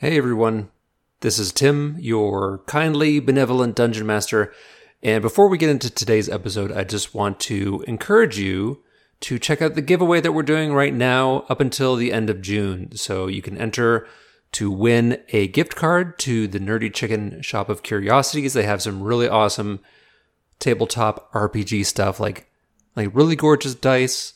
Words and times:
Hey 0.00 0.16
everyone, 0.16 0.70
this 1.22 1.40
is 1.40 1.50
Tim, 1.50 1.96
your 1.98 2.58
kindly 2.68 3.18
benevolent 3.18 3.74
dungeon 3.74 4.06
master. 4.06 4.52
And 5.02 5.20
before 5.20 5.48
we 5.48 5.58
get 5.58 5.70
into 5.70 5.90
today's 5.90 6.28
episode, 6.28 6.70
I 6.70 6.84
just 6.84 7.16
want 7.16 7.40
to 7.40 7.84
encourage 7.88 8.38
you 8.38 8.84
to 9.22 9.40
check 9.40 9.60
out 9.60 9.74
the 9.74 9.82
giveaway 9.82 10.20
that 10.20 10.30
we're 10.30 10.44
doing 10.44 10.72
right 10.72 10.94
now 10.94 11.44
up 11.48 11.60
until 11.60 11.96
the 11.96 12.12
end 12.12 12.30
of 12.30 12.40
June. 12.40 12.94
So 12.94 13.26
you 13.26 13.42
can 13.42 13.58
enter 13.58 14.06
to 14.52 14.70
win 14.70 15.20
a 15.30 15.48
gift 15.48 15.74
card 15.74 16.16
to 16.20 16.46
the 16.46 16.60
Nerdy 16.60 16.94
Chicken 16.94 17.42
Shop 17.42 17.68
of 17.68 17.82
Curiosities. 17.82 18.52
They 18.52 18.62
have 18.62 18.80
some 18.80 19.02
really 19.02 19.28
awesome 19.28 19.80
tabletop 20.60 21.32
RPG 21.32 21.84
stuff 21.86 22.20
like 22.20 22.48
like 22.94 23.10
really 23.12 23.34
gorgeous 23.34 23.74
dice, 23.74 24.34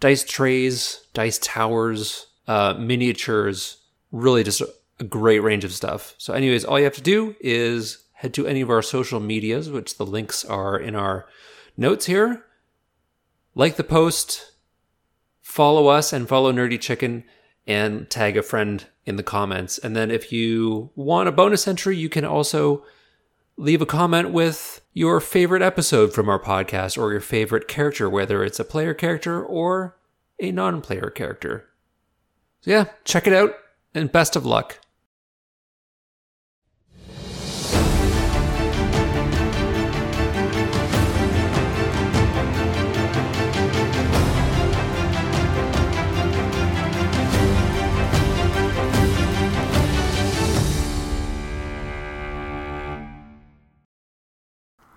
dice 0.00 0.24
trays, 0.24 1.06
dice 1.14 1.38
towers, 1.38 2.26
uh, 2.48 2.74
miniatures, 2.76 3.76
really 4.12 4.44
just 4.44 4.62
a 5.00 5.04
great 5.04 5.40
range 5.40 5.64
of 5.64 5.72
stuff. 5.72 6.14
So, 6.18 6.34
anyways, 6.34 6.64
all 6.64 6.78
you 6.78 6.84
have 6.84 6.94
to 6.94 7.02
do 7.02 7.34
is 7.40 8.04
head 8.12 8.34
to 8.34 8.46
any 8.46 8.60
of 8.60 8.70
our 8.70 8.82
social 8.82 9.18
medias, 9.18 9.70
which 9.70 9.96
the 9.96 10.06
links 10.06 10.44
are 10.44 10.78
in 10.78 10.94
our 10.94 11.26
notes 11.76 12.06
here. 12.06 12.44
Like 13.54 13.76
the 13.76 13.84
post, 13.84 14.52
follow 15.40 15.88
us 15.88 16.12
and 16.12 16.28
follow 16.28 16.52
Nerdy 16.52 16.80
Chicken, 16.80 17.24
and 17.66 18.08
tag 18.08 18.36
a 18.36 18.42
friend 18.42 18.86
in 19.04 19.16
the 19.16 19.22
comments. 19.22 19.78
And 19.78 19.96
then 19.96 20.10
if 20.10 20.32
you 20.32 20.90
want 20.94 21.28
a 21.28 21.32
bonus 21.32 21.66
entry, 21.66 21.96
you 21.96 22.08
can 22.08 22.24
also 22.24 22.84
leave 23.56 23.82
a 23.82 23.86
comment 23.86 24.30
with 24.30 24.80
your 24.92 25.20
favorite 25.20 25.62
episode 25.62 26.12
from 26.12 26.28
our 26.28 26.40
podcast 26.40 26.96
or 26.96 27.12
your 27.12 27.20
favorite 27.20 27.68
character, 27.68 28.08
whether 28.08 28.44
it's 28.44 28.60
a 28.60 28.64
player 28.64 28.94
character 28.94 29.44
or 29.44 29.96
a 30.38 30.52
non 30.52 30.80
player 30.80 31.10
character. 31.10 31.68
So, 32.60 32.70
yeah, 32.70 32.84
check 33.04 33.26
it 33.26 33.32
out 33.32 33.54
and 33.94 34.10
best 34.10 34.36
of 34.36 34.46
luck. 34.46 34.78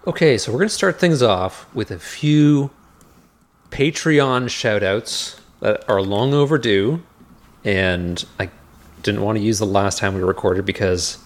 Okay, 0.08 0.38
so 0.38 0.52
we're 0.52 0.60
going 0.60 0.70
to 0.70 0.74
start 0.74 1.00
things 1.00 1.22
off 1.24 1.74
with 1.74 1.90
a 1.90 1.98
few 1.98 2.70
Patreon 3.72 4.46
shoutouts 4.46 5.40
that 5.60 5.84
are 5.90 6.02
long 6.02 6.34
overdue. 6.34 7.04
And 7.64 8.24
I 8.40 8.50
didn't 9.06 9.22
want 9.22 9.38
to 9.38 9.44
use 9.44 9.60
the 9.60 9.66
last 9.66 10.00
time 10.00 10.16
we 10.16 10.22
recorded 10.22 10.66
because 10.66 11.20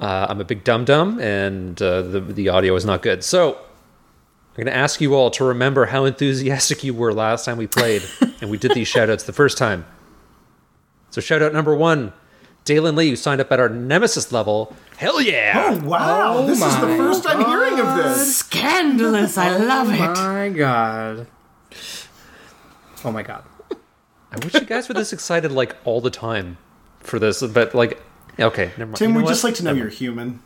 uh, 0.00 0.26
I'm 0.28 0.40
a 0.40 0.44
big 0.44 0.64
dum 0.64 0.84
dum 0.84 1.20
and 1.20 1.80
uh, 1.80 2.02
the, 2.02 2.20
the 2.20 2.48
audio 2.48 2.74
is 2.74 2.84
not 2.86 3.02
good. 3.02 3.22
So 3.22 3.52
I'm 3.52 4.56
going 4.56 4.66
to 4.66 4.74
ask 4.74 5.00
you 5.00 5.14
all 5.14 5.30
to 5.32 5.44
remember 5.44 5.86
how 5.86 6.06
enthusiastic 6.06 6.82
you 6.82 6.94
were 6.94 7.12
last 7.12 7.44
time 7.44 7.58
we 7.58 7.66
played 7.66 8.02
and 8.40 8.50
we 8.50 8.56
did 8.56 8.72
these 8.72 8.90
shoutouts 8.90 9.26
the 9.26 9.32
first 9.32 9.58
time. 9.58 9.84
So, 11.10 11.20
shoutout 11.20 11.52
number 11.52 11.76
one 11.76 12.12
Dalen 12.64 12.96
Lee, 12.96 13.10
who 13.10 13.14
signed 13.14 13.40
up 13.40 13.52
at 13.52 13.60
our 13.60 13.68
Nemesis 13.68 14.32
level. 14.32 14.74
Hell 14.96 15.20
yeah! 15.20 15.68
Oh 15.70 15.86
wow! 15.86 16.38
Oh 16.38 16.46
this 16.46 16.60
is 16.60 16.80
the 16.80 16.86
first 16.96 17.24
I'm 17.28 17.44
hearing 17.44 17.78
of 17.78 17.96
this. 17.96 18.38
Scandalous. 18.38 19.38
I 19.38 19.56
love 19.56 19.92
it. 19.92 20.00
Oh 20.00 20.32
my 20.32 20.48
god. 20.48 21.26
Oh 23.04 23.12
my 23.12 23.22
god. 23.22 23.44
I 24.34 24.44
wish 24.44 24.54
you 24.54 24.60
guys 24.62 24.88
were 24.88 24.94
this 24.94 25.12
excited 25.12 25.52
like 25.52 25.76
all 25.84 26.00
the 26.00 26.10
time 26.10 26.56
for 27.00 27.18
this, 27.18 27.42
but 27.42 27.74
like, 27.74 28.02
okay, 28.38 28.70
never 28.78 28.86
mind. 28.86 28.96
Tim, 28.96 29.10
You 29.10 29.14
know 29.14 29.20
we'd 29.20 29.28
just 29.28 29.44
like 29.44 29.54
to 29.56 29.64
know 29.64 29.72
you're 29.72 29.88
human. 29.88 30.40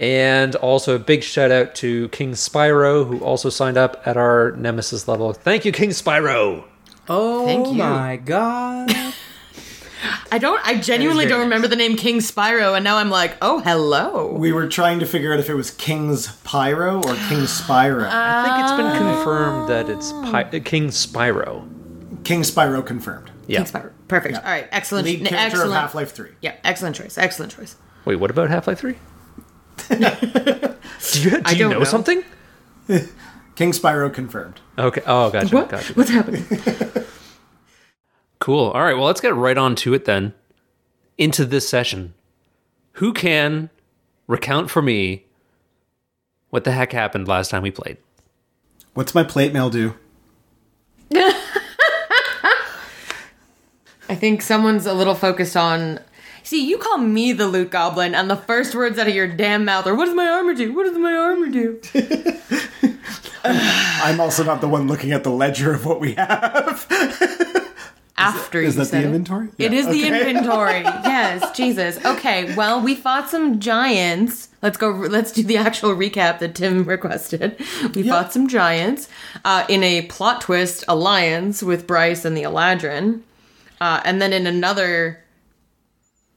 And 0.00 0.56
also 0.56 0.96
a 0.96 0.98
big 0.98 1.22
shout 1.22 1.52
out 1.52 1.76
to 1.76 2.08
King 2.08 2.32
Spyro, 2.32 3.06
who 3.06 3.20
also 3.20 3.48
signed 3.48 3.76
up 3.76 4.02
at 4.04 4.16
our 4.16 4.50
Nemesis 4.52 5.06
level. 5.06 5.32
Thank 5.32 5.64
you, 5.64 5.70
King 5.72 5.90
Spyro. 5.90 6.64
Oh 7.08 7.46
Thank 7.46 7.68
you. 7.68 7.74
my 7.74 8.16
god. 8.16 8.92
I 10.32 10.38
don't. 10.38 10.60
I 10.66 10.78
genuinely 10.78 11.26
don't 11.26 11.40
remember 11.40 11.68
the 11.68 11.76
name 11.76 11.96
King 11.96 12.18
Spyro, 12.18 12.74
and 12.74 12.84
now 12.84 12.96
I'm 12.96 13.10
like, 13.10 13.36
oh, 13.42 13.60
hello. 13.60 14.32
We 14.32 14.52
were 14.52 14.68
trying 14.68 15.00
to 15.00 15.06
figure 15.06 15.32
out 15.32 15.40
if 15.40 15.48
it 15.48 15.54
was 15.54 15.70
King's 15.70 16.34
Pyro 16.42 16.96
or 16.96 17.14
King 17.28 17.44
Spyro. 17.46 18.08
I 18.10 18.44
think 18.44 18.64
it's 18.64 18.76
been 18.76 19.14
confirmed 19.14 19.68
that 19.68 19.88
it's 19.88 20.12
Pi- 20.12 20.44
uh, 20.44 20.60
King 20.64 20.88
Spyro. 20.88 21.68
King 22.24 22.42
Spyro 22.42 22.84
confirmed. 22.84 23.30
Yeah. 23.46 23.62
King 23.62 23.66
Spyro. 23.72 23.92
Perfect. 24.08 24.34
Yeah. 24.34 24.40
All 24.40 24.50
right. 24.50 24.68
Excellent. 24.72 25.04
Lead 25.06 25.18
character 25.20 25.38
excellent. 25.38 25.68
of 25.68 25.76
Half-Life 25.76 26.12
3. 26.12 26.30
Yeah. 26.40 26.56
Excellent 26.64 26.96
choice. 26.96 27.18
Excellent 27.18 27.52
choice. 27.52 27.76
Wait, 28.04 28.16
what 28.16 28.30
about 28.30 28.50
Half 28.50 28.66
Life 28.66 28.78
3? 28.80 28.94
do 29.88 29.96
you, 31.20 31.30
do 31.30 31.42
I 31.44 31.52
you 31.52 31.68
know, 31.68 31.78
know. 31.78 31.84
something? 31.84 32.22
King 33.56 33.72
Spyro 33.72 34.12
confirmed. 34.12 34.60
Okay. 34.78 35.02
Oh, 35.06 35.30
gotcha. 35.30 35.54
What? 35.54 35.68
Gotcha. 35.68 35.92
What's 35.94 36.10
happening? 36.10 36.44
Cool. 38.38 38.70
All 38.70 38.82
right. 38.82 38.94
Well, 38.94 39.06
let's 39.06 39.20
get 39.20 39.34
right 39.34 39.56
on 39.56 39.74
to 39.76 39.94
it 39.94 40.04
then. 40.04 40.34
Into 41.16 41.44
this 41.44 41.68
session. 41.68 42.14
Who 42.94 43.12
can 43.12 43.70
recount 44.26 44.70
for 44.70 44.82
me 44.82 45.24
what 46.50 46.64
the 46.64 46.72
heck 46.72 46.92
happened 46.92 47.28
last 47.28 47.50
time 47.50 47.62
we 47.62 47.70
played? 47.70 47.96
What's 48.94 49.14
my 49.14 49.24
plate 49.24 49.52
mail 49.52 49.70
do? 49.70 49.94
I 54.08 54.14
think 54.14 54.42
someone's 54.42 54.86
a 54.86 54.94
little 54.94 55.14
focused 55.14 55.56
on. 55.56 55.98
See, 56.42 56.64
you 56.64 56.78
call 56.78 56.98
me 56.98 57.32
the 57.32 57.46
loot 57.46 57.70
goblin, 57.70 58.14
and 58.14 58.30
the 58.30 58.36
first 58.36 58.74
words 58.74 58.98
out 58.98 59.08
of 59.08 59.14
your 59.14 59.26
damn 59.26 59.64
mouth 59.64 59.86
are, 59.86 59.94
"What 59.94 60.04
does 60.04 60.14
my 60.14 60.28
armor 60.28 60.54
do? 60.54 60.72
What 60.74 60.84
does 60.84 60.98
my 60.98 61.12
armor 61.12 61.48
do?" 61.48 61.80
I'm 63.44 64.20
also 64.20 64.44
not 64.44 64.60
the 64.60 64.68
one 64.68 64.86
looking 64.86 65.12
at 65.12 65.24
the 65.24 65.30
ledger 65.30 65.72
of 65.72 65.84
what 65.84 66.00
we 66.00 66.14
have. 66.14 66.86
After 68.16 68.60
Is 68.60 68.74
you 68.74 68.80
that 68.80 68.86
said 68.86 68.98
the 69.00 69.02
it. 69.02 69.06
inventory? 69.06 69.48
It 69.58 69.72
Yeah, 69.72 69.78
is 69.80 69.86
the 69.88 70.06
inventory. 70.06 70.80
yes, 70.82 71.56
Jesus. 71.56 72.02
Okay, 72.04 72.54
well, 72.54 72.80
we 72.80 72.94
fought 72.94 73.28
some 73.28 73.58
giants. 73.58 74.50
Let's 74.62 74.76
go. 74.76 74.90
Let's 74.90 75.32
do 75.32 75.42
the 75.42 75.56
actual 75.56 75.96
recap 75.96 76.38
that 76.38 76.54
Tim 76.54 76.84
requested. 76.88 77.56
We 77.94 78.04
fought 78.08 78.32
some 78.32 78.46
giants 78.46 79.08
uh, 79.44 79.64
in 79.68 79.82
a 79.82 80.02
plot 80.02 80.42
twist 80.42 80.84
alliance 80.86 81.60
with 81.62 81.88
Bryce 81.88 82.24
and 82.24 82.36
the 82.36 82.42
Eladrin, 82.44 83.22
uh, 83.80 84.00
and 84.04 84.22
then 84.22 84.32
in 84.32 84.46
another 84.46 85.20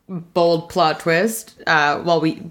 bold 0.10 0.70
plot 0.70 1.00
twist. 1.02 1.62
Uh, 1.68 2.02
well, 2.04 2.20
we, 2.20 2.42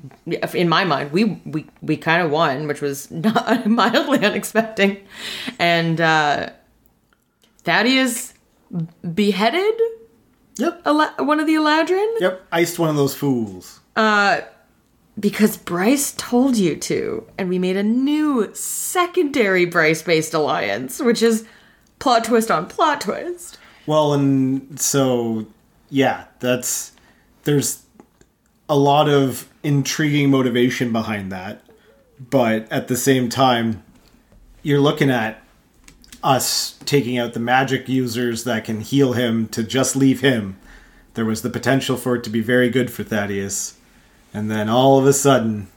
in 0.55 0.69
my 0.69 0.85
mind, 0.85 1.11
we 1.11 1.25
we 1.45 1.67
we 1.83 1.97
kind 1.97 2.23
of 2.23 2.31
won, 2.31 2.69
which 2.69 2.81
was 2.81 3.11
not 3.11 3.67
mildly 3.67 4.25
unexpected, 4.25 5.01
and 5.59 6.01
uh, 6.01 6.51
Thaddeus 7.65 8.35
beheaded 9.15 9.75
Yep. 10.59 10.87
One 11.19 11.39
of 11.39 11.47
the 11.47 11.55
Eladrin 11.55 12.15
Yep. 12.21 12.47
Iced 12.51 12.79
one 12.79 12.89
of 12.89 12.97
those 12.97 13.15
fools. 13.15 13.81
Uh, 13.95 14.41
because 15.19 15.57
Bryce 15.57 16.13
told 16.13 16.57
you 16.57 16.77
to, 16.77 17.27
and 17.39 17.49
we 17.49 17.59
made 17.59 17.77
a 17.77 17.83
new 17.83 18.51
secondary 18.55 19.65
Bryce-based 19.65 20.35
alliance, 20.35 21.01
which 21.01 21.23
is 21.23 21.47
plot 21.99 22.25
twist 22.25 22.51
on 22.51 22.67
plot 22.67 23.03
twist. 23.03 23.59
Well, 23.87 24.13
and 24.13 24.81
so 24.81 25.47
yeah, 25.89 26.25
that's 26.41 26.93
there's 27.45 27.83
a 28.69 28.77
lot 28.77 29.09
of 29.09 29.49
intriguing 29.63 30.31
motivation 30.31 30.93
behind 30.93 31.31
that, 31.33 31.63
but 32.19 32.71
at 32.71 32.89
the 32.89 32.97
same 32.97 33.29
time, 33.29 33.83
you're 34.63 34.81
looking 34.81 35.11
at 35.11 35.43
us 36.27 36.77
taking 36.85 37.17
out 37.17 37.35
the 37.35 37.41
magic 37.41 37.89
users 37.89 38.43
that 38.45 38.65
can 38.65 38.81
heal 38.81 39.13
him 39.13 39.47
to 39.49 39.63
just 39.63 39.95
leave 39.95 40.23
him. 40.23 40.59
There 41.15 41.25
was 41.25 41.43
the 41.43 41.51
potential 41.51 41.97
for 41.97 42.17
it 42.17 42.25
to 42.25 42.31
be 42.31 42.41
very 42.41 42.69
good 42.69 42.91
for 42.91 43.05
Thaddeus, 43.05 43.79
and 44.35 44.51
then 44.51 44.69
all 44.69 44.99
of 44.99 45.07
a 45.07 45.13
sudden, 45.13 45.69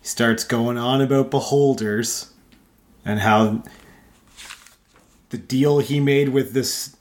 he 0.00 0.06
starts 0.06 0.44
going 0.44 0.78
on 0.78 1.02
about 1.02 1.30
beholders 1.30 2.32
and 3.04 3.20
how 3.20 3.62
the 5.28 5.38
deal 5.38 5.80
he 5.80 6.00
made 6.00 6.30
with 6.30 6.52
this 6.52 6.96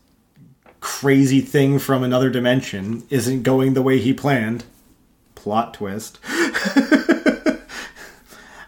crazy 0.81 1.41
thing 1.41 1.79
from 1.79 2.03
another 2.03 2.29
dimension 2.29 3.03
isn't 3.09 3.43
going 3.43 3.73
the 3.73 3.81
way 3.81 3.99
he 3.99 4.13
planned. 4.13 4.65
Plot 5.33 5.73
twist. 5.73 6.19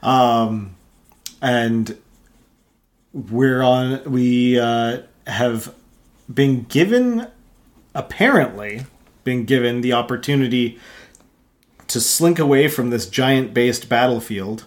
um, 0.02 0.76
and 1.42 1.98
we're 3.18 3.62
on. 3.64 4.04
We 4.06 4.60
uh, 4.60 5.02
have 5.26 5.74
been 6.32 6.64
given, 6.64 7.28
apparently, 7.96 8.86
been 9.24 9.46
given 9.46 9.82
the 9.82 9.94
opportunity 9.94 10.80
to 11.88 12.00
slink 12.00 12.38
away 12.38 12.68
from 12.68 12.90
this 12.90 13.10
giant-based 13.10 13.90
battlefield 13.90 14.66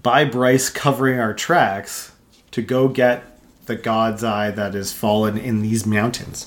by 0.00 0.24
Bryce 0.24 0.70
covering 0.70 1.18
our 1.18 1.34
tracks 1.34 2.12
to 2.52 2.62
go 2.62 2.88
get 2.88 3.24
the 3.66 3.74
god's 3.74 4.22
eye 4.22 4.50
that 4.50 4.74
is 4.74 4.92
fallen 4.92 5.36
in 5.36 5.60
these 5.60 5.84
mountains. 5.84 6.46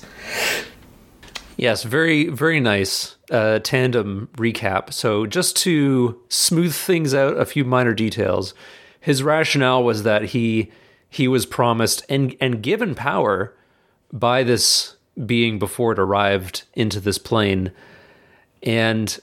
Yes, 1.56 1.82
very, 1.82 2.28
very 2.28 2.60
nice 2.60 3.16
uh, 3.30 3.58
tandem 3.58 4.28
recap. 4.36 4.92
So, 4.92 5.26
just 5.26 5.54
to 5.58 6.20
smooth 6.28 6.74
things 6.74 7.14
out, 7.14 7.36
a 7.36 7.44
few 7.44 7.64
minor 7.64 7.92
details. 7.92 8.54
His 9.02 9.24
rationale 9.24 9.82
was 9.82 10.04
that 10.04 10.26
he 10.26 10.70
he 11.10 11.26
was 11.26 11.44
promised 11.44 12.04
and 12.08 12.36
and 12.40 12.62
given 12.62 12.94
power 12.94 13.52
by 14.12 14.44
this 14.44 14.96
being 15.26 15.58
before 15.58 15.92
it 15.92 15.98
arrived 15.98 16.62
into 16.74 17.00
this 17.00 17.18
plane, 17.18 17.72
and 18.62 19.18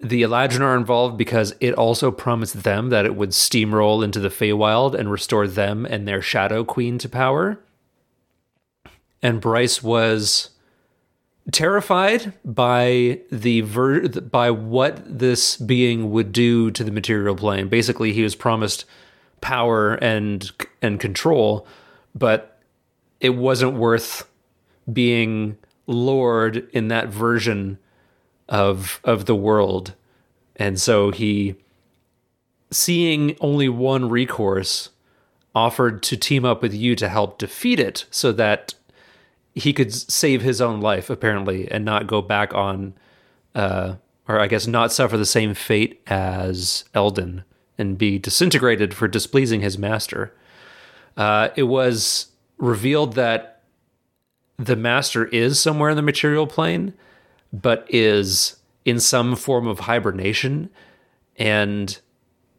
the 0.00 0.22
Eladrin 0.22 0.62
are 0.62 0.76
involved 0.76 1.16
because 1.16 1.54
it 1.60 1.74
also 1.74 2.10
promised 2.10 2.64
them 2.64 2.90
that 2.90 3.06
it 3.06 3.14
would 3.14 3.30
steamroll 3.30 4.02
into 4.02 4.18
the 4.18 4.30
Feywild 4.30 4.94
and 4.94 5.12
restore 5.12 5.46
them 5.46 5.86
and 5.86 6.06
their 6.06 6.20
Shadow 6.20 6.64
Queen 6.64 6.98
to 6.98 7.08
power. 7.08 7.60
And 9.22 9.40
Bryce 9.40 9.80
was 9.80 10.50
terrified 11.52 12.32
by 12.44 13.20
the 13.30 13.62
ver- 13.62 14.08
by 14.08 14.50
what 14.50 15.02
this 15.06 15.56
being 15.56 16.10
would 16.10 16.32
do 16.32 16.70
to 16.70 16.84
the 16.84 16.90
material 16.90 17.34
plane. 17.34 17.68
Basically, 17.68 18.12
he 18.12 18.22
was 18.22 18.34
promised 18.34 18.84
power 19.40 19.94
and 19.94 20.50
and 20.82 21.00
control, 21.00 21.66
but 22.14 22.60
it 23.20 23.30
wasn't 23.30 23.74
worth 23.74 24.28
being 24.92 25.56
lord 25.86 26.68
in 26.72 26.88
that 26.88 27.08
version 27.08 27.78
of 28.48 29.00
of 29.04 29.24
the 29.24 29.34
world. 29.34 29.94
And 30.56 30.80
so 30.80 31.10
he 31.10 31.54
seeing 32.70 33.36
only 33.40 33.68
one 33.68 34.08
recourse 34.08 34.90
offered 35.54 36.02
to 36.02 36.16
team 36.16 36.44
up 36.44 36.62
with 36.62 36.74
you 36.74 36.94
to 36.94 37.08
help 37.08 37.38
defeat 37.38 37.80
it 37.80 38.04
so 38.10 38.32
that 38.32 38.74
he 39.58 39.72
could 39.72 39.92
save 39.92 40.42
his 40.42 40.60
own 40.60 40.80
life 40.80 41.10
apparently 41.10 41.70
and 41.70 41.84
not 41.84 42.06
go 42.06 42.22
back 42.22 42.54
on 42.54 42.94
uh 43.54 43.94
or 44.28 44.38
I 44.38 44.46
guess 44.46 44.66
not 44.66 44.92
suffer 44.92 45.16
the 45.16 45.24
same 45.24 45.54
fate 45.54 46.02
as 46.06 46.84
Eldon 46.94 47.44
and 47.78 47.96
be 47.96 48.18
disintegrated 48.18 48.92
for 48.92 49.08
displeasing 49.08 49.62
his 49.62 49.78
master. 49.78 50.34
Uh, 51.16 51.48
it 51.56 51.62
was 51.64 52.26
revealed 52.58 53.14
that 53.14 53.62
the 54.58 54.76
master 54.76 55.26
is 55.26 55.58
somewhere 55.58 55.90
in 55.90 55.96
the 55.96 56.02
material 56.02 56.46
plane, 56.46 56.92
but 57.52 57.86
is 57.88 58.56
in 58.84 59.00
some 59.00 59.36
form 59.36 59.66
of 59.66 59.80
hibernation, 59.80 60.68
and 61.36 62.00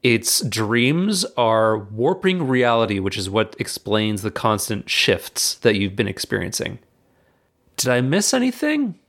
its 0.02 0.42
dreams 0.42 1.26
are 1.38 1.78
warping 1.78 2.48
reality, 2.48 3.00
which 3.00 3.18
is 3.18 3.30
what 3.30 3.56
explains 3.60 4.22
the 4.22 4.32
constant 4.32 4.90
shifts 4.90 5.56
that 5.56 5.76
you've 5.76 5.96
been 5.96 6.08
experiencing. 6.08 6.80
Did 7.80 7.90
I 7.90 8.02
miss 8.02 8.34
anything? 8.34 9.00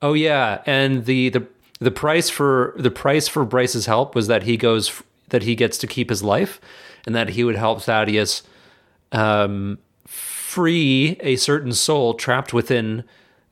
Oh 0.00 0.14
yeah, 0.14 0.62
and 0.64 1.04
the 1.04 1.28
the 1.28 1.46
the 1.80 1.90
price 1.90 2.30
for 2.30 2.74
the 2.78 2.90
price 2.90 3.28
for 3.28 3.44
Bryce's 3.44 3.84
help 3.84 4.14
was 4.14 4.26
that 4.28 4.44
he 4.44 4.56
goes 4.56 5.02
that 5.28 5.42
he 5.42 5.54
gets 5.54 5.76
to 5.78 5.86
keep 5.86 6.08
his 6.08 6.22
life, 6.22 6.58
and 7.04 7.14
that 7.14 7.30
he 7.30 7.44
would 7.44 7.56
help 7.56 7.82
Thaddeus 7.82 8.42
um, 9.12 9.78
free 10.06 11.18
a 11.20 11.36
certain 11.36 11.72
soul 11.72 12.14
trapped 12.14 12.54
within 12.54 13.04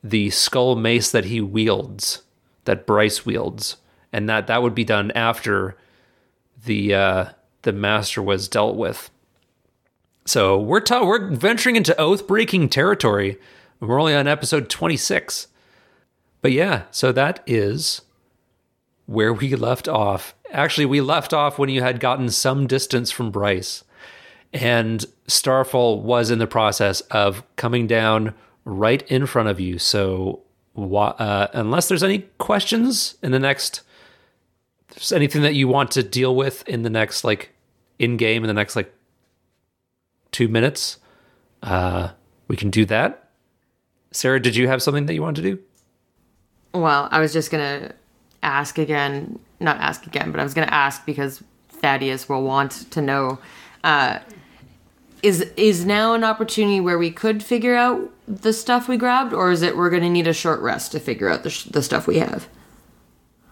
the 0.03 0.31
skull 0.31 0.75
mace 0.75 1.11
that 1.11 1.25
he 1.25 1.39
wields, 1.39 2.23
that 2.65 2.87
Bryce 2.87 3.23
wields, 3.23 3.77
and 4.11 4.27
that 4.27 4.47
that 4.47 4.63
would 4.63 4.73
be 4.73 4.83
done 4.83 5.11
after 5.11 5.77
the 6.65 6.95
uh, 6.95 7.25
the 7.61 7.71
master 7.71 8.23
was 8.23 8.47
dealt 8.47 8.77
with. 8.77 9.11
So 10.27 10.59
we're 10.59 10.81
ta- 10.81 11.05
we're 11.05 11.29
venturing 11.29 11.77
into 11.77 11.97
oath 11.97 12.27
breaking 12.27 12.67
territory. 12.67 13.39
We're 13.79 13.99
only 13.99 14.13
on 14.13 14.27
episode 14.27 14.69
twenty 14.69 14.97
six, 14.97 15.47
but 16.41 16.51
yeah, 16.51 16.83
so 16.91 17.13
that 17.13 17.41
is 17.47 18.01
where 19.05 19.31
we 19.31 19.55
left 19.55 19.87
off. 19.87 20.35
Actually, 20.51 20.85
we 20.85 20.99
left 20.99 21.33
off 21.33 21.57
when 21.57 21.69
you 21.69 21.81
had 21.81 22.01
gotten 22.01 22.29
some 22.29 22.67
distance 22.67 23.09
from 23.09 23.31
Bryce, 23.31 23.85
and 24.51 25.05
Starfall 25.27 26.01
was 26.01 26.29
in 26.29 26.39
the 26.39 26.47
process 26.47 26.99
of 27.01 27.41
coming 27.55 27.87
down 27.87 28.33
right 28.65 29.09
in 29.09 29.27
front 29.27 29.47
of 29.47 29.61
you. 29.61 29.79
So, 29.79 30.41
uh, 30.75 31.47
unless 31.53 31.87
there's 31.87 32.03
any 32.03 32.25
questions 32.37 33.15
in 33.23 33.31
the 33.31 33.39
next, 33.39 33.81
there's 34.89 35.13
anything 35.13 35.41
that 35.43 35.55
you 35.55 35.69
want 35.69 35.91
to 35.91 36.03
deal 36.03 36.35
with 36.35 36.67
in 36.67 36.83
the 36.83 36.89
next, 36.89 37.23
like, 37.23 37.51
in 37.97 38.17
game, 38.17 38.43
in 38.43 38.47
the 38.49 38.53
next, 38.53 38.75
like, 38.75 38.93
two 40.31 40.47
minutes, 40.47 40.97
uh, 41.63 42.09
we 42.47 42.55
can 42.55 42.69
do 42.69 42.85
that. 42.85 43.29
Sarah, 44.11 44.39
did 44.39 44.55
you 44.55 44.67
have 44.67 44.81
something 44.81 45.05
that 45.05 45.13
you 45.13 45.21
wanted 45.21 45.41
to 45.43 45.55
do? 45.55 45.59
Well, 46.73 47.07
I 47.11 47.19
was 47.19 47.33
just 47.33 47.51
gonna 47.51 47.93
ask 48.43 48.77
again, 48.77 49.39
not 49.59 49.77
ask 49.77 50.05
again, 50.05 50.31
but 50.31 50.39
I 50.39 50.43
was 50.43 50.53
gonna 50.53 50.67
ask 50.67 51.05
because 51.05 51.43
Thaddeus 51.69 52.29
will 52.29 52.43
want 52.43 52.89
to 52.91 53.01
know. 53.01 53.39
Uh, 53.83 54.19
is 55.23 55.41
is 55.57 55.83
now 55.85 56.13
an 56.13 56.23
opportunity 56.23 56.79
where 56.79 56.97
we 56.97 57.09
could 57.09 57.41
figure 57.41 57.75
out 57.75 58.11
the 58.27 58.53
stuff 58.53 58.87
we 58.87 58.97
grabbed, 58.97 59.33
or 59.33 59.51
is 59.51 59.61
it 59.61 59.75
we're 59.75 59.89
gonna 59.89 60.09
need 60.09 60.27
a 60.27 60.33
short 60.33 60.59
rest 60.61 60.91
to 60.91 60.99
figure 60.99 61.29
out 61.29 61.43
the 61.43 61.49
sh- 61.49 61.63
the 61.63 61.81
stuff 61.81 62.05
we 62.07 62.19
have 62.19 62.47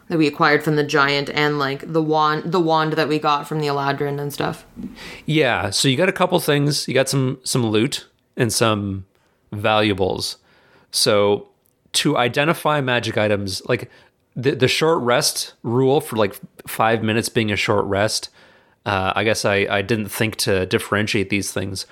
that 0.07 0.17
we 0.17 0.27
acquired 0.27 0.63
from 0.63 0.75
the 0.75 0.83
giant 0.83 1.29
and 1.31 1.57
like 1.57 1.91
the 1.91 2.01
wand 2.01 2.51
the 2.51 2.59
wand 2.59 2.93
that 2.93 3.07
we 3.07 3.19
got 3.19 3.47
from 3.47 3.59
the 3.59 3.67
Eladrin 3.67 4.19
and 4.19 4.31
stuff? 4.31 4.65
Yeah, 5.25 5.69
so 5.69 5.87
you 5.87 5.97
got 5.97 6.09
a 6.09 6.13
couple 6.13 6.39
things. 6.39 6.87
You 6.87 6.93
got 6.93 7.09
some 7.09 7.39
some 7.43 7.65
loot 7.65 8.07
and 8.37 8.51
some 8.51 9.05
valuables. 9.51 10.37
So 10.91 11.47
to 11.93 12.17
identify 12.17 12.81
magic 12.81 13.17
items, 13.17 13.65
like 13.67 13.89
the 14.35 14.51
the 14.51 14.67
short 14.67 15.01
rest 15.01 15.53
rule 15.63 16.01
for 16.01 16.15
like 16.15 16.35
five 16.67 17.03
minutes 17.03 17.29
being 17.29 17.51
a 17.51 17.55
short 17.55 17.85
rest, 17.85 18.29
uh, 18.85 19.13
I 19.15 19.23
guess 19.23 19.45
I 19.45 19.67
I 19.69 19.81
didn't 19.81 20.09
think 20.09 20.35
to 20.37 20.65
differentiate 20.65 21.29
these 21.29 21.51
things. 21.51 21.85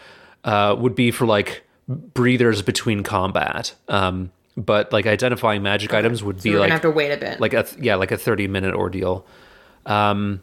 Uh, 0.43 0.75
would 0.77 0.93
be 0.93 1.09
for 1.09 1.25
like 1.25 1.63
breathers 1.87 2.61
between 2.61 3.01
combat. 3.01 3.73
Um, 3.87 4.31
but 4.57 4.91
like 4.93 5.05
identifying 5.05 5.63
magic 5.63 5.93
items 5.93 6.23
would 6.23 6.39
So 6.39 6.43
be 6.43 6.51
we're 6.51 6.59
like 6.59 6.67
gonna 6.67 6.73
have 6.75 6.81
to 6.83 6.91
wait 6.91 7.11
a 7.11 7.17
bit. 7.17 7.39
like 7.39 7.53
a 7.53 7.65
yeah 7.79 7.95
like 7.95 8.11
a 8.11 8.17
thirty 8.17 8.47
minute 8.47 8.73
ordeal. 8.75 9.25
Um, 9.85 10.41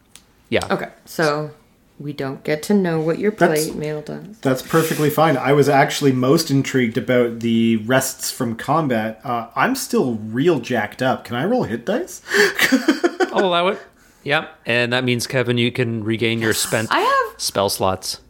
yeah. 0.49 0.67
okay, 0.71 0.89
so 1.05 1.53
we 1.99 2.13
don't 2.13 2.43
get 2.45 2.63
to 2.65 2.75
know 2.75 2.99
what 3.01 3.19
your 3.19 3.31
That's- 3.31 3.67
plate 3.69 3.77
mail 3.79 4.01
does. 4.03 4.39
That's 4.41 4.63
perfectly 4.63 5.11
fine. 5.11 5.37
I 5.37 5.53
was 5.53 5.69
actually 5.69 6.13
most 6.13 6.51
intrigued 6.51 6.97
about 6.99 7.41
the 7.41 7.77
rests 7.77 8.31
from 8.31 8.57
combat. 8.57 9.21
Uh, 9.23 9.49
I'm 9.55 9.75
still 9.77 10.15
real 10.15 10.61
jacked 10.61 11.03
up. 11.03 11.25
Can 11.25 11.37
I 11.37 11.45
roll 11.45 11.65
hit 11.65 11.85
dice? 11.87 12.23
I'll 13.33 13.45
allow 13.45 13.69
it. 13.69 13.79
Yeah, 14.25 14.49
and 14.67 14.93
that 14.93 15.05
means 15.05 15.27
Kevin, 15.27 15.57
you 15.57 15.71
can 15.73 16.03
regain 16.05 16.41
your 16.41 16.53
spent 16.53 16.89
I 16.91 17.01
have 17.01 17.41
spell 17.41 17.69
slots, 17.71 18.21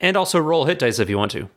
and 0.00 0.16
also 0.16 0.38
roll 0.38 0.64
hit 0.66 0.78
dice 0.78 0.98
if 0.98 1.08
you 1.08 1.16
want 1.16 1.30
to. 1.32 1.48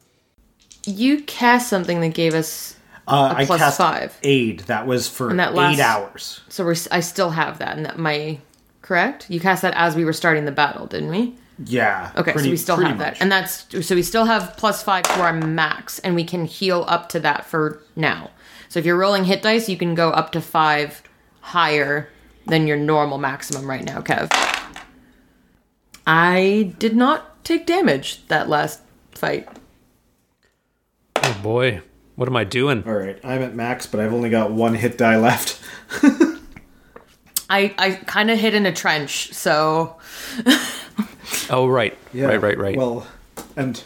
you 0.85 1.21
cast 1.23 1.67
something 1.69 1.99
that 2.01 2.13
gave 2.13 2.33
us 2.33 2.75
Uh, 3.07 3.33
I 3.37 3.45
plus 3.45 3.59
cast 3.59 3.77
five. 3.77 4.17
aid. 4.23 4.59
That 4.61 4.85
was 4.87 5.07
for 5.07 5.29
And 5.29 5.39
that 5.39 5.53
last- 5.55 5.77
eight 5.79 5.81
hours. 5.81 6.41
So 6.49 6.63
we're, 6.63 6.75
I 6.91 6.99
still 7.01 7.31
have 7.31 7.57
that, 7.59 7.75
and 7.77 7.85
that 7.85 7.97
my 7.99 8.37
correct. 8.81 9.29
You 9.29 9.39
cast 9.39 9.61
that 9.63 9.73
as 9.75 9.95
we 9.95 10.05
were 10.05 10.13
starting 10.13 10.45
the 10.45 10.51
battle, 10.51 10.85
didn't 10.87 11.09
we? 11.09 11.35
Yeah. 11.65 12.11
Okay, 12.15 12.31
pretty- 12.31 12.47
so 12.47 12.51
we 12.51 12.57
still 12.57 12.75
have 12.77 12.97
much. 12.97 13.17
that, 13.19 13.21
and 13.21 13.31
that's 13.31 13.65
so 13.85 13.95
we 13.95 14.01
still 14.03 14.25
have 14.25 14.55
plus 14.57 14.81
five 14.83 15.03
to 15.03 15.21
our 15.21 15.33
max, 15.33 15.99
and 15.99 16.15
we 16.15 16.23
can 16.23 16.45
heal 16.45 16.85
up 16.87 17.09
to 17.09 17.19
that 17.19 17.45
for 17.45 17.81
now. 17.95 18.29
So 18.69 18.79
if 18.79 18.85
you're 18.85 18.97
rolling 18.97 19.25
hit 19.25 19.41
dice, 19.41 19.67
you 19.67 19.77
can 19.77 19.93
go 19.95 20.09
up 20.11 20.31
to 20.31 20.41
five 20.41 21.03
higher 21.41 22.07
than 22.47 22.67
your 22.67 22.77
normal 22.77 23.17
maximum 23.17 23.69
right 23.69 23.83
now, 23.83 23.99
Kev. 24.01 24.29
I 26.07 26.73
did 26.79 26.95
not 26.95 27.43
take 27.43 27.65
damage 27.65 28.25
that 28.27 28.49
last 28.49 28.81
fight. 29.13 29.47
Oh 31.23 31.37
boy, 31.43 31.81
what 32.21 32.27
am 32.29 32.37
I 32.37 32.43
doing? 32.43 32.83
All 32.85 32.93
right, 32.93 33.19
I'm 33.23 33.41
at 33.41 33.55
max, 33.55 33.87
but 33.87 33.99
I've 33.99 34.13
only 34.13 34.29
got 34.29 34.51
one 34.51 34.75
hit 34.75 34.95
die 34.95 35.17
left. 35.17 35.59
I 37.49 37.73
I 37.79 37.99
kind 38.05 38.29
of 38.29 38.37
hid 38.37 38.53
in 38.53 38.67
a 38.67 38.71
trench, 38.71 39.33
so 39.33 39.95
Oh 41.49 41.65
right, 41.65 41.97
right, 42.13 42.39
right, 42.39 42.59
right. 42.59 42.77
Well, 42.77 43.07
and 43.57 43.83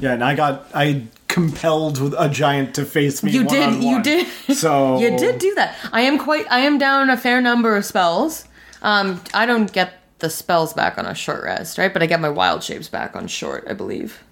yeah, 0.00 0.14
and 0.14 0.24
I 0.24 0.34
got 0.34 0.66
I 0.74 1.04
compelled 1.28 2.00
with 2.00 2.12
a 2.18 2.28
giant 2.28 2.74
to 2.74 2.84
face 2.84 3.22
me. 3.22 3.30
You 3.30 3.44
did- 3.44 3.74
you 3.74 3.92
one-on-one. 3.92 4.02
did. 4.02 4.26
So 4.56 4.98
You 4.98 5.16
did 5.16 5.38
do 5.38 5.54
that. 5.54 5.76
I 5.92 6.00
am 6.00 6.18
quite. 6.18 6.50
I 6.50 6.58
am 6.62 6.78
down 6.78 7.08
a 7.08 7.16
fair 7.16 7.40
number 7.40 7.76
of 7.76 7.84
spells. 7.84 8.46
Um, 8.82 9.22
I 9.32 9.46
don't 9.46 9.72
get 9.72 9.92
the 10.18 10.28
spells 10.28 10.72
back 10.74 10.98
on 10.98 11.06
a 11.06 11.14
short 11.14 11.44
rest, 11.44 11.78
right? 11.78 11.92
But 11.92 12.02
I 12.02 12.06
get 12.06 12.18
my 12.20 12.30
wild 12.30 12.64
shapes 12.64 12.88
back 12.88 13.14
on 13.14 13.28
short, 13.28 13.64
I 13.70 13.74
believe. 13.74 14.24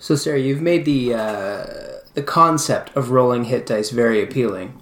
So, 0.00 0.14
Sarah, 0.16 0.38
you've 0.40 0.62
made 0.62 0.84
the 0.86 1.14
uh, 1.14 1.66
the 2.14 2.22
concept 2.24 2.90
of 2.96 3.10
rolling 3.10 3.44
hit 3.44 3.66
dice 3.66 3.90
very 3.90 4.22
appealing, 4.22 4.80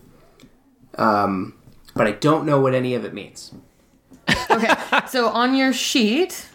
um, 0.96 1.54
but 1.94 2.06
I 2.06 2.12
don't 2.12 2.46
know 2.46 2.60
what 2.60 2.72
any 2.75 2.94
of 2.94 3.04
it 3.04 3.12
means. 3.12 3.52
Okay. 4.50 4.72
so 5.08 5.28
on 5.28 5.54
your 5.56 5.72
sheet, 5.72 6.46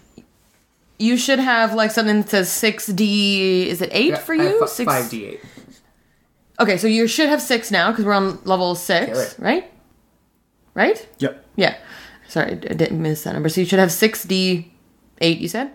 you 0.98 1.17
should 1.17 1.39
have 1.39 1.74
like 1.74 1.91
something 1.91 2.22
that 2.22 2.29
says 2.29 2.50
6d 2.50 3.67
is 3.67 3.82
it 3.82 3.89
8 3.91 4.17
for 4.20 4.34
I 4.34 4.38
have 4.43 4.51
you 4.51 4.60
fi- 4.60 4.65
Six- 4.65 4.91
5d8. 4.93 5.39
okay 6.60 6.77
so 6.77 6.88
you 6.88 7.08
should 7.08 7.29
have 7.29 7.41
6 7.41 7.72
now 7.72 7.91
because 7.91 8.05
we're 8.05 8.13
on 8.13 8.39
level 8.46 8.75
6 8.75 9.08
Yeah, 9.08 9.13
right. 9.13 9.36
right 9.39 9.72
right 10.75 11.08
Yep. 11.20 11.46
yeah 11.55 11.75
sorry 12.27 12.51
i 12.51 12.55
didn't 12.55 13.01
miss 13.01 13.24
that 13.24 13.34
number 13.34 13.50
so 13.50 13.62
you 13.62 13.67
should 13.67 13.79
have 13.79 13.89
6d8 13.89 14.65
you 15.22 15.48
said 15.48 15.72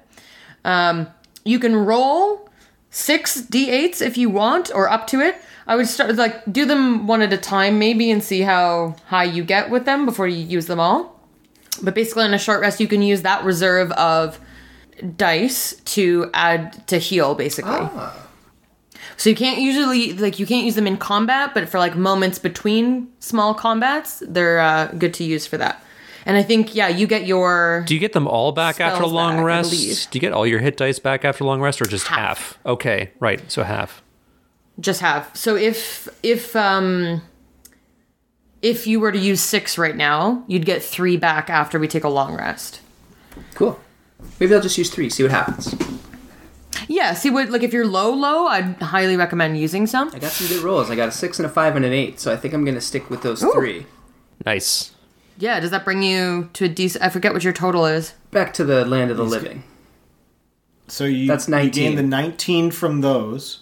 um, 0.65 1.07
you 1.45 1.59
can 1.59 1.75
roll 1.77 2.48
6 2.99 3.43
d8s 3.43 4.03
if 4.03 4.19
you 4.19 4.29
want 4.29 4.73
or 4.75 4.91
up 4.91 5.07
to 5.07 5.21
it. 5.21 5.37
I 5.69 5.77
would 5.77 5.87
start 5.87 6.17
like 6.17 6.43
do 6.53 6.65
them 6.65 7.07
one 7.07 7.23
at 7.23 7.33
a 7.33 7.37
time 7.37 7.79
maybe 7.79 8.11
and 8.11 8.23
see 8.23 8.41
how 8.41 8.97
high 9.07 9.25
you 9.25 9.45
get 9.45 9.71
with 9.71 9.85
them 9.85 10.05
before 10.05 10.27
you 10.27 10.45
use 10.45 10.67
them 10.67 10.81
all. 10.81 11.21
But 11.81 11.95
basically 11.95 12.25
on 12.25 12.35
a 12.35 12.39
short 12.39 12.61
rest 12.61 12.81
you 12.81 12.89
can 12.89 13.01
use 13.01 13.23
that 13.23 13.45
reserve 13.45 13.93
of 13.93 14.41
dice 15.17 15.77
to 15.97 16.29
add 16.35 16.87
to 16.89 16.99
heal 16.99 17.37
basically. 17.37 17.71
Ah. 17.73 18.27
so 19.17 19.31
you 19.31 19.37
can't 19.37 19.61
usually 19.61 20.15
like 20.15 20.41
you 20.41 20.47
can't 20.47 20.65
use 20.65 20.75
them 20.75 20.89
in 20.89 20.97
combat 20.97 21.55
but 21.55 21.69
for 21.69 21.79
like 21.79 21.95
moments 21.95 22.41
between 22.41 23.09
small 23.21 23.55
combats 23.55 24.25
they're 24.27 24.59
uh, 24.59 24.87
good 24.99 25.15
to 25.15 25.23
use 25.23 25.47
for 25.47 25.57
that 25.57 25.85
and 26.29 26.37
i 26.37 26.43
think 26.43 26.75
yeah 26.75 26.87
you 26.89 27.07
get 27.09 27.27
your 27.27 27.83
Do 27.87 27.95
you 27.95 28.01
get 28.01 28.13
them 28.13 28.29
all 28.29 28.53
back 28.53 28.81
after 28.81 29.03
a 29.03 29.07
long 29.07 29.37
back, 29.39 29.45
rest? 29.45 30.11
Do 30.13 30.17
you 30.17 30.21
get 30.21 30.33
all 30.33 30.47
your 30.47 30.61
hit 30.61 30.77
dice 30.77 31.01
back 31.01 31.25
after 31.25 31.43
a 31.43 31.47
long 31.47 31.61
rest, 31.61 31.83
or 31.83 31.87
just 31.87 32.07
half? 32.07 32.19
Half. 32.19 32.59
Okay, 32.67 33.11
right. 33.19 33.41
So 33.51 33.65
half. 33.65 34.03
just 34.79 35.01
half. 35.01 35.35
so 35.35 35.57
if 35.57 36.09
if 36.23 36.55
um 36.55 37.23
if 38.63 38.87
you 38.87 39.01
were 39.01 39.13
to 39.13 39.19
use 39.19 39.41
six 39.41 39.79
right 39.79 39.97
now 39.97 40.45
you'd 40.47 40.67
get 40.67 40.83
three 40.83 41.17
back 41.17 41.49
after 41.51 41.79
we 41.79 41.89
take 41.89 42.05
a 42.05 42.09
long 42.09 42.37
rest 42.37 42.81
Cool. 43.55 43.79
Maybe 44.41 44.53
I'll 44.55 44.61
just 44.61 44.77
use 44.77 44.91
three. 44.91 45.09
See 45.11 45.23
what 45.23 45.31
happens. 45.31 45.75
yeah 46.89 47.15
see 47.15 47.31
what 47.31 47.51
like 47.51 47.63
if 47.63 47.73
you're 47.73 47.87
low 47.87 48.13
low 48.13 48.47
i'd 48.49 48.75
highly 48.83 49.17
recommend 49.17 49.57
using 49.59 49.87
some 49.87 50.09
I 50.13 50.19
got 50.19 50.33
some 50.33 50.49
good 50.49 50.63
rolls. 50.65 50.91
I 50.91 50.97
got 50.97 51.09
a 51.09 51.13
six 51.13 51.39
and 51.39 51.47
a 51.47 51.49
five 51.49 51.77
and 51.77 51.85
an 51.85 51.93
eight, 51.93 52.19
so 52.21 52.33
I 52.33 52.37
think 52.37 52.53
I'm 52.55 52.65
gonna 52.65 52.81
stick 52.81 53.09
with 53.11 53.23
those 53.23 53.43
three. 53.55 53.87
Nice. 54.45 54.93
Yeah 55.39 55.59
does 55.61 55.71
that 55.71 55.85
bring 55.85 56.03
you 56.03 56.51
to 56.53 56.65
a 56.67 56.69
decent 56.69 57.03
i 57.05 57.09
forget 57.09 57.33
what 57.33 57.45
your 57.45 57.53
total 57.53 57.87
is 57.87 58.15
Back 58.31 58.53
to 58.55 58.65
the 58.65 58.85
land 58.85 59.11
of 59.11 59.17
the 59.17 59.25
living. 59.25 59.65
So 60.87 61.05
you, 61.05 61.27
That's 61.27 61.49
19. 61.49 61.67
you 61.83 61.89
gain 61.89 61.97
the 61.97 62.03
19 62.03 62.71
from 62.73 63.01
those, 63.01 63.61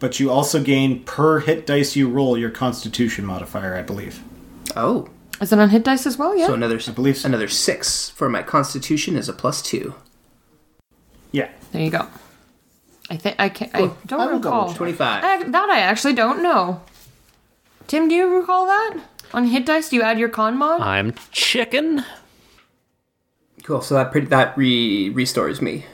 but 0.00 0.18
you 0.18 0.28
also 0.30 0.60
gain 0.62 1.04
per 1.04 1.38
hit 1.40 1.66
dice 1.66 1.94
you 1.94 2.08
roll 2.08 2.36
your 2.36 2.50
constitution 2.50 3.24
modifier, 3.24 3.76
I 3.76 3.82
believe. 3.82 4.22
Oh, 4.76 5.08
is 5.40 5.52
it 5.52 5.58
on 5.60 5.70
hit 5.70 5.84
dice 5.84 6.04
as 6.06 6.18
well 6.18 6.36
yeah 6.36 6.46
so 6.48 6.54
another 6.54 6.80
I 6.84 6.90
believe 6.90 7.16
so. 7.16 7.28
another 7.28 7.46
six 7.48 8.10
for 8.10 8.28
my 8.28 8.42
constitution 8.42 9.16
is 9.16 9.28
a 9.28 9.32
plus 9.32 9.62
two. 9.62 9.94
Yeah. 11.30 11.48
there 11.72 11.82
you 11.82 11.90
go 11.90 12.08
i 13.10 13.16
think 13.16 13.36
i 13.38 13.48
can't 13.48 13.72
i 13.74 13.78
don't 13.78 14.20
I 14.20 14.26
will 14.26 14.38
double 14.38 14.38
recall 14.38 14.68
check. 14.68 14.76
Twenty-five. 14.78 15.22
I, 15.24 15.42
that 15.44 15.70
i 15.70 15.78
actually 15.80 16.14
don't 16.14 16.42
know 16.42 16.80
tim 17.86 18.08
do 18.08 18.14
you 18.14 18.34
recall 18.36 18.66
that 18.66 18.98
on 19.32 19.46
hit 19.46 19.66
dice 19.66 19.88
do 19.88 19.96
you 19.96 20.02
add 20.02 20.18
your 20.18 20.28
con 20.28 20.56
mod 20.56 20.80
I'm 20.80 21.14
chicken. 21.32 22.04
Cool. 23.64 23.80
So 23.82 23.94
that 23.94 24.12
pretty, 24.12 24.28
that 24.28 24.56
re 24.56 25.10
restores 25.10 25.60
me, 25.60 25.84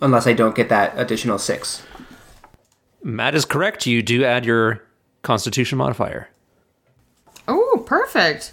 unless 0.00 0.26
I 0.26 0.32
don't 0.32 0.56
get 0.56 0.68
that 0.70 0.92
additional 0.98 1.38
six. 1.38 1.82
Matt 3.02 3.34
is 3.34 3.44
correct. 3.44 3.86
You 3.86 4.02
do 4.02 4.24
add 4.24 4.44
your 4.44 4.82
Constitution 5.22 5.78
modifier. 5.78 6.28
oh 7.46 7.82
perfect 7.86 8.52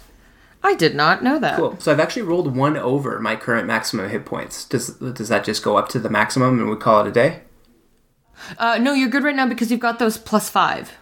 i 0.62 0.74
did 0.74 0.94
not 0.94 1.22
know 1.22 1.38
that 1.38 1.56
Cool. 1.56 1.76
So 1.78 1.92
I've 1.92 2.00
actually 2.00 2.22
rolled 2.22 2.54
one 2.56 2.76
over 2.76 3.20
my 3.20 3.36
current 3.36 3.66
maximum 3.66 4.08
hit 4.10 4.24
points. 4.24 4.64
Does 4.64 4.88
does 4.98 5.28
that 5.28 5.44
just 5.44 5.62
go 5.62 5.76
up 5.76 5.88
to 5.90 5.98
the 5.98 6.10
maximum 6.10 6.58
and 6.58 6.68
we 6.68 6.76
call 6.76 7.02
it 7.02 7.08
a 7.08 7.12
day? 7.12 7.42
Uh, 8.58 8.78
no, 8.78 8.92
you're 8.92 9.08
good 9.08 9.22
right 9.22 9.36
now 9.36 9.46
because 9.46 9.70
you've 9.70 9.80
got 9.80 9.98
those 9.98 10.18
plus 10.18 10.50
five. 10.50 10.92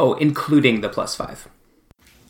Oh, 0.00 0.14
including 0.14 0.80
the 0.80 0.88
plus 0.88 1.14
five. 1.16 1.48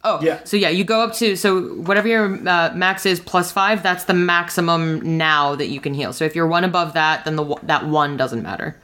Oh, 0.04 0.20
Yeah. 0.22 0.40
So 0.44 0.56
yeah, 0.56 0.68
you 0.68 0.84
go 0.84 1.00
up 1.00 1.12
to 1.14 1.36
so 1.36 1.60
whatever 1.74 2.08
your 2.08 2.48
uh, 2.48 2.72
max 2.74 3.04
is 3.04 3.18
plus 3.20 3.50
five. 3.52 3.82
That's 3.82 4.04
the 4.04 4.14
maximum 4.14 5.16
now 5.18 5.54
that 5.56 5.66
you 5.66 5.80
can 5.80 5.92
heal. 5.92 6.12
So 6.12 6.24
if 6.24 6.34
you're 6.36 6.46
one 6.46 6.64
above 6.64 6.94
that, 6.94 7.24
then 7.24 7.36
the 7.36 7.56
that 7.64 7.86
one 7.86 8.16
doesn't 8.16 8.42
matter. 8.42 8.80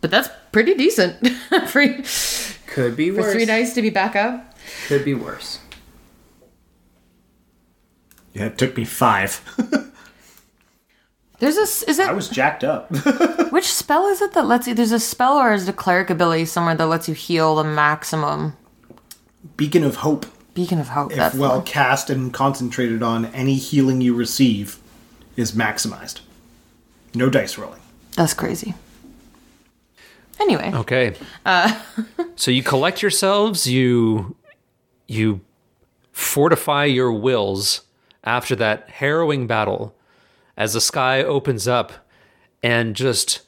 But 0.00 0.10
that's 0.10 0.28
pretty 0.52 0.74
decent 0.74 1.26
for, 1.68 1.86
Could 2.66 2.96
be 2.96 3.10
for 3.10 3.20
worse. 3.22 3.32
three 3.32 3.46
dice 3.46 3.72
to 3.74 3.82
be 3.82 3.88
back 3.90 4.14
up. 4.16 4.54
Could 4.88 5.04
be 5.04 5.14
worse. 5.14 5.60
Yeah, 8.34 8.46
it 8.46 8.58
took 8.58 8.76
me 8.76 8.84
five. 8.84 9.40
There's 11.40 11.56
a 11.58 11.62
s- 11.62 11.82
is 11.82 11.98
it? 11.98 12.08
I 12.08 12.12
was 12.12 12.28
jacked 12.28 12.62
up. 12.64 12.90
which 13.52 13.72
spell 13.72 14.06
is 14.06 14.22
it 14.22 14.32
that 14.34 14.46
lets 14.46 14.66
you? 14.68 14.74
There's 14.74 14.92
a 14.92 15.00
spell 15.00 15.36
or 15.36 15.52
is 15.52 15.68
it 15.68 15.70
a 15.70 15.74
cleric 15.74 16.08
ability 16.10 16.44
somewhere 16.46 16.74
that 16.76 16.86
lets 16.86 17.08
you 17.08 17.14
heal 17.14 17.56
the 17.56 17.64
maximum 17.64 18.56
Beacon 19.56 19.84
of 19.84 19.96
Hope. 19.96 20.26
beacon 20.54 20.78
of 20.78 20.88
hope. 20.88 21.10
If 21.10 21.16
that's 21.18 21.34
well 21.36 21.56
one. 21.56 21.64
cast 21.66 22.08
and 22.10 22.32
concentrated 22.32 23.02
on, 23.02 23.26
any 23.26 23.54
healing 23.56 24.00
you 24.00 24.14
receive 24.14 24.78
is 25.36 25.52
maximized. 25.52 26.20
No 27.14 27.28
dice 27.28 27.58
rolling. 27.58 27.80
that's 28.16 28.34
crazy. 28.34 28.74
Anyway, 30.40 30.72
Okay. 30.74 31.14
Uh, 31.46 31.80
so 32.36 32.50
you 32.50 32.62
collect 32.62 33.02
yourselves. 33.02 33.66
You 33.66 34.34
you 35.06 35.40
fortify 36.12 36.84
your 36.86 37.12
wills 37.12 37.82
after 38.24 38.56
that 38.56 38.88
harrowing 38.88 39.46
battle 39.46 39.94
as 40.56 40.72
the 40.72 40.80
sky 40.80 41.22
opens 41.22 41.66
up 41.66 41.92
and 42.62 42.94
just 42.94 43.42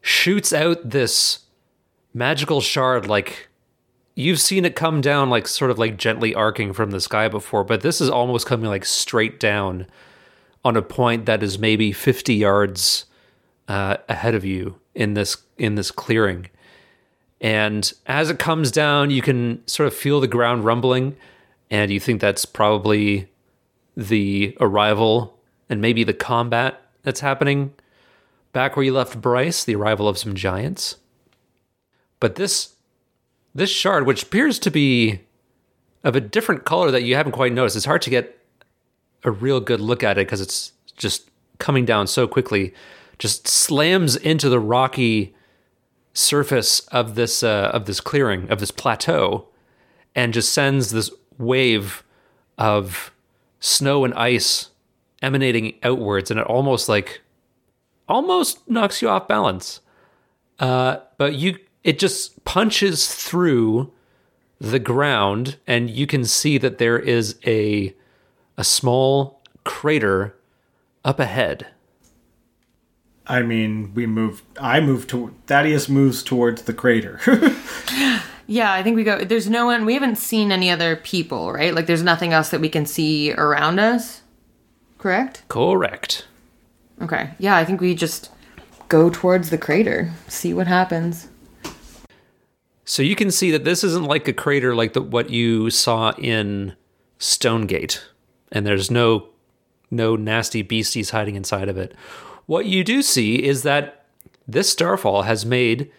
shoots 0.00 0.52
out 0.52 0.90
this 0.90 1.40
magical 2.12 2.60
shard 2.60 3.06
like 3.06 3.48
you've 4.14 4.40
seen 4.40 4.64
it 4.64 4.74
come 4.74 5.00
down 5.00 5.30
like 5.30 5.46
sort 5.46 5.70
of 5.70 5.78
like 5.78 5.96
gently 5.96 6.34
arcing 6.34 6.72
from 6.72 6.90
the 6.90 7.00
sky 7.00 7.28
before 7.28 7.62
but 7.62 7.82
this 7.82 8.00
is 8.00 8.10
almost 8.10 8.46
coming 8.46 8.68
like 8.68 8.84
straight 8.84 9.38
down 9.38 9.86
on 10.64 10.76
a 10.76 10.82
point 10.82 11.26
that 11.26 11.42
is 11.42 11.58
maybe 11.58 11.92
50 11.92 12.34
yards 12.34 13.06
uh, 13.68 13.96
ahead 14.08 14.34
of 14.34 14.44
you 14.44 14.76
in 14.94 15.14
this 15.14 15.36
in 15.56 15.74
this 15.74 15.90
clearing. 15.90 16.48
And 17.40 17.90
as 18.06 18.30
it 18.30 18.38
comes 18.38 18.70
down 18.70 19.10
you 19.10 19.22
can 19.22 19.66
sort 19.66 19.86
of 19.86 19.94
feel 19.94 20.20
the 20.20 20.26
ground 20.26 20.64
rumbling 20.64 21.16
and 21.70 21.90
you 21.90 22.00
think 22.00 22.20
that's 22.20 22.44
probably 22.44 23.28
the 23.96 24.56
arrival 24.60 25.38
and 25.70 25.80
maybe 25.80 26.04
the 26.04 26.12
combat 26.12 26.82
that's 27.02 27.20
happening 27.20 27.72
back 28.52 28.76
where 28.76 28.84
you 28.84 28.92
left 28.92 29.20
Bryce, 29.20 29.64
the 29.64 29.76
arrival 29.76 30.08
of 30.08 30.18
some 30.18 30.34
giants. 30.34 30.96
But 32.18 32.34
this 32.34 32.74
this 33.54 33.70
shard, 33.70 34.06
which 34.06 34.24
appears 34.24 34.58
to 34.60 34.70
be 34.70 35.20
of 36.04 36.14
a 36.14 36.20
different 36.20 36.64
color 36.64 36.90
that 36.90 37.02
you 37.02 37.16
haven't 37.16 37.32
quite 37.32 37.52
noticed, 37.52 37.76
it's 37.76 37.84
hard 37.84 38.02
to 38.02 38.10
get 38.10 38.38
a 39.24 39.30
real 39.30 39.60
good 39.60 39.80
look 39.80 40.02
at 40.02 40.18
it 40.18 40.26
because 40.26 40.40
it's 40.40 40.72
just 40.96 41.30
coming 41.58 41.84
down 41.84 42.06
so 42.06 42.26
quickly, 42.26 42.72
just 43.18 43.46
slams 43.48 44.16
into 44.16 44.48
the 44.48 44.60
rocky 44.60 45.34
surface 46.12 46.80
of 46.88 47.14
this 47.14 47.42
uh, 47.42 47.70
of 47.72 47.86
this 47.86 48.00
clearing 48.00 48.50
of 48.50 48.58
this 48.58 48.72
plateau, 48.72 49.46
and 50.14 50.34
just 50.34 50.52
sends 50.52 50.90
this 50.90 51.10
wave 51.38 52.02
of 52.58 53.12
snow 53.60 54.04
and 54.04 54.14
ice 54.14 54.69
emanating 55.22 55.74
outwards, 55.82 56.30
and 56.30 56.40
it 56.40 56.46
almost 56.46 56.88
like 56.88 57.20
almost 58.08 58.68
knocks 58.68 59.02
you 59.02 59.08
off 59.08 59.28
balance. 59.28 59.80
Uh, 60.58 60.98
but 61.16 61.34
you 61.34 61.58
it 61.84 61.98
just 61.98 62.44
punches 62.44 63.12
through 63.12 63.92
the 64.58 64.78
ground, 64.78 65.58
and 65.66 65.88
you 65.88 66.06
can 66.06 66.24
see 66.24 66.58
that 66.58 66.78
there 66.78 66.98
is 66.98 67.38
a 67.46 67.94
a 68.56 68.64
small 68.64 69.42
crater 69.64 70.36
up 71.04 71.18
ahead. 71.18 71.66
I 73.26 73.42
mean, 73.42 73.94
we 73.94 74.06
move. 74.06 74.42
I 74.60 74.80
move 74.80 75.06
to. 75.08 75.34
Thaddeus 75.46 75.88
moves 75.88 76.22
towards 76.22 76.62
the 76.62 76.74
crater. 76.74 77.20
Yeah, 78.50 78.72
I 78.72 78.82
think 78.82 78.96
we 78.96 79.04
go. 79.04 79.24
There's 79.24 79.48
no 79.48 79.66
one. 79.66 79.86
We 79.86 79.94
haven't 79.94 80.18
seen 80.18 80.50
any 80.50 80.70
other 80.70 80.96
people, 80.96 81.52
right? 81.52 81.72
Like, 81.72 81.86
there's 81.86 82.02
nothing 82.02 82.32
else 82.32 82.48
that 82.48 82.60
we 82.60 82.68
can 82.68 82.84
see 82.84 83.32
around 83.32 83.78
us. 83.78 84.22
Correct. 85.00 85.44
Correct. 85.48 86.26
Okay. 87.00 87.30
Yeah, 87.38 87.56
I 87.56 87.64
think 87.64 87.80
we 87.80 87.94
just 87.94 88.30
go 88.90 89.08
towards 89.08 89.48
the 89.48 89.56
crater, 89.56 90.12
see 90.28 90.52
what 90.52 90.66
happens. 90.66 91.28
So 92.84 93.02
you 93.02 93.16
can 93.16 93.30
see 93.30 93.50
that 93.50 93.64
this 93.64 93.82
isn't 93.82 94.04
like 94.04 94.28
a 94.28 94.34
crater 94.34 94.74
like 94.74 94.92
the, 94.92 95.00
what 95.00 95.30
you 95.30 95.70
saw 95.70 96.12
in 96.18 96.76
Stonegate, 97.18 98.10
and 98.52 98.66
there's 98.66 98.90
no 98.90 99.28
no 99.90 100.16
nasty 100.16 100.60
beasties 100.60 101.10
hiding 101.10 101.34
inside 101.34 101.68
of 101.68 101.78
it. 101.78 101.94
What 102.44 102.66
you 102.66 102.84
do 102.84 103.00
see 103.00 103.42
is 103.42 103.62
that 103.62 104.04
this 104.46 104.70
starfall 104.70 105.22
has 105.22 105.46
made 105.46 105.90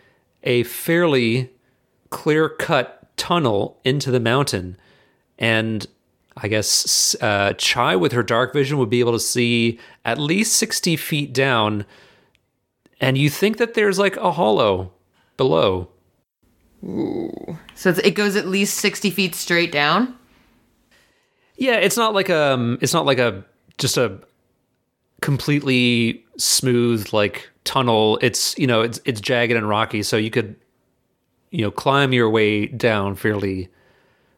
a 0.43 0.63
fairly 0.63 1.51
clear 2.09 2.49
cut 2.49 3.15
tunnel 3.17 3.79
into 3.83 4.11
the 4.11 4.19
mountain, 4.19 4.77
and 5.39 5.87
I 6.37 6.47
guess 6.47 7.15
uh, 7.21 7.53
Chai 7.57 7.95
with 7.95 8.13
her 8.13 8.23
dark 8.23 8.53
vision 8.53 8.77
would 8.77 8.89
be 8.89 8.99
able 8.99 9.11
to 9.11 9.19
see 9.19 9.79
at 10.05 10.17
least 10.17 10.55
60 10.57 10.95
feet 10.95 11.33
down. 11.33 11.85
And 12.99 13.17
you 13.17 13.29
think 13.29 13.57
that 13.57 13.73
there's 13.73 13.99
like 13.99 14.15
a 14.17 14.31
hollow 14.31 14.93
below. 15.37 15.89
Ooh. 16.83 17.57
So 17.75 17.89
it 18.03 18.11
goes 18.11 18.35
at 18.35 18.47
least 18.47 18.77
60 18.77 19.09
feet 19.09 19.35
straight 19.35 19.71
down. 19.71 20.15
Yeah, 21.57 21.75
it's 21.75 21.97
not 21.97 22.13
like 22.13 22.29
um 22.29 22.79
it's 22.81 22.93
not 22.93 23.05
like 23.05 23.19
a 23.19 23.45
just 23.77 23.97
a 23.97 24.19
completely 25.21 26.25
smooth 26.37 27.11
like 27.13 27.49
tunnel. 27.65 28.17
It's 28.21 28.57
you 28.57 28.65
know, 28.65 28.81
it's 28.81 28.99
it's 29.05 29.21
jagged 29.21 29.53
and 29.53 29.67
rocky, 29.69 30.01
so 30.01 30.17
you 30.17 30.31
could 30.31 30.55
you 31.51 31.61
know, 31.61 31.71
climb 31.71 32.13
your 32.13 32.29
way 32.29 32.65
down 32.65 33.15
fairly 33.15 33.69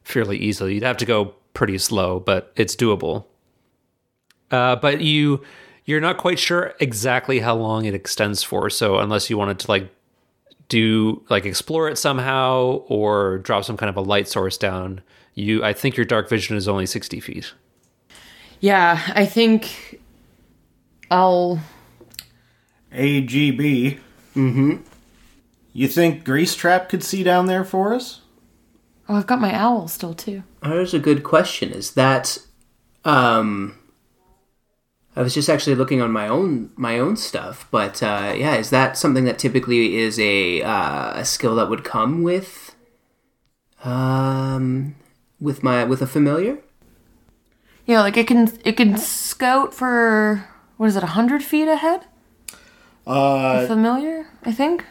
fairly 0.03 0.37
easily. 0.37 0.73
You'd 0.73 0.83
have 0.83 0.97
to 0.97 1.05
go 1.05 1.33
pretty 1.53 1.77
slow, 1.77 2.19
but 2.19 2.51
it's 2.55 2.75
doable. 2.75 3.25
Uh, 4.51 4.75
but 4.75 5.01
you 5.01 5.43
you're 5.85 6.01
not 6.01 6.17
quite 6.17 6.39
sure 6.39 6.73
exactly 6.79 7.39
how 7.39 7.55
long 7.55 7.85
it 7.85 7.93
extends 7.93 8.43
for. 8.43 8.69
So 8.69 8.99
unless 8.99 9.29
you 9.29 9.37
wanted 9.37 9.59
to 9.59 9.67
like 9.67 9.93
do 10.69 11.23
like 11.29 11.45
explore 11.45 11.89
it 11.89 11.97
somehow 11.97 12.83
or 12.87 13.39
drop 13.39 13.65
some 13.65 13.77
kind 13.77 13.89
of 13.89 13.97
a 13.97 14.01
light 14.01 14.27
source 14.27 14.57
down, 14.57 15.01
you 15.33 15.63
I 15.63 15.73
think 15.73 15.97
your 15.97 16.05
dark 16.05 16.29
vision 16.29 16.55
is 16.55 16.67
only 16.67 16.85
sixty 16.85 17.19
feet. 17.19 17.53
Yeah, 18.59 19.01
I 19.13 19.25
think 19.25 19.99
I'll. 21.11 21.59
AGB. 22.93 23.99
Mm-hmm. 24.35 24.77
You 25.73 25.87
think 25.87 26.23
Grease 26.23 26.55
Trap 26.55 26.89
could 26.89 27.03
see 27.03 27.23
down 27.23 27.47
there 27.47 27.63
for 27.63 27.93
us? 27.93 28.21
Oh, 29.09 29.15
I've 29.15 29.27
got 29.27 29.41
my 29.41 29.53
owl 29.53 29.87
still 29.87 30.13
too. 30.13 30.43
There's 30.61 30.93
a 30.93 30.99
good 30.99 31.23
question. 31.23 31.71
Is 31.71 31.91
that 31.91 32.37
um 33.03 33.77
I 35.15 35.21
was 35.21 35.33
just 35.33 35.49
actually 35.49 35.75
looking 35.75 36.01
on 36.01 36.11
my 36.11 36.27
own 36.27 36.71
my 36.75 36.97
own 36.97 37.17
stuff, 37.17 37.67
but 37.69 38.01
uh, 38.01 38.33
yeah, 38.35 38.55
is 38.55 38.71
that 38.71 38.97
something 38.97 39.25
that 39.25 39.37
typically 39.37 39.97
is 39.97 40.19
a 40.19 40.61
uh, 40.63 41.13
a 41.19 41.25
skill 41.25 41.55
that 41.55 41.69
would 41.69 41.83
come 41.83 42.23
with 42.23 42.75
um 43.83 44.95
with 45.39 45.61
my 45.61 45.83
with 45.83 46.01
a 46.01 46.07
familiar? 46.07 46.57
Yeah, 47.85 48.01
like 48.01 48.17
it 48.17 48.27
can 48.27 48.57
it 48.63 48.77
can 48.77 48.97
scout 48.97 49.73
for 49.73 50.47
what 50.77 50.87
is 50.87 50.95
it, 50.95 51.03
hundred 51.03 51.43
feet 51.43 51.67
ahead? 51.67 52.05
Uh, 53.05 53.67
Familiar, 53.67 54.27
I 54.43 54.51
think. 54.51 54.85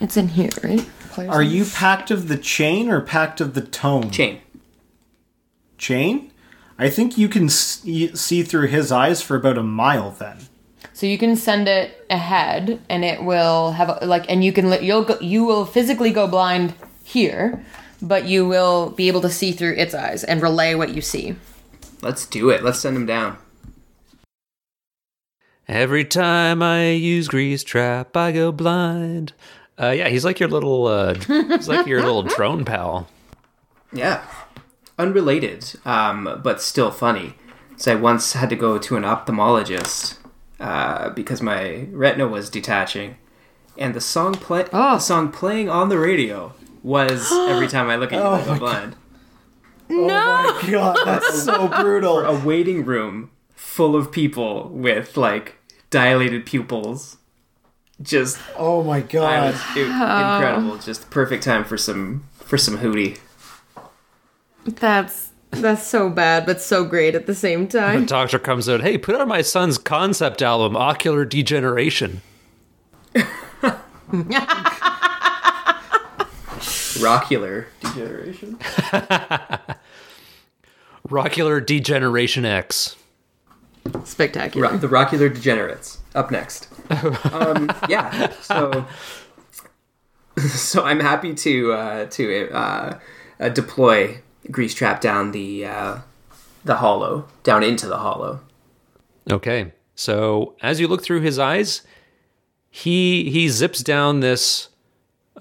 It's 0.00 0.16
in 0.16 0.28
here, 0.28 0.50
right? 0.62 0.88
Players 1.14 1.30
are 1.30 1.42
you 1.44 1.64
Pact 1.64 2.10
of 2.10 2.26
the 2.26 2.36
Chain 2.36 2.90
or 2.90 3.00
Pact 3.00 3.40
of 3.40 3.54
the 3.54 3.60
Tome? 3.60 4.10
Chain. 4.10 4.40
Chain? 5.78 6.32
I 6.76 6.90
think 6.90 7.16
you 7.16 7.28
can 7.28 7.48
see, 7.48 8.14
see 8.16 8.42
through 8.42 8.66
his 8.66 8.90
eyes 8.90 9.22
for 9.22 9.36
about 9.36 9.56
a 9.56 9.62
mile 9.62 10.10
then. 10.10 10.48
So 10.92 11.06
you 11.06 11.16
can 11.16 11.36
send 11.36 11.68
it 11.68 12.04
ahead, 12.10 12.80
and 12.88 13.04
it 13.04 13.22
will 13.22 13.72
have 13.72 13.90
a, 14.00 14.04
like, 14.04 14.24
and 14.28 14.44
you 14.44 14.52
can 14.52 14.70
li- 14.70 14.84
you'll 14.84 15.04
go, 15.04 15.16
you 15.20 15.44
will 15.44 15.64
physically 15.64 16.10
go 16.10 16.26
blind 16.26 16.74
here, 17.04 17.64
but 18.02 18.24
you 18.24 18.44
will 18.44 18.90
be 18.90 19.06
able 19.06 19.20
to 19.20 19.30
see 19.30 19.52
through 19.52 19.74
its 19.74 19.94
eyes 19.94 20.24
and 20.24 20.42
relay 20.42 20.74
what 20.74 20.94
you 20.94 21.00
see. 21.00 21.36
Let's 22.02 22.26
do 22.26 22.50
it. 22.50 22.64
Let's 22.64 22.80
send 22.80 22.96
him 22.96 23.06
down. 23.06 23.38
Every 25.68 26.04
time 26.04 26.60
I 26.60 26.90
use 26.90 27.28
grease 27.28 27.62
trap, 27.62 28.16
I 28.16 28.32
go 28.32 28.50
blind. 28.50 29.32
Uh, 29.80 29.90
yeah, 29.90 30.08
he's 30.08 30.24
like 30.24 30.38
your 30.40 30.48
little, 30.48 30.86
uh, 30.86 31.14
he's 31.14 31.68
like 31.68 31.86
your 31.86 32.00
little 32.02 32.22
drone 32.36 32.64
pal. 32.64 33.08
Yeah. 33.92 34.24
Unrelated, 34.98 35.72
um, 35.84 36.40
but 36.42 36.62
still 36.62 36.90
funny. 36.92 37.34
So 37.76 37.92
I 37.92 37.94
once 37.96 38.34
had 38.34 38.50
to 38.50 38.56
go 38.56 38.78
to 38.78 38.96
an 38.96 39.02
ophthalmologist 39.02 40.18
uh, 40.60 41.10
because 41.10 41.42
my 41.42 41.88
retina 41.90 42.28
was 42.28 42.48
detaching, 42.48 43.16
and 43.76 43.92
the 43.94 44.00
song 44.00 44.34
play 44.34 44.66
Oh. 44.72 44.94
the 44.94 44.98
song 45.00 45.32
playing 45.32 45.68
on 45.68 45.88
the 45.88 45.98
radio 45.98 46.52
was 46.84 47.32
every 47.48 47.66
time 47.66 47.90
I 47.90 47.96
look 47.96 48.12
at 48.12 48.20
you, 48.20 48.28
I 48.28 48.44
go 48.44 48.58
blind. 48.60 48.94
No. 49.88 50.06
Oh 50.16 50.60
my 50.62 50.70
god, 50.70 50.96
that's 51.04 51.42
so 51.44 51.66
brutal. 51.66 52.18
A 52.20 52.38
waiting 52.44 52.84
room 52.84 53.30
full 53.56 53.96
of 53.96 54.12
people 54.12 54.68
with 54.68 55.16
like 55.16 55.56
dilated 55.90 56.46
pupils. 56.46 57.16
Just 58.02 58.38
Oh 58.56 58.82
my 58.82 59.00
god. 59.00 59.52
was, 59.54 59.62
it- 59.76 59.86
incredible. 59.86 60.78
Just 60.78 61.02
the 61.02 61.06
perfect 61.08 61.44
time 61.44 61.64
for 61.64 61.76
some 61.76 62.24
for 62.34 62.58
some 62.58 62.78
hootie. 62.78 63.18
That's 64.64 65.30
that's 65.50 65.86
so 65.86 66.10
bad, 66.10 66.46
but 66.46 66.60
so 66.60 66.84
great 66.84 67.14
at 67.14 67.26
the 67.26 67.34
same 67.34 67.68
time. 67.68 68.00
The 68.00 68.06
doctor 68.06 68.38
comes 68.40 68.68
out, 68.68 68.80
hey, 68.82 68.98
put 68.98 69.14
on 69.14 69.28
my 69.28 69.42
son's 69.42 69.78
concept 69.78 70.42
album, 70.42 70.76
Ocular 70.76 71.24
Degeneration. 71.24 72.20
Rockular 76.98 77.66
degeneration. 77.80 78.56
Rockular 81.08 81.64
Degeneration 81.64 82.44
X. 82.44 82.96
Spectacular. 84.04 84.68
Ro- 84.70 84.76
the 84.78 84.88
Rockular 84.88 85.32
Degenerates. 85.32 85.98
Up 86.14 86.30
next. 86.30 86.68
um, 87.32 87.70
yeah. 87.88 88.30
So, 88.40 88.86
so 90.38 90.84
I'm 90.84 91.00
happy 91.00 91.34
to 91.34 91.72
uh, 91.72 92.06
to 92.06 92.50
uh, 92.50 92.98
uh, 93.40 93.48
deploy 93.48 94.20
Grease 94.50 94.74
Trap 94.74 95.00
down 95.00 95.32
the 95.32 95.66
uh, 95.66 95.98
the 96.64 96.76
hollow, 96.76 97.26
down 97.42 97.62
into 97.62 97.86
the 97.86 97.98
hollow. 97.98 98.40
Okay. 99.30 99.72
So 99.94 100.56
as 100.60 100.80
you 100.80 100.88
look 100.88 101.02
through 101.02 101.20
his 101.20 101.38
eyes, 101.38 101.82
he 102.70 103.30
he 103.30 103.48
zips 103.48 103.80
down 103.80 104.20
this 104.20 104.68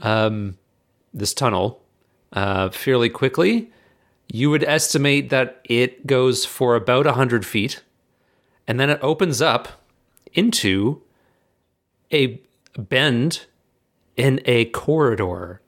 um 0.01 0.57
this 1.13 1.33
tunnel 1.33 1.81
uh 2.33 2.69
fairly 2.69 3.09
quickly. 3.09 3.71
You 4.31 4.49
would 4.49 4.63
estimate 4.63 5.29
that 5.29 5.61
it 5.65 6.07
goes 6.07 6.45
for 6.45 6.75
about 6.75 7.05
hundred 7.05 7.45
feet, 7.45 7.83
and 8.67 8.79
then 8.79 8.89
it 8.89 8.99
opens 9.01 9.41
up 9.41 9.83
into 10.33 11.02
a 12.13 12.41
bend 12.77 13.45
in 14.15 14.41
a 14.45 14.65
corridor, 14.65 15.61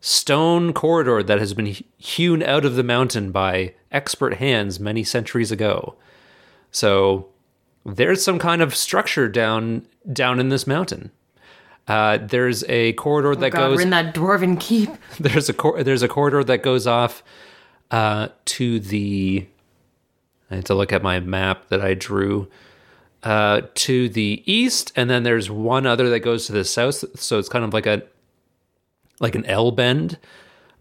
stone 0.00 0.72
corridor 0.72 1.22
that 1.22 1.38
has 1.38 1.54
been 1.54 1.76
hewn 1.96 2.42
out 2.42 2.64
of 2.64 2.76
the 2.76 2.82
mountain 2.82 3.32
by 3.32 3.74
expert 3.90 4.34
hands 4.34 4.78
many 4.78 5.02
centuries 5.02 5.50
ago. 5.50 5.96
So 6.70 7.28
there's 7.84 8.22
some 8.22 8.38
kind 8.38 8.62
of 8.62 8.74
structure 8.74 9.28
down 9.28 9.86
down 10.12 10.40
in 10.40 10.48
this 10.48 10.66
mountain. 10.66 11.10
Uh, 11.86 12.18
there's 12.18 12.64
a 12.64 12.92
corridor 12.94 13.34
that 13.34 13.50
God, 13.50 13.58
goes. 13.60 13.76
we're 13.76 13.82
in 13.82 13.90
that 13.90 14.14
dwarven 14.14 14.60
keep. 14.60 14.90
there's 15.20 15.48
a 15.48 15.54
cor- 15.54 15.82
there's 15.82 16.02
a 16.02 16.08
corridor 16.08 16.44
that 16.44 16.62
goes 16.62 16.86
off 16.86 17.22
uh, 17.90 18.28
to 18.44 18.78
the. 18.78 19.46
I 20.50 20.56
had 20.56 20.66
to 20.66 20.74
look 20.74 20.92
at 20.92 21.02
my 21.02 21.20
map 21.20 21.68
that 21.68 21.80
I 21.80 21.94
drew. 21.94 22.48
Uh, 23.24 23.62
to 23.74 24.08
the 24.08 24.44
east, 24.46 24.92
and 24.94 25.10
then 25.10 25.24
there's 25.24 25.50
one 25.50 25.86
other 25.86 26.08
that 26.08 26.20
goes 26.20 26.46
to 26.46 26.52
the 26.52 26.64
south. 26.64 27.04
So 27.18 27.38
it's 27.38 27.48
kind 27.48 27.64
of 27.64 27.74
like 27.74 27.86
a 27.86 28.02
like 29.18 29.34
an 29.34 29.44
L 29.46 29.72
bend, 29.72 30.18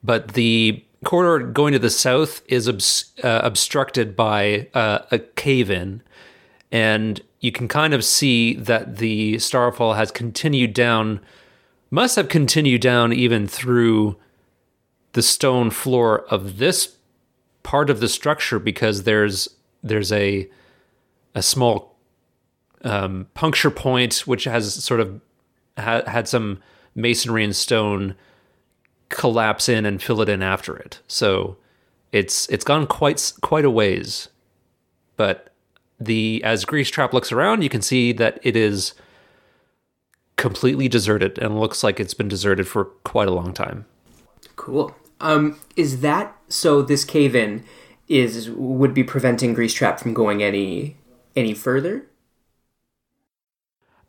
but 0.04 0.30
the 0.30 0.84
corridor 1.04 1.48
going 1.48 1.74
to 1.74 1.80
the 1.80 1.90
south 1.90 2.44
is 2.48 2.68
obs- 2.68 3.12
uh, 3.24 3.42
obstructed 3.44 4.16
by 4.16 4.68
uh, 4.76 5.00
a 5.10 5.18
cave 5.18 5.72
in, 5.72 6.04
and 6.72 7.22
you 7.40 7.52
can 7.52 7.68
kind 7.68 7.94
of 7.94 8.04
see 8.04 8.54
that 8.54 8.98
the 8.98 9.40
starfall 9.40 9.94
has 9.94 10.12
continued 10.12 10.74
down, 10.74 11.20
must 11.90 12.16
have 12.16 12.30
continued 12.30 12.82
down 12.82 13.14
even 13.14 13.48
through 13.48 14.16
the 15.14 15.22
stone 15.24 15.70
floor 15.70 16.26
of 16.26 16.58
this 16.58 16.98
part 17.64 17.90
of 17.90 18.00
the 18.00 18.08
structure 18.08 18.60
because 18.60 19.04
there's 19.04 19.50
there's 19.84 20.12
a 20.12 20.48
a 21.36 21.42
small 21.42 21.97
um, 22.84 23.28
puncture 23.34 23.72
point 23.72 24.20
which 24.28 24.44
has 24.46 24.74
sort 24.84 25.00
of 25.00 25.22
ha- 25.78 26.04
had 26.06 26.28
some 26.28 26.60
masonry 26.96 27.44
and 27.44 27.56
stone 27.56 28.16
collapse 29.10 29.70
in 29.70 29.86
and 29.86 30.02
fill 30.02 30.22
it 30.22 30.30
in 30.30 30.42
after 30.42 30.76
it. 30.76 31.00
So 31.08 31.58
it's 32.12 32.48
it's 32.50 32.64
gone 32.64 32.88
quite 32.88 33.34
quite 33.42 33.66
a 33.66 33.70
ways. 33.70 34.30
But 35.16 35.54
the 36.00 36.42
as 36.44 36.66
Grease 36.66 36.90
Trap 36.90 37.14
looks 37.14 37.32
around, 37.32 37.64
you 37.64 37.70
can 37.70 37.82
see 37.82 38.12
that 38.14 38.40
it 38.44 38.56
is 38.56 38.94
completely 40.36 40.88
deserted 40.88 41.40
and 41.40 41.60
looks 41.60 41.84
like 41.84 42.00
it's 42.00 42.14
been 42.14 42.28
deserted 42.28 42.68
for 42.68 42.86
quite 42.86 43.28
a 43.28 43.34
long 43.34 43.54
time. 43.54 43.86
Cool. 44.56 44.96
Um, 45.20 45.60
is 45.76 46.02
that 46.02 46.36
so? 46.48 46.82
This 46.82 47.04
cave 47.04 47.36
in 47.36 47.64
is 48.08 48.50
would 48.52 48.94
be 48.94 49.04
preventing 49.04 49.54
Grease 49.54 49.74
Trap 49.74 50.00
from 50.00 50.14
going 50.14 50.44
any 50.44 50.98
any 51.36 51.54
further. 51.54 52.07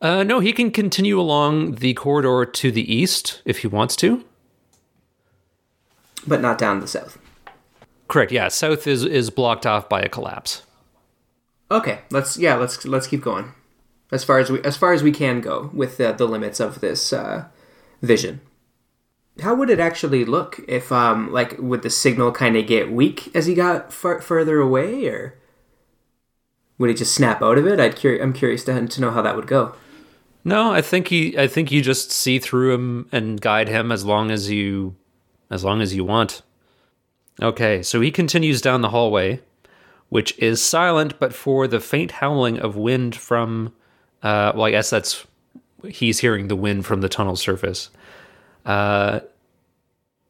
Uh, 0.01 0.23
no, 0.23 0.39
he 0.41 0.53
can 0.53 0.71
continue 0.71 1.21
along 1.21 1.77
the 1.77 1.95
corridor 1.95 2.45
to 2.45 2.71
the 2.71 2.93
east 2.95 3.43
if 3.45 3.59
he 3.59 3.67
wants 3.67 3.97
to. 3.97 4.25
but 6.27 6.41
not 6.41 6.59
down 6.59 6.81
the 6.81 6.87
south. 6.87 7.19
Correct. 8.07 8.33
Yeah, 8.33 8.49
south 8.49 8.87
is 8.87 9.05
is 9.05 9.31
blocked 9.31 9.67
off 9.67 9.89
by 9.89 10.01
a 10.01 10.09
collapse. 10.09 10.63
Okay, 11.71 12.01
let's 12.11 12.37
yeah, 12.39 12.55
let's 12.55 12.85
let's 12.87 13.07
keep 13.07 13.23
going. 13.23 13.53
As 14.13 14.25
far 14.25 14.39
as 14.39 14.51
we 14.51 14.63
as 14.63 14.77
far 14.77 14.93
as 14.93 15.03
we 15.03 15.11
can 15.13 15.41
go 15.41 15.71
with 15.75 15.97
the, 15.99 16.13
the 16.13 16.27
limits 16.27 16.61
of 16.61 16.81
this 16.81 17.13
uh, 17.13 17.47
vision. 18.03 18.41
How 19.41 19.55
would 19.55 19.71
it 19.71 19.79
actually 19.81 20.25
look 20.25 20.61
if 20.69 20.91
um 20.93 21.31
like 21.33 21.57
would 21.59 21.83
the 21.83 21.91
signal 21.91 22.33
kind 22.33 22.57
of 22.57 22.67
get 22.67 22.91
weak 22.93 23.31
as 23.35 23.47
he 23.47 23.55
got 23.55 23.93
far, 23.93 24.21
further 24.21 24.61
away 24.61 25.07
or 25.07 25.35
would 26.79 26.89
he 26.91 26.95
just 26.97 27.15
snap 27.15 27.43
out 27.43 27.59
of 27.59 27.67
it? 27.67 27.79
I'd 27.81 27.97
curi- 27.97 28.23
I'm 28.23 28.33
curious 28.33 28.65
to 28.65 28.87
to 28.87 29.01
know 29.01 29.11
how 29.11 29.23
that 29.23 29.37
would 29.37 29.47
go. 29.47 29.75
No, 30.49 30.73
I 30.73 30.81
think 30.81 31.09
he. 31.09 31.39
I 31.39 31.47
think 31.47 31.71
you 31.71 31.83
just 31.83 32.11
see 32.11 32.39
through 32.39 32.73
him 32.73 33.09
and 33.13 33.39
guide 33.41 33.69
him 33.69 33.93
as 33.93 34.05
long 34.05 34.31
as 34.31 34.51
you, 34.51 34.97
as 35.51 35.63
long 35.63 35.83
as 35.83 35.95
you 35.95 36.05
want. 36.05 36.43
Okay, 37.43 37.83
so 37.83 38.01
he 38.01 38.11
continues 38.11 38.63
down 38.63 38.81
the 38.81 38.89
hallway, 38.89 39.41
which 40.09 40.37
is 40.39 40.63
silent, 40.63 41.19
but 41.19 41.35
for 41.35 41.69
the 41.69 41.81
faint 41.81 42.13
howling 42.13 42.59
of 42.59 42.77
wind 42.77 43.15
from. 43.15 43.75
Uh, 44.23 44.53
well, 44.55 44.65
I 44.65 44.71
guess 44.71 44.89
that's 44.89 45.27
he's 45.87 46.21
hearing 46.21 46.49
the 46.49 46.57
wind 46.57 46.87
from 46.87 47.03
the 47.03 47.09
tunnel 47.11 47.37
surface. 47.37 47.91
Uh, 48.65 49.21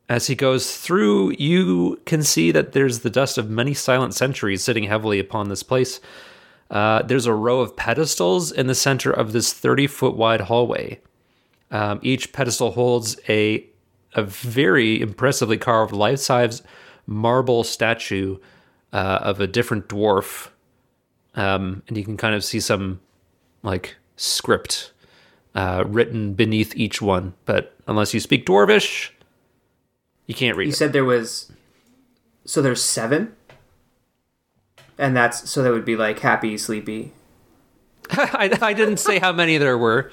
as 0.09 0.26
he 0.26 0.35
goes 0.35 0.76
through, 0.76 1.35
you 1.38 2.00
can 2.07 2.24
see 2.24 2.50
that 2.50 2.72
there's 2.72 3.00
the 3.00 3.11
dust 3.11 3.38
of 3.38 3.48
many 3.48 3.72
silent 3.72 4.14
centuries 4.14 4.64
sitting 4.64 4.85
heavily 4.85 5.20
upon 5.20 5.48
this 5.48 5.62
place. 5.62 6.00
Uh, 6.70 7.02
there's 7.02 7.26
a 7.26 7.33
row 7.33 7.61
of 7.61 7.76
pedestals 7.76 8.52
in 8.52 8.66
the 8.66 8.74
center 8.74 9.11
of 9.11 9.33
this 9.33 9.52
30 9.52 9.87
foot 9.87 10.16
wide 10.16 10.42
hallway. 10.42 11.00
Um, 11.70 11.98
each 12.02 12.33
pedestal 12.33 12.72
holds 12.72 13.18
a 13.28 13.64
a 14.14 14.22
very 14.22 15.00
impressively 15.02 15.59
carved 15.59 15.92
life 15.92 16.18
size 16.18 16.62
marble 17.07 17.62
statue 17.62 18.38
uh, 18.92 19.18
of 19.22 19.38
a 19.40 19.46
different 19.46 19.87
dwarf, 19.88 20.48
um, 21.35 21.83
and 21.88 21.96
you 21.96 22.04
can 22.04 22.16
kind 22.16 22.35
of 22.35 22.42
see 22.42 22.59
some 22.59 23.00
like 23.62 23.96
script 24.16 24.92
uh, 25.54 25.85
written 25.87 26.33
beneath 26.33 26.74
each 26.74 27.02
one. 27.02 27.35
But 27.44 27.74
unless 27.87 28.14
you 28.14 28.20
speak 28.20 28.46
Dwarvish, 28.46 29.11
you 30.26 30.35
can't 30.35 30.57
read 30.57 30.66
You 30.66 30.72
it. 30.72 30.76
said 30.76 30.92
there 30.94 31.04
was 31.04 31.52
so 32.46 32.62
there's 32.62 32.83
seven, 32.83 33.35
and 34.98 35.16
that's 35.16 35.48
so 35.48 35.62
that 35.62 35.72
would 35.72 35.84
be 35.84 35.96
like 35.96 36.18
happy, 36.18 36.58
sleepy. 36.58 37.12
I, 38.11 38.56
I 38.61 38.72
didn't 38.72 38.98
say 38.98 39.18
how 39.18 39.32
many 39.32 39.58
there 39.58 39.78
were. 39.78 40.11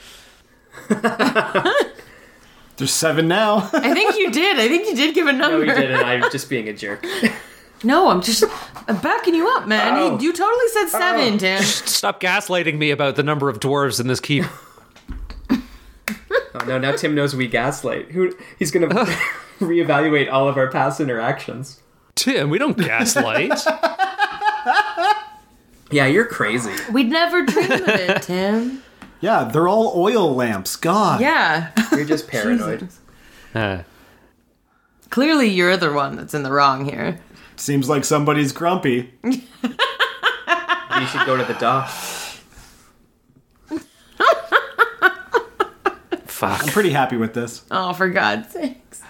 There's 2.78 2.92
seven 2.92 3.28
now. 3.28 3.70
I 3.72 3.94
think 3.94 4.18
you 4.18 4.32
did. 4.32 4.60
I 4.60 4.68
think 4.68 4.88
you 4.88 4.96
did 4.96 5.16
give 5.16 5.28
a 5.28 5.34
number. 5.34 5.60
No, 5.60 5.66
number. 5.66 5.82
didn't. 5.82 6.04
I'm 6.04 6.30
just 6.32 6.50
being 6.50 6.70
a 6.70 6.74
jerk. 6.74 7.06
No, 7.84 8.10
I'm 8.10 8.22
just 8.22 8.44
I'm 8.88 8.98
backing 9.02 9.36
you 9.36 9.48
up, 9.50 9.68
man. 9.68 9.94
Oh. 9.96 10.18
You, 10.18 10.28
you 10.28 10.34
totally 10.34 10.68
said 10.70 10.86
oh. 10.86 10.98
seven, 10.98 11.38
Tim. 11.38 11.62
Stop 11.62 12.20
gaslighting 12.20 12.78
me 12.78 12.90
about 12.90 13.16
the 13.16 13.22
number 13.22 13.48
of 13.48 13.60
dwarves 13.60 14.00
in 14.00 14.08
this 14.08 14.20
keep. 14.20 14.46
Oh 15.52 16.66
no! 16.66 16.80
Now 16.80 16.94
Tim 16.94 17.14
knows 17.14 17.36
we 17.36 17.48
gaslight. 17.48 18.12
Who 18.12 18.34
he's 18.58 18.72
gonna 18.72 18.88
reevaluate 19.60 20.32
all 20.32 20.48
of 20.48 20.58
our 20.58 20.72
past 20.72 21.00
interactions. 21.00 21.82
Tim, 22.16 22.50
we 22.50 22.58
don't 22.58 22.78
gaslight. 22.78 23.52
Yeah, 25.92 26.08
you're 26.08 26.26
crazy. 26.26 26.74
We'd 26.92 27.12
never 27.12 27.46
dream 27.46 27.72
of 27.72 27.88
it, 27.88 28.22
Tim. 28.24 28.82
yeah, 29.22 29.44
they're 29.44 29.68
all 29.68 29.94
oil 29.96 30.34
lamps. 30.34 30.76
God. 30.76 31.22
Yeah. 31.22 31.72
You're 31.92 32.06
just 32.06 32.28
paranoid. 32.32 32.90
Uh, 33.54 33.84
Clearly, 35.12 35.48
you're 35.48 35.78
the 35.78 35.94
one 35.94 36.16
that's 36.16 36.34
in 36.34 36.42
the 36.42 36.52
wrong 36.52 36.86
here. 36.86 37.20
Seems 37.56 37.88
like 37.88 38.04
somebody's 38.04 38.52
grumpy. 38.52 39.14
You 39.24 39.42
should 41.08 41.26
go 41.28 41.38
to 41.38 41.44
the 41.46 41.56
doc. 41.60 41.88
fuck. 46.26 46.64
I'm 46.64 46.70
pretty 46.70 46.90
happy 46.90 47.18
with 47.18 47.34
this. 47.34 47.64
Oh, 47.72 47.94
for 47.94 48.10
God's 48.10 48.52
sakes. 48.52 49.02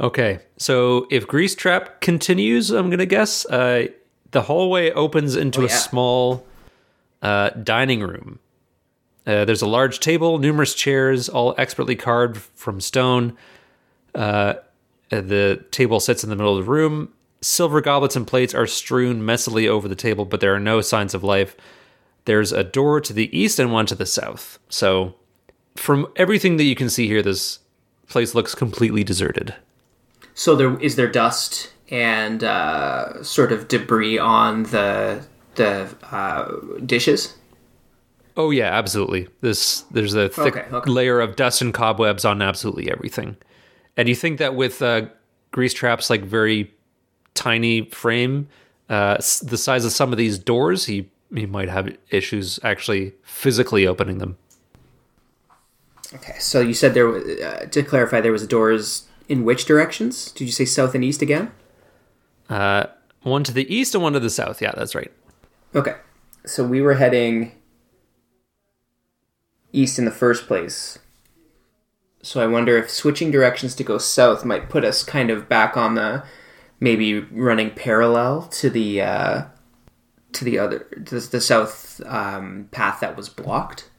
Okay, 0.00 0.40
so 0.58 1.06
if 1.10 1.26
Grease 1.26 1.54
Trap 1.54 2.00
continues, 2.00 2.70
I'm 2.70 2.88
gonna 2.90 3.06
guess 3.06 3.44
uh, 3.46 3.86
the 4.30 4.42
hallway 4.42 4.90
opens 4.92 5.36
into 5.36 5.62
Oh, 5.62 5.64
a 5.64 5.68
small 5.68 6.46
uh, 7.22 7.50
dining 7.50 8.00
room. 8.00 8.38
Uh, 9.26 9.44
there's 9.44 9.62
a 9.62 9.68
large 9.68 10.00
table, 10.00 10.38
numerous 10.38 10.74
chairs, 10.74 11.28
all 11.28 11.54
expertly 11.58 11.96
carved 11.96 12.38
from 12.54 12.80
stone. 12.80 13.36
Uh, 14.14 14.54
the 15.10 15.64
table 15.70 16.00
sits 16.00 16.24
in 16.24 16.30
the 16.30 16.36
middle 16.36 16.56
of 16.56 16.64
the 16.64 16.70
room. 16.70 17.12
Silver 17.40 17.80
goblets 17.80 18.16
and 18.16 18.26
plates 18.26 18.54
are 18.54 18.66
strewn 18.66 19.22
messily 19.22 19.68
over 19.68 19.86
the 19.86 19.94
table, 19.94 20.24
but 20.24 20.40
there 20.40 20.54
are 20.54 20.60
no 20.60 20.80
signs 20.80 21.14
of 21.14 21.22
life. 21.22 21.56
There's 22.24 22.52
a 22.52 22.64
door 22.64 23.00
to 23.02 23.12
the 23.12 23.36
east 23.38 23.58
and 23.58 23.72
one 23.72 23.86
to 23.86 23.94
the 23.94 24.06
south. 24.06 24.58
So, 24.68 25.14
from 25.76 26.08
everything 26.16 26.56
that 26.56 26.64
you 26.64 26.74
can 26.74 26.90
see 26.90 27.06
here, 27.06 27.22
this 27.22 27.60
place 28.08 28.34
looks 28.34 28.54
completely 28.54 29.04
deserted. 29.04 29.54
So 30.34 30.56
there 30.56 30.78
is 30.80 30.96
there 30.96 31.10
dust 31.10 31.72
and 31.90 32.44
uh, 32.44 33.22
sort 33.22 33.52
of 33.52 33.68
debris 33.68 34.18
on 34.18 34.64
the 34.64 35.24
the 35.54 35.88
uh, 36.12 36.52
dishes. 36.84 37.34
Oh 38.36 38.50
yeah, 38.50 38.66
absolutely. 38.72 39.28
This 39.40 39.80
there's 39.90 40.14
a 40.14 40.28
thick 40.28 40.56
Okay, 40.56 40.66
okay. 40.72 40.90
layer 40.90 41.20
of 41.20 41.34
dust 41.36 41.60
and 41.60 41.74
cobwebs 41.74 42.24
on 42.24 42.40
absolutely 42.42 42.90
everything. 42.90 43.36
And 43.96 44.08
you 44.08 44.14
think 44.14 44.38
that 44.38 44.54
with 44.54 44.80
uh, 44.80 45.06
Grease 45.50 45.74
Trap's 45.74 46.08
like 46.08 46.22
very 46.22 46.72
tiny 47.34 47.86
frame, 47.90 48.48
uh, 48.88 49.16
s- 49.18 49.40
the 49.40 49.58
size 49.58 49.84
of 49.84 49.90
some 49.90 50.12
of 50.12 50.18
these 50.18 50.38
doors, 50.38 50.84
he 50.86 51.10
he 51.34 51.46
might 51.46 51.68
have 51.68 51.94
issues 52.10 52.60
actually 52.62 53.12
physically 53.24 53.86
opening 53.86 54.18
them. 54.18 54.36
Okay, 56.14 56.38
so 56.38 56.60
you 56.60 56.72
said 56.74 56.94
there 56.94 57.06
was 57.06 57.24
uh, 57.40 57.66
to 57.70 57.82
clarify 57.82 58.20
there 58.20 58.32
was 58.32 58.46
doors 58.46 59.08
in 59.28 59.44
which 59.44 59.64
directions? 59.66 60.30
Did 60.32 60.44
you 60.44 60.52
say 60.52 60.64
south 60.64 60.94
and 60.94 61.04
east 61.04 61.20
again? 61.20 61.50
Uh, 62.48 62.86
one 63.22 63.44
to 63.44 63.52
the 63.52 63.72
east 63.74 63.94
and 63.94 64.02
one 64.02 64.12
to 64.14 64.20
the 64.20 64.30
south. 64.30 64.62
Yeah, 64.62 64.72
that's 64.76 64.94
right. 64.94 65.12
Okay, 65.74 65.96
so 66.46 66.64
we 66.64 66.80
were 66.80 66.94
heading 66.94 67.52
east 69.72 69.98
in 69.98 70.04
the 70.04 70.10
first 70.10 70.46
place. 70.46 70.98
So 72.22 72.40
I 72.40 72.46
wonder 72.46 72.76
if 72.76 72.90
switching 72.90 73.30
directions 73.30 73.74
to 73.76 73.84
go 73.84 73.98
south 73.98 74.44
might 74.44 74.68
put 74.68 74.84
us 74.84 75.02
kind 75.02 75.30
of 75.30 75.48
back 75.48 75.76
on 75.76 75.94
the 75.94 76.24
maybe 76.80 77.20
running 77.20 77.70
parallel 77.70 78.42
to 78.42 78.70
the 78.70 79.02
uh, 79.02 79.42
to 80.32 80.44
the 80.44 80.58
other 80.58 80.80
to 81.06 81.20
the 81.20 81.40
south 81.40 82.00
um, 82.06 82.68
path 82.70 83.00
that 83.00 83.16
was 83.16 83.28
blocked. 83.28 83.90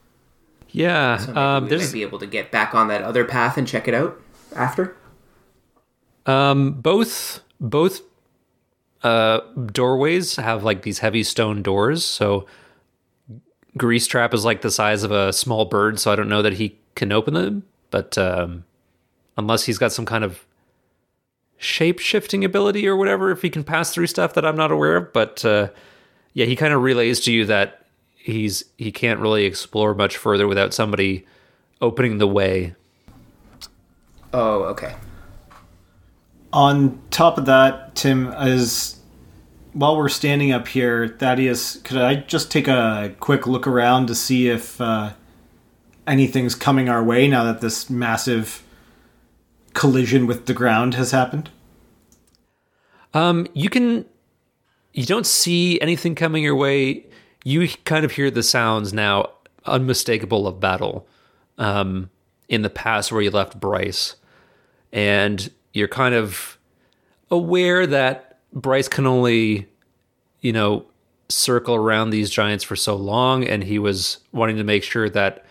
Yeah, 0.72 1.16
So 1.16 1.34
um, 1.34 1.64
we 1.64 1.70
there's 1.70 1.88
might 1.88 1.92
be 1.92 2.02
able 2.02 2.20
to 2.20 2.26
get 2.26 2.52
back 2.52 2.74
on 2.74 2.88
that 2.88 3.02
other 3.02 3.24
path 3.24 3.56
and 3.56 3.66
check 3.66 3.88
it 3.88 3.94
out 3.94 4.20
after. 4.54 4.96
Um, 6.26 6.72
both 6.74 7.40
both 7.60 8.02
uh, 9.02 9.40
doorways 9.72 10.36
have 10.36 10.64
like 10.64 10.82
these 10.82 10.98
heavy 10.98 11.22
stone 11.22 11.62
doors. 11.62 12.04
So 12.04 12.46
Grease 13.76 14.06
Trap 14.06 14.34
is 14.34 14.44
like 14.44 14.62
the 14.62 14.70
size 14.70 15.02
of 15.02 15.10
a 15.10 15.32
small 15.32 15.64
bird, 15.64 15.98
so 15.98 16.12
I 16.12 16.16
don't 16.16 16.28
know 16.28 16.42
that 16.42 16.54
he 16.54 16.78
can 16.94 17.12
open 17.12 17.34
them. 17.34 17.64
But 17.90 18.18
um, 18.18 18.64
unless 19.36 19.64
he's 19.64 19.78
got 19.78 19.92
some 19.92 20.06
kind 20.06 20.24
of 20.24 20.44
shape 21.56 21.98
shifting 21.98 22.44
ability 22.44 22.86
or 22.86 22.96
whatever, 22.96 23.30
if 23.30 23.42
he 23.42 23.50
can 23.50 23.64
pass 23.64 23.92
through 23.92 24.06
stuff 24.06 24.34
that 24.34 24.44
I'm 24.44 24.56
not 24.56 24.72
aware 24.72 24.96
of. 24.96 25.12
But 25.12 25.44
uh, 25.44 25.68
yeah, 26.34 26.46
he 26.46 26.56
kind 26.56 26.72
of 26.72 26.82
relays 26.82 27.20
to 27.20 27.32
you 27.32 27.44
that 27.46 27.86
he's 28.16 28.64
he 28.76 28.92
can't 28.92 29.20
really 29.20 29.44
explore 29.44 29.94
much 29.94 30.16
further 30.16 30.46
without 30.46 30.74
somebody 30.74 31.26
opening 31.80 32.18
the 32.18 32.28
way. 32.28 32.74
Oh, 34.32 34.64
okay. 34.64 34.94
On 36.52 37.00
top 37.10 37.38
of 37.38 37.46
that, 37.46 37.94
Tim, 37.94 38.28
as 38.28 38.98
while 39.72 39.96
we're 39.96 40.08
standing 40.08 40.50
up 40.50 40.66
here, 40.68 41.08
Thaddeus, 41.08 41.76
could 41.76 41.98
I 41.98 42.16
just 42.16 42.50
take 42.50 42.66
a 42.66 43.14
quick 43.20 43.46
look 43.46 43.66
around 43.66 44.06
to 44.08 44.14
see 44.14 44.48
if 44.48 44.80
uh, 44.80 45.12
anything's 46.06 46.54
coming 46.54 46.88
our 46.88 47.04
way 47.04 47.28
now 47.28 47.44
that 47.44 47.60
this 47.60 47.88
massive 47.88 48.64
collision 49.74 50.26
with 50.26 50.46
the 50.46 50.54
ground 50.54 50.94
has 50.94 51.12
happened? 51.12 51.50
Um, 53.14 53.46
you 53.54 53.70
can. 53.70 54.06
You 54.92 55.06
don't 55.06 55.26
see 55.26 55.80
anything 55.80 56.16
coming 56.16 56.42
your 56.42 56.56
way. 56.56 57.06
You 57.44 57.68
kind 57.84 58.04
of 58.04 58.12
hear 58.12 58.28
the 58.30 58.42
sounds 58.42 58.92
now, 58.92 59.30
unmistakable 59.64 60.48
of 60.48 60.58
battle. 60.58 61.06
Um, 61.58 62.10
in 62.48 62.62
the 62.62 62.70
past 62.70 63.12
where 63.12 63.22
you 63.22 63.30
left 63.30 63.60
Bryce, 63.60 64.16
and 64.92 65.50
you're 65.72 65.88
kind 65.88 66.14
of 66.14 66.58
aware 67.30 67.86
that 67.86 68.38
Bryce 68.52 68.88
can 68.88 69.06
only, 69.06 69.68
you 70.40 70.52
know, 70.52 70.84
circle 71.28 71.74
around 71.74 72.10
these 72.10 72.30
giants 72.30 72.64
for 72.64 72.76
so 72.76 72.96
long, 72.96 73.44
and 73.44 73.62
he 73.62 73.78
was 73.78 74.18
wanting 74.32 74.56
to 74.56 74.64
make 74.64 74.82
sure 74.82 75.08
that 75.10 75.44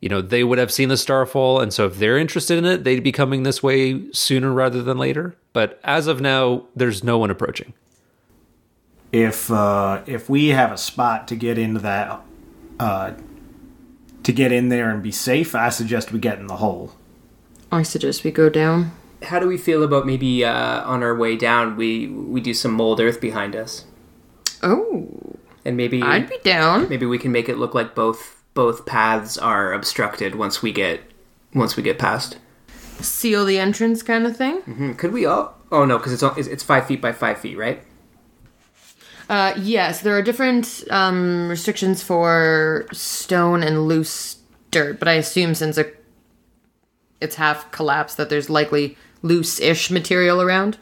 you 0.00 0.08
know 0.08 0.20
they 0.20 0.42
would 0.42 0.58
have 0.58 0.72
seen 0.72 0.88
the 0.88 0.96
starfall 0.96 1.60
and 1.60 1.72
so 1.72 1.86
if 1.86 1.96
they're 1.98 2.18
interested 2.18 2.58
in 2.58 2.64
it 2.64 2.82
they'd 2.82 3.04
be 3.04 3.12
coming 3.12 3.44
this 3.44 3.62
way 3.62 4.10
sooner 4.10 4.50
rather 4.50 4.82
than 4.82 4.98
later 4.98 5.36
but 5.52 5.78
as 5.84 6.08
of 6.08 6.20
now 6.20 6.64
there's 6.74 7.04
no 7.04 7.18
one 7.18 7.30
approaching 7.30 7.72
if 9.12 9.50
uh, 9.50 10.02
if 10.06 10.28
we 10.28 10.48
have 10.48 10.72
a 10.72 10.76
spot 10.78 11.28
to 11.28 11.36
get 11.36 11.56
into 11.56 11.78
that 11.78 12.20
uh, 12.80 13.12
to 14.22 14.32
get 14.32 14.52
in 14.52 14.68
there 14.68 14.90
and 14.90 15.02
be 15.02 15.12
safe, 15.12 15.54
I 15.54 15.68
suggest 15.68 16.12
we 16.12 16.18
get 16.18 16.38
in 16.38 16.46
the 16.46 16.56
hole. 16.56 16.92
I 17.70 17.82
suggest 17.82 18.24
we 18.24 18.30
go 18.30 18.48
down. 18.48 18.92
How 19.24 19.38
do 19.38 19.46
we 19.46 19.56
feel 19.58 19.82
about 19.82 20.06
maybe 20.06 20.44
uh, 20.44 20.82
on 20.84 21.02
our 21.02 21.14
way 21.16 21.36
down 21.36 21.76
we 21.76 22.08
we 22.08 22.40
do 22.40 22.54
some 22.54 22.72
mold 22.72 23.00
earth 23.00 23.20
behind 23.20 23.54
us, 23.56 23.84
Oh, 24.62 25.08
and 25.64 25.76
maybe 25.76 26.02
I'd 26.02 26.28
be 26.28 26.38
down. 26.44 26.88
maybe 26.88 27.06
we 27.06 27.18
can 27.18 27.32
make 27.32 27.48
it 27.48 27.58
look 27.58 27.74
like 27.74 27.94
both 27.94 28.42
both 28.54 28.84
paths 28.86 29.38
are 29.38 29.72
obstructed 29.72 30.34
once 30.34 30.62
we 30.62 30.72
get 30.72 31.00
once 31.54 31.76
we 31.76 31.82
get 31.82 31.98
past. 31.98 32.38
Seal 33.00 33.44
the 33.44 33.58
entrance 33.58 34.02
kind 34.02 34.26
of 34.26 34.36
thing. 34.36 34.60
Hmm, 34.62 34.92
Could 34.92 35.12
we 35.12 35.26
all? 35.26 35.56
Oh 35.72 35.84
no, 35.84 35.98
because 35.98 36.12
it's 36.22 36.46
it's 36.48 36.62
five 36.62 36.86
feet 36.86 37.00
by 37.00 37.12
five 37.12 37.38
feet, 37.38 37.56
right? 37.56 37.82
Uh, 39.28 39.54
yes, 39.56 40.02
there 40.02 40.16
are 40.16 40.22
different 40.22 40.84
um, 40.90 41.48
restrictions 41.48 42.02
for 42.02 42.86
stone 42.92 43.62
and 43.62 43.86
loose 43.88 44.36
dirt, 44.70 44.98
but 44.98 45.08
I 45.08 45.14
assume 45.14 45.54
since 45.54 45.78
it, 45.78 46.04
it's 47.20 47.36
half 47.36 47.70
collapsed 47.72 48.16
that 48.18 48.28
there's 48.28 48.50
likely 48.50 48.96
loose-ish 49.22 49.90
material 49.90 50.40
around. 50.40 50.78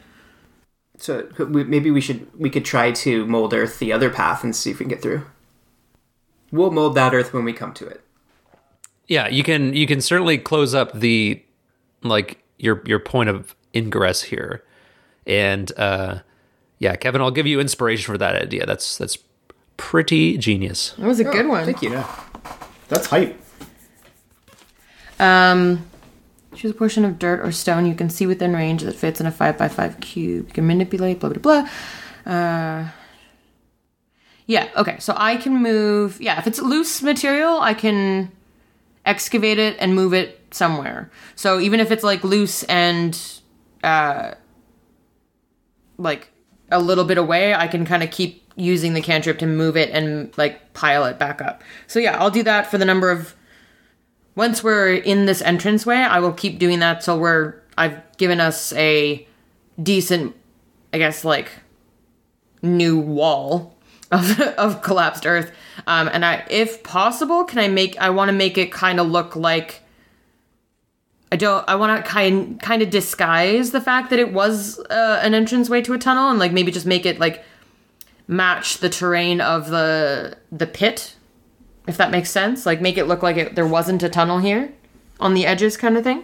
So 0.97 1.27
maybe 1.37 1.89
we 1.89 2.01
should 2.01 2.27
we 2.39 2.49
could 2.49 2.65
try 2.65 2.91
to 2.91 3.25
mold 3.25 3.53
earth 3.53 3.79
the 3.79 3.91
other 3.91 4.09
path 4.09 4.43
and 4.43 4.55
see 4.55 4.69
if 4.69 4.79
we 4.79 4.85
can 4.85 4.89
get 4.89 5.01
through. 5.01 5.25
We'll 6.51 6.71
mold 6.71 6.95
that 6.95 7.13
earth 7.13 7.33
when 7.33 7.43
we 7.43 7.53
come 7.53 7.73
to 7.75 7.87
it. 7.87 8.01
Yeah, 9.07 9.27
you 9.27 9.43
can 9.43 9.73
you 9.73 9.87
can 9.87 10.01
certainly 10.01 10.37
close 10.37 10.75
up 10.75 10.93
the 10.93 11.43
like 12.03 12.43
your 12.59 12.83
your 12.85 12.99
point 12.99 13.29
of 13.29 13.55
ingress 13.73 14.23
here. 14.23 14.63
And 15.25 15.71
uh 15.77 16.19
yeah, 16.77 16.95
Kevin, 16.95 17.21
I'll 17.21 17.31
give 17.31 17.47
you 17.47 17.59
inspiration 17.59 18.11
for 18.11 18.17
that 18.17 18.35
idea. 18.35 18.65
That's 18.65 18.97
that's 18.97 19.17
pretty 19.77 20.37
genius. 20.37 20.91
That 20.97 21.07
was 21.07 21.19
a 21.19 21.23
good 21.23 21.47
one. 21.47 21.65
Thank 21.65 21.81
you. 21.81 21.91
Yeah, 21.91 22.23
that's 22.87 23.07
hype. 23.07 23.39
Um, 25.19 25.85
choose 26.55 26.71
a 26.71 26.73
portion 26.73 27.05
of 27.05 27.19
dirt 27.19 27.39
or 27.39 27.51
stone 27.51 27.85
you 27.85 27.95
can 27.95 28.09
see 28.09 28.25
within 28.25 28.53
range 28.53 28.83
that 28.83 28.95
fits 28.95 29.19
in 29.21 29.25
a 29.25 29.31
5 29.31 29.57
by 29.57 29.67
5 29.67 29.99
cube. 29.99 30.47
You 30.47 30.53
can 30.53 30.67
manipulate, 30.67 31.19
blah, 31.19 31.29
blah, 31.29 31.63
blah. 32.25 32.33
Uh, 32.33 32.89
yeah, 34.45 34.69
okay. 34.75 34.97
So 34.99 35.13
I 35.15 35.37
can 35.37 35.61
move. 35.61 36.19
Yeah, 36.21 36.37
if 36.37 36.47
it's 36.47 36.61
loose 36.61 37.01
material, 37.01 37.59
I 37.61 37.73
can 37.73 38.31
excavate 39.05 39.59
it 39.59 39.77
and 39.79 39.95
move 39.95 40.13
it 40.13 40.39
somewhere. 40.51 41.09
So 41.35 41.59
even 41.59 41.79
if 41.79 41.91
it's 41.91 42.03
like 42.03 42.23
loose 42.23 42.63
and 42.63 43.17
uh, 43.83 44.33
like 45.97 46.29
a 46.69 46.79
little 46.79 47.05
bit 47.05 47.17
away, 47.17 47.53
I 47.53 47.67
can 47.67 47.85
kind 47.85 48.03
of 48.03 48.11
keep 48.11 48.43
using 48.55 48.93
the 48.93 49.01
cantrip 49.01 49.39
to 49.39 49.47
move 49.47 49.77
it 49.77 49.89
and 49.91 50.35
like 50.37 50.73
pile 50.73 51.05
it 51.05 51.17
back 51.17 51.41
up. 51.41 51.63
So 51.87 51.99
yeah, 51.99 52.17
I'll 52.17 52.31
do 52.31 52.43
that 52.43 52.69
for 52.69 52.77
the 52.77 52.85
number 52.85 53.09
of 53.09 53.33
once 54.35 54.63
we're 54.63 54.93
in 54.93 55.25
this 55.25 55.41
entranceway, 55.41 55.97
I 55.97 56.19
will 56.19 56.33
keep 56.33 56.59
doing 56.59 56.79
that 56.79 57.01
till 57.01 57.19
we're 57.19 57.55
I've 57.77 57.99
given 58.17 58.39
us 58.39 58.73
a 58.73 59.27
decent 59.81 60.35
I 60.93 60.97
guess 60.97 61.23
like 61.23 61.51
new 62.61 62.99
wall 62.99 63.75
of 64.11 64.39
of 64.39 64.81
collapsed 64.81 65.25
earth. 65.25 65.51
Um 65.87 66.09
and 66.11 66.25
I 66.25 66.45
if 66.49 66.83
possible, 66.83 67.43
can 67.43 67.59
I 67.59 67.67
make 67.67 67.97
I 67.99 68.09
want 68.09 68.29
to 68.29 68.33
make 68.33 68.57
it 68.57 68.71
kind 68.71 68.99
of 68.99 69.07
look 69.07 69.35
like 69.35 69.81
I 71.31 71.37
don't 71.37 71.63
I 71.67 71.75
want 71.75 72.03
to 72.03 72.09
kind 72.09 72.61
kind 72.61 72.81
of 72.81 72.89
disguise 72.89 73.71
the 73.71 73.81
fact 73.81 74.09
that 74.09 74.19
it 74.19 74.33
was 74.33 74.79
uh, 74.89 75.19
an 75.23 75.33
entranceway 75.33 75.81
to 75.83 75.93
a 75.93 75.97
tunnel 75.97 76.29
and 76.29 76.39
like 76.39 76.51
maybe 76.51 76.71
just 76.71 76.85
make 76.85 77.05
it 77.05 77.19
like 77.19 77.43
match 78.27 78.79
the 78.79 78.89
terrain 78.89 79.39
of 79.39 79.69
the 79.69 80.37
the 80.51 80.67
pit 80.67 81.15
if 81.87 81.97
that 81.97 82.11
makes 82.11 82.29
sense. 82.29 82.65
Like 82.65 82.81
make 82.81 82.97
it 82.97 83.05
look 83.05 83.23
like 83.23 83.37
it, 83.37 83.55
there 83.55 83.67
wasn't 83.67 84.03
a 84.03 84.09
tunnel 84.09 84.39
here 84.39 84.73
on 85.19 85.33
the 85.33 85.45
edges, 85.45 85.77
kind 85.77 85.97
of 85.97 86.03
thing. 86.03 86.23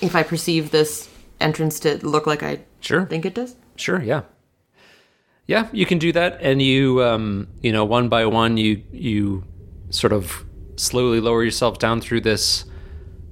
If 0.00 0.14
I 0.14 0.22
perceive 0.22 0.70
this 0.70 1.08
entrance 1.40 1.80
to 1.80 2.04
look 2.06 2.26
like 2.26 2.42
I 2.42 2.60
Sure. 2.80 3.06
think 3.06 3.24
it 3.26 3.34
does. 3.34 3.56
Sure, 3.76 4.00
yeah. 4.02 4.22
Yeah, 5.46 5.68
you 5.72 5.86
can 5.86 5.98
do 5.98 6.12
that 6.12 6.38
and 6.40 6.60
you 6.60 7.02
um 7.04 7.48
you 7.62 7.72
know, 7.72 7.84
one 7.84 8.08
by 8.08 8.26
one 8.26 8.56
you 8.56 8.82
you 8.92 9.44
sort 9.90 10.12
of 10.12 10.44
slowly 10.76 11.20
lower 11.20 11.42
yourself 11.44 11.78
down 11.78 12.00
through 12.00 12.20
this 12.22 12.64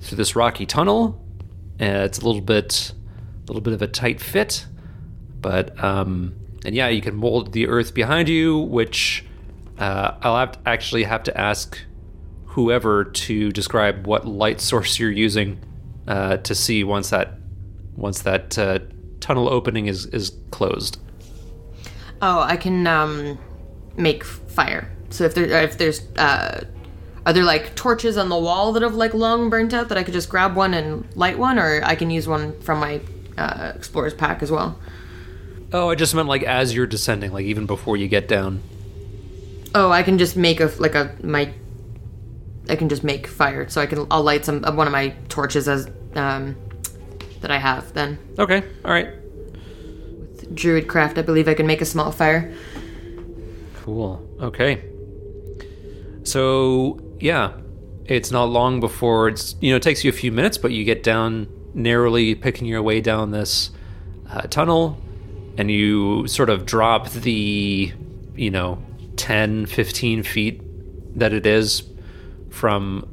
through 0.00 0.16
this 0.16 0.36
rocky 0.36 0.66
tunnel. 0.66 1.20
Uh, 1.80 2.04
it's 2.06 2.18
a 2.18 2.24
little 2.24 2.40
bit 2.40 2.92
a 3.42 3.46
little 3.48 3.60
bit 3.62 3.72
of 3.74 3.82
a 3.82 3.86
tight 3.88 4.20
fit, 4.20 4.66
but 5.40 5.82
um 5.82 6.34
and 6.64 6.74
yeah, 6.74 6.88
you 6.88 7.02
can 7.02 7.14
mold 7.16 7.52
the 7.52 7.66
earth 7.68 7.92
behind 7.94 8.28
you, 8.28 8.58
which 8.58 9.24
uh, 9.78 10.14
I'll 10.22 10.37
have 10.37 10.58
actually 10.66 11.04
have 11.04 11.22
to 11.24 11.40
ask 11.40 11.78
whoever 12.46 13.04
to 13.04 13.50
describe 13.50 14.06
what 14.06 14.26
light 14.26 14.60
source 14.60 14.98
you're 14.98 15.10
using 15.10 15.58
uh, 16.06 16.37
to 16.38 16.54
see 16.54 16.84
once 16.84 17.10
that 17.10 17.34
once 17.96 18.22
that 18.22 18.58
uh, 18.58 18.78
tunnel 19.20 19.48
opening 19.48 19.87
is 19.87 20.06
is 20.06 20.32
closed. 20.50 20.98
Oh, 22.22 22.40
I 22.40 22.56
can 22.56 22.87
um 22.87 23.38
make 23.96 24.24
fire. 24.24 24.90
So 25.10 25.24
if 25.24 25.34
there 25.34 25.64
if 25.64 25.78
there's 25.78 26.02
uh 26.16 26.64
are 27.26 27.32
there 27.32 27.44
like 27.44 27.74
torches 27.74 28.16
on 28.16 28.28
the 28.28 28.38
wall 28.38 28.72
that 28.72 28.82
have 28.82 28.94
like 28.94 29.14
long 29.14 29.48
burnt 29.48 29.72
out 29.72 29.88
that 29.88 29.98
I 29.98 30.02
could 30.02 30.14
just 30.14 30.28
grab 30.28 30.54
one 30.54 30.74
and 30.74 31.08
light 31.16 31.38
one, 31.38 31.58
or 31.58 31.82
I 31.82 31.94
can 31.94 32.10
use 32.10 32.28
one 32.28 32.60
from 32.60 32.80
my 32.80 33.00
uh, 33.38 33.72
explorer's 33.74 34.14
pack 34.14 34.42
as 34.42 34.50
well? 34.50 34.78
Oh, 35.72 35.90
I 35.90 35.94
just 35.94 36.14
meant 36.14 36.28
like 36.28 36.42
as 36.42 36.74
you're 36.74 36.87
descending, 36.87 37.32
like 37.32 37.46
even 37.46 37.66
before 37.66 37.96
you 37.96 38.08
get 38.08 38.28
down. 38.28 38.62
Oh, 39.74 39.90
I 39.90 40.02
can 40.02 40.18
just 40.18 40.37
make 40.37 40.60
a 40.60 40.70
like 40.78 40.94
a 40.94 41.14
my. 41.22 41.52
I 42.68 42.76
can 42.76 42.88
just 42.88 43.04
make 43.04 43.26
fire, 43.26 43.68
so 43.68 43.80
I 43.80 43.87
can 43.87 44.06
I'll 44.10 44.22
light 44.22 44.44
some 44.44 44.62
one 44.62 44.87
of 44.87 44.92
my 44.92 45.10
torches 45.28 45.68
as 45.68 45.88
um 46.14 46.56
that 47.40 47.50
I 47.50 47.58
have. 47.58 47.92
Then 47.92 48.18
Okay, 48.38 48.62
all 48.84 48.92
right, 48.92 49.08
druid 50.54 50.88
craft, 50.88 51.18
I 51.18 51.22
believe 51.22 51.48
I 51.48 51.54
can 51.54 51.66
make 51.66 51.80
a 51.82 51.84
small 51.84 52.10
fire. 52.12 52.54
cool. 53.82 54.26
Okay, 54.40 54.82
so 56.22 56.98
yeah, 57.20 57.52
it's 58.06 58.30
not 58.30 58.44
long 58.44 58.80
before 58.80 59.28
it's 59.28 59.56
you 59.60 59.70
know 59.70 59.76
it 59.76 59.82
takes 59.82 60.04
you 60.04 60.10
a 60.10 60.12
few 60.14 60.32
minutes, 60.32 60.56
but 60.58 60.70
you 60.70 60.84
get 60.84 61.02
down 61.02 61.48
narrowly, 61.74 62.34
picking 62.34 62.66
your 62.66 62.82
way 62.82 63.00
down 63.00 63.30
this 63.30 63.70
uh, 64.30 64.42
tunnel, 64.42 64.98
and 65.58 65.70
you 65.70 66.26
sort 66.28 66.48
of 66.48 66.64
drop 66.64 67.10
the 67.10 67.92
you 68.37 68.50
know 68.50 68.82
10, 69.16 69.66
15 69.66 70.22
feet 70.22 70.61
that 71.18 71.33
it 71.33 71.46
is 71.46 71.83
from 72.50 73.09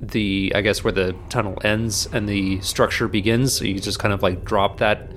the 0.00 0.52
I 0.54 0.60
guess 0.60 0.84
where 0.84 0.92
the 0.92 1.14
tunnel 1.28 1.58
ends 1.64 2.06
and 2.12 2.28
the 2.28 2.60
structure 2.60 3.08
begins. 3.08 3.54
So 3.54 3.64
you 3.64 3.78
just 3.78 3.98
kind 3.98 4.12
of 4.12 4.22
like 4.22 4.44
drop 4.44 4.78
that 4.78 5.10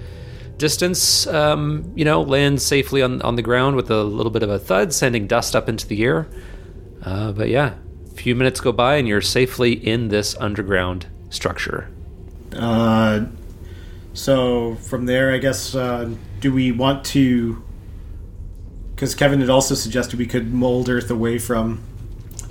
distance, 0.58 1.28
um, 1.28 1.92
you 1.96 2.06
know, 2.06 2.22
land 2.22 2.62
safely 2.62 3.02
on 3.02 3.22
on 3.22 3.36
the 3.36 3.42
ground 3.42 3.76
with 3.76 3.92
a 3.92 4.04
little 4.04 4.32
bit 4.32 4.44
of 4.44 4.50
a 4.50 4.60
thud, 4.60 4.94
sending 4.94 5.28
dust 5.28 5.56
up 5.56 5.70
into 5.70 5.88
the 5.88 6.04
air. 6.04 6.28
Uh, 7.04 7.32
but 7.32 7.50
yeah, 7.50 7.76
a 8.06 8.16
few 8.16 8.36
minutes 8.36 8.60
go 8.60 8.72
by 8.72 8.96
and 8.96 9.08
you're 9.08 9.22
safely 9.22 9.74
in 9.74 10.10
this 10.10 10.36
underground 10.38 11.08
structure. 11.30 11.90
Uh, 12.54 13.26
so 14.13 14.76
from 14.76 15.06
there, 15.06 15.34
I 15.34 15.38
guess, 15.38 15.76
uh, 15.76 16.10
do 16.40 16.54
we 16.54 16.72
want 16.72 17.06
to? 17.06 17.63
Because 18.97 19.13
Kevin 19.13 19.41
had 19.41 19.49
also 19.51 19.75
suggested 19.75 20.17
we 20.17 20.25
could 20.25 20.51
mold 20.51 20.89
Earth 20.89 21.12
away 21.12 21.38
from 21.38 21.81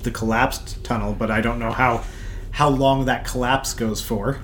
the 0.04 0.12
collapsed 0.12 0.84
tunnel, 0.84 1.12
but 1.12 1.28
I 1.28 1.40
don't 1.40 1.58
know 1.58 1.72
how 1.72 2.04
how 2.52 2.68
long 2.68 3.06
that 3.06 3.24
collapse 3.26 3.74
goes 3.74 4.00
for. 4.00 4.38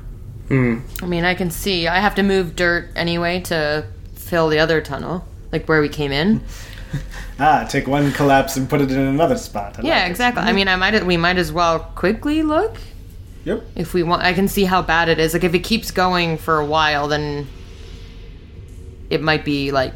I 0.51 1.07
mean, 1.07 1.25
I 1.25 1.35
can 1.35 1.51
see. 1.51 1.87
I 1.89 2.01
have 2.01 2.15
to 2.17 2.23
move 2.23 2.57
dirt 2.57 2.91
anyway 2.95 3.41
to 3.43 3.87
fill 4.17 4.49
the 4.51 4.59
other 4.59 4.83
tunnel, 4.83 5.25
like 5.53 5.67
where 5.67 5.81
we 5.81 5.89
came 5.89 6.13
in. 6.13 6.43
Ah, 7.39 7.67
take 7.69 7.87
one 7.89 8.13
collapse 8.13 8.57
and 8.59 8.69
put 8.69 8.83
it 8.83 8.91
in 8.93 8.99
another 9.01 9.37
spot. 9.39 9.79
I 9.79 9.83
Yeah, 9.83 9.95
like 10.01 10.07
it. 10.07 10.11
exactly. 10.11 10.43
I 10.43 10.53
mean, 10.53 10.69
I 10.69 10.77
might 10.77 11.07
we 11.07 11.17
might 11.17 11.39
as 11.39 11.51
well 11.51 11.79
quickly 11.95 12.43
look 12.43 12.77
Yep. 13.45 13.63
if 13.75 13.95
we 13.95 14.03
want. 14.03 14.23
I 14.23 14.35
can 14.35 14.47
see 14.47 14.65
how 14.65 14.83
bad 14.83 15.09
it 15.09 15.19
is. 15.19 15.33
Like 15.33 15.43
if 15.43 15.55
it 15.55 15.61
keeps 15.61 15.91
going 15.91 16.37
for 16.37 16.59
a 16.59 16.67
while, 16.67 17.09
then 17.09 17.47
it 19.09 19.23
might 19.23 19.45
be 19.45 19.73
like 19.73 19.95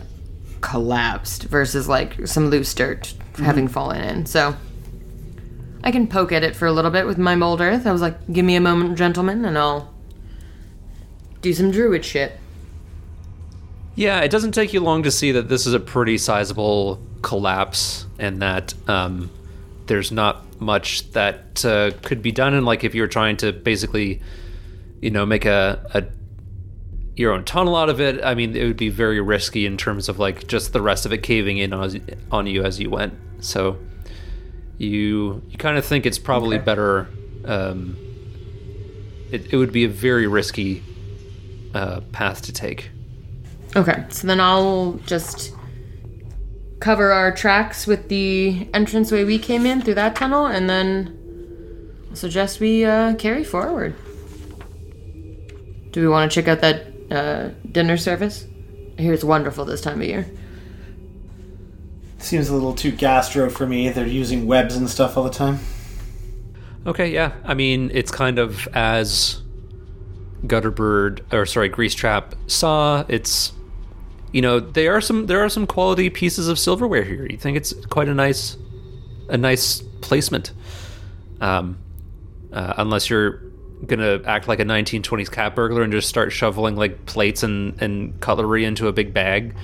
collapsed 0.66 1.44
versus 1.44 1.88
like 1.88 2.26
some 2.26 2.50
loose 2.50 2.74
dirt 2.74 3.14
having 3.36 3.68
fallen 3.68 4.02
in. 4.02 4.26
So 4.26 4.56
I 5.84 5.92
can 5.92 6.08
poke 6.08 6.32
at 6.32 6.42
it 6.42 6.56
for 6.56 6.66
a 6.66 6.72
little 6.72 6.90
bit 6.90 7.06
with 7.06 7.18
my 7.18 7.36
mold 7.36 7.60
earth. 7.60 7.86
I 7.86 7.92
was 7.92 8.02
like, 8.02 8.16
"Give 8.32 8.44
me 8.44 8.56
a 8.56 8.60
moment, 8.60 8.98
gentlemen, 8.98 9.44
and 9.44 9.56
I'll 9.56 9.94
do 11.40 11.54
some 11.54 11.70
druid 11.70 12.04
shit." 12.04 12.32
Yeah, 13.94 14.20
it 14.22 14.30
doesn't 14.30 14.52
take 14.52 14.72
you 14.72 14.80
long 14.80 15.04
to 15.04 15.10
see 15.12 15.30
that 15.32 15.48
this 15.48 15.66
is 15.66 15.72
a 15.72 15.78
pretty 15.80 16.18
sizable 16.18 17.00
collapse 17.22 18.04
and 18.18 18.42
that 18.42 18.74
um, 18.88 19.30
there's 19.86 20.10
not 20.10 20.60
much 20.60 21.12
that 21.12 21.64
uh, 21.64 21.92
could 22.02 22.22
be 22.22 22.32
done. 22.32 22.54
And 22.54 22.66
like 22.66 22.82
if 22.82 22.92
you're 22.92 23.06
trying 23.06 23.36
to 23.38 23.52
basically, 23.52 24.20
you 25.00 25.10
know, 25.10 25.24
make 25.24 25.44
a, 25.44 25.86
a 25.94 26.02
your 27.16 27.32
own 27.32 27.44
tunnel 27.44 27.74
out 27.76 27.88
of 27.88 28.00
it. 28.00 28.22
I 28.22 28.34
mean, 28.34 28.54
it 28.54 28.64
would 28.64 28.76
be 28.76 28.90
very 28.90 29.20
risky 29.20 29.66
in 29.66 29.76
terms 29.76 30.08
of 30.08 30.18
like 30.18 30.46
just 30.46 30.72
the 30.72 30.82
rest 30.82 31.06
of 31.06 31.12
it 31.12 31.22
caving 31.22 31.58
in 31.58 31.72
on, 31.72 32.00
on 32.30 32.46
you 32.46 32.62
as 32.62 32.78
you 32.78 32.90
went. 32.90 33.14
So 33.40 33.78
you 34.78 35.42
you 35.48 35.58
kind 35.58 35.78
of 35.78 35.84
think 35.84 36.04
it's 36.06 36.18
probably 36.18 36.56
Okay. 36.56 36.64
better. 36.64 37.08
Um, 37.44 37.96
it, 39.30 39.52
it 39.52 39.56
would 39.56 39.72
be 39.72 39.84
a 39.84 39.88
very 39.88 40.26
risky 40.26 40.82
uh, 41.74 42.00
path 42.12 42.42
to 42.42 42.52
take. 42.52 42.90
Okay, 43.74 44.04
so 44.10 44.26
then 44.26 44.40
I'll 44.40 44.92
just 45.06 45.54
cover 46.80 47.12
our 47.12 47.32
tracks 47.32 47.86
with 47.86 48.08
the 48.08 48.68
entranceway 48.74 49.24
we 49.24 49.38
came 49.38 49.66
in 49.66 49.82
through 49.82 49.94
that 49.94 50.14
tunnel, 50.16 50.46
and 50.46 50.68
then 50.68 51.16
I'll 52.10 52.16
suggest 52.16 52.60
we 52.60 52.84
uh, 52.84 53.14
carry 53.16 53.44
forward. 53.44 53.94
Do 55.90 56.00
we 56.02 56.08
want 56.08 56.30
to 56.30 56.34
check 56.34 56.48
out 56.48 56.60
that 56.60 56.86
uh, 57.10 57.50
dinner 57.70 57.96
service? 57.96 58.46
I 58.98 59.02
hear 59.02 59.12
it's 59.12 59.24
wonderful 59.24 59.64
this 59.64 59.80
time 59.80 60.00
of 60.00 60.06
year. 60.06 60.26
Seems 62.18 62.48
a 62.48 62.54
little 62.54 62.74
too 62.74 62.92
gastro 62.92 63.50
for 63.50 63.66
me. 63.66 63.88
They're 63.90 64.06
using 64.06 64.46
webs 64.46 64.76
and 64.76 64.88
stuff 64.88 65.16
all 65.16 65.24
the 65.24 65.30
time. 65.30 65.58
Okay, 66.86 67.12
yeah. 67.12 67.32
I 67.44 67.54
mean, 67.54 67.90
it's 67.92 68.10
kind 68.10 68.38
of 68.38 68.66
as 68.68 69.42
Gutterbird 70.44 71.32
or 71.32 71.46
sorry, 71.46 71.68
Grease 71.68 71.94
Trap 71.94 72.34
saw. 72.46 73.04
It's 73.08 73.52
you 74.32 74.42
know 74.42 74.60
there 74.60 74.94
are 74.94 75.00
some 75.00 75.26
there 75.26 75.44
are 75.44 75.48
some 75.48 75.66
quality 75.66 76.10
pieces 76.10 76.48
of 76.48 76.58
silverware 76.58 77.04
here. 77.04 77.26
You 77.26 77.36
think 77.36 77.56
it's 77.56 77.72
quite 77.86 78.08
a 78.08 78.14
nice 78.14 78.56
a 79.28 79.36
nice 79.36 79.80
placement. 80.00 80.52
Um, 81.40 81.78
uh, 82.52 82.74
unless 82.78 83.10
you're 83.10 83.42
gonna 83.84 84.20
act 84.24 84.48
like 84.48 84.60
a 84.60 84.64
1920s 84.64 85.30
cat 85.30 85.54
burglar 85.54 85.82
and 85.82 85.92
just 85.92 86.08
start 86.08 86.32
shoveling 86.32 86.76
like 86.76 87.06
plates 87.06 87.42
and 87.42 87.80
and 87.82 88.18
cutlery 88.20 88.64
into 88.64 88.88
a 88.88 88.92
big 88.92 89.12
bag. 89.12 89.54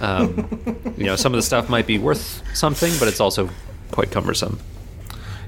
Um, 0.00 0.94
you 0.96 1.04
know, 1.04 1.16
some 1.16 1.32
of 1.32 1.38
the 1.38 1.42
stuff 1.42 1.68
might 1.68 1.86
be 1.86 1.98
worth 1.98 2.42
something, 2.54 2.92
but 2.98 3.08
it's 3.08 3.20
also 3.20 3.50
quite 3.90 4.10
cumbersome. 4.10 4.58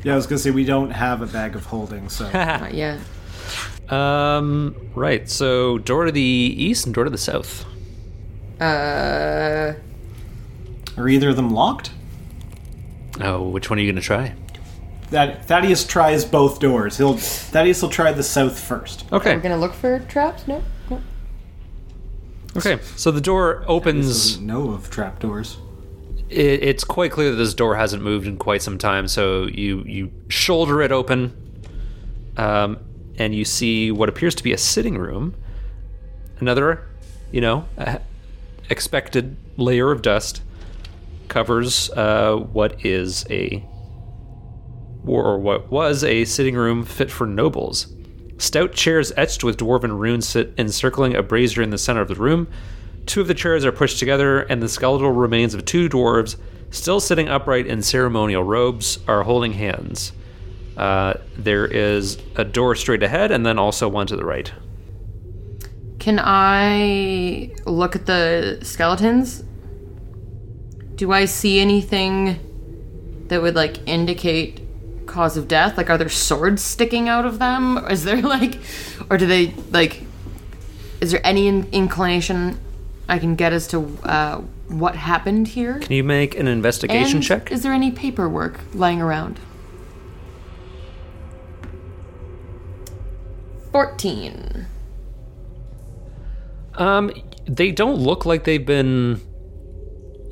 Yeah, 0.03 0.13
I 0.13 0.17
was 0.17 0.27
gonna 0.27 0.39
say 0.39 0.51
we 0.51 0.65
don't 0.65 0.91
have 0.91 1.23
a 1.23 1.27
bag 1.27 1.57
of 1.57 1.67
holding, 1.67 2.09
so 2.09 2.31
Not 2.35 2.75
yet. 2.75 3.01
Um, 3.89 4.75
right. 4.95 5.29
So 5.29 5.79
door 5.79 6.05
to 6.05 6.13
the 6.13 6.21
east 6.21 6.87
and 6.87 6.95
door 6.95 7.05
to 7.05 7.11
the 7.11 7.19
south. 7.19 7.65
Uh, 8.61 9.75
are 10.97 11.09
either 11.09 11.31
of 11.31 11.37
them 11.37 11.51
locked? 11.51 11.91
Oh, 13.21 13.49
which 13.49 13.69
one 13.71 13.79
are 13.79 13.83
you 13.83 13.91
going 13.91 14.01
to 14.01 14.07
try? 14.07 14.35
That 15.15 15.45
Thaddeus 15.45 15.87
tries 15.87 16.25
both 16.25 16.59
doors. 16.59 16.97
He'll 16.97 17.17
Thaddeus 17.17 17.81
will 17.81 17.89
try 17.89 18.11
the 18.11 18.25
south 18.25 18.59
first. 18.59 19.05
Okay. 19.13 19.37
we're 19.37 19.43
gonna 19.43 19.57
look 19.57 19.73
for 19.73 20.01
traps. 20.01 20.49
No. 20.49 20.61
no. 20.91 21.01
Okay. 22.57 22.81
So 22.97 23.13
the 23.13 23.21
door 23.21 23.65
opens. 23.69 24.07
Doesn't 24.09 24.45
know 24.45 24.73
of 24.73 24.91
trapdoors. 24.91 25.59
It, 26.29 26.65
it's 26.65 26.83
quite 26.83 27.13
clear 27.13 27.31
that 27.31 27.37
this 27.37 27.55
door 27.55 27.77
hasn't 27.77 28.03
moved 28.03 28.27
in 28.27 28.39
quite 28.39 28.61
some 28.61 28.77
time. 28.77 29.07
So 29.07 29.45
you 29.45 29.85
you 29.87 30.11
shoulder 30.27 30.83
it 30.83 30.91
open, 30.91 31.63
um, 32.37 32.79
and 33.17 33.37
you 33.37 33.45
see 33.45 33.93
what 33.93 34.09
appears 34.09 34.35
to 34.35 34.43
be 34.43 34.53
a 34.53 34.59
sitting 34.59 34.99
room. 34.99 35.37
Another, 36.41 36.89
you 37.31 37.41
know, 37.41 37.69
expected 38.69 39.37
layer 39.57 39.93
of 39.93 40.03
dust 40.03 40.43
covers 41.29 41.89
uh, 41.91 42.35
what 42.35 42.85
is 42.85 43.25
a 43.31 43.65
or 45.07 45.39
what 45.39 45.71
was 45.71 46.03
a 46.05 46.25
sitting 46.25 46.55
room 46.55 46.85
fit 46.85 47.11
for 47.11 47.27
nobles. 47.27 47.89
Stout 48.39 48.73
chairs 48.73 49.13
etched 49.17 49.45
with 49.45 49.59
dwarven 49.59 49.99
runes 49.99 50.29
sit 50.29 50.53
encircling 50.59 51.15
a 51.15 51.23
brazier 51.23 51.63
in 51.63 51.71
the 51.71 51.79
center 51.79 52.01
of 52.01 52.09
the 52.09 52.15
room. 52.15 52.49
Two 53.07 53.21
of 53.21 53.29
the 53.29 53.35
chairs 53.35 53.65
are 53.65 53.73
pushed 53.73 53.99
together, 53.99 54.41
and 54.41 54.63
the 54.63 54.69
skeletal 54.69 55.13
remains 55.13 55.55
of 55.55 55.65
two 55.65 55.89
dwarves, 55.89 56.37
still 56.71 57.01
sitting 57.01 57.29
upright 57.29 57.67
in 57.67 57.83
ceremonial 57.83 58.43
robes, 58.43 58.99
are 59.07 59.23
holding 59.23 59.53
hands. 59.53 60.13
Uh, 60.77 61.15
there 61.37 61.67
is 61.67 62.19
a 62.37 62.45
door 62.45 62.75
straight 62.75 63.03
ahead, 63.03 63.31
and 63.31 63.47
then 63.47 63.59
also 63.59 63.89
one 63.89 64.07
to 64.07 64.17
the 64.17 64.25
right. 64.25 64.53
Can 65.99 66.19
I 66.23 67.53
look 67.67 67.95
at 67.95 68.07
the 68.07 68.59
skeletons? 68.63 69.45
Do 70.97 71.13
I 71.13 71.27
see 71.27 71.61
anything 71.61 72.41
that 73.29 73.41
would 73.41 73.55
like 73.55 73.87
indicate 73.87 74.64
cause 75.15 75.37
of 75.37 75.47
death? 75.47 75.77
Like, 75.77 75.89
are 75.91 75.97
there 75.97 76.09
swords 76.09 76.63
sticking 76.63 77.09
out 77.09 77.25
of 77.25 77.39
them? 77.39 77.79
Is 77.89 78.05
there 78.05 78.21
like, 78.37 78.59
or 79.09 79.17
do 79.17 79.27
they 79.27 79.55
like? 79.71 80.03
Is 81.01 81.13
there 81.13 81.21
any 81.25 81.47
in- 81.47 81.69
inclination 81.73 82.59
I 83.09 83.19
can 83.19 83.37
get 83.37 83.53
as 83.53 83.69
to 83.69 83.79
uh, 84.03 84.41
what 84.69 84.97
happened 84.97 85.49
here? 85.49 85.79
Can 85.79 85.93
you 85.93 86.05
make 86.05 86.37
an 86.37 86.49
investigation 86.49 87.17
And 87.17 87.25
check? 87.25 87.53
Is 87.53 87.63
there 87.63 87.73
any 87.73 87.91
paperwork 87.91 88.59
lying 88.75 89.01
around? 89.01 89.39
Fourteen. 93.71 94.67
Um, 96.75 97.13
they 97.47 97.71
don't 97.71 97.99
look 97.99 98.27
like 98.27 98.45
they've 98.45 98.67
been 98.67 99.21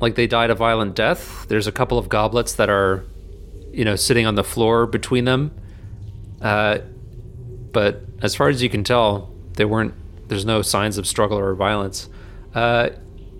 like 0.01 0.15
they 0.15 0.27
died 0.27 0.49
a 0.49 0.55
violent 0.55 0.95
death. 0.95 1.45
There's 1.47 1.67
a 1.67 1.71
couple 1.71 1.97
of 1.97 2.09
goblets 2.09 2.53
that 2.55 2.69
are, 2.69 3.05
you 3.73 3.83
know, 3.83 3.95
sitting 3.95 4.25
on 4.25 4.35
the 4.35 4.43
floor 4.43 4.85
between 4.85 5.25
them. 5.25 5.51
Uh, 6.41 6.79
but 7.71 8.03
as 8.21 8.35
far 8.35 8.49
as 8.49 8.61
you 8.61 8.69
can 8.69 8.83
tell, 8.83 9.33
they 9.55 9.65
weren't. 9.65 9.93
There's 10.29 10.45
no 10.45 10.61
signs 10.61 10.97
of 10.97 11.05
struggle 11.05 11.37
or 11.37 11.53
violence. 11.53 12.09
Uh, 12.53 12.89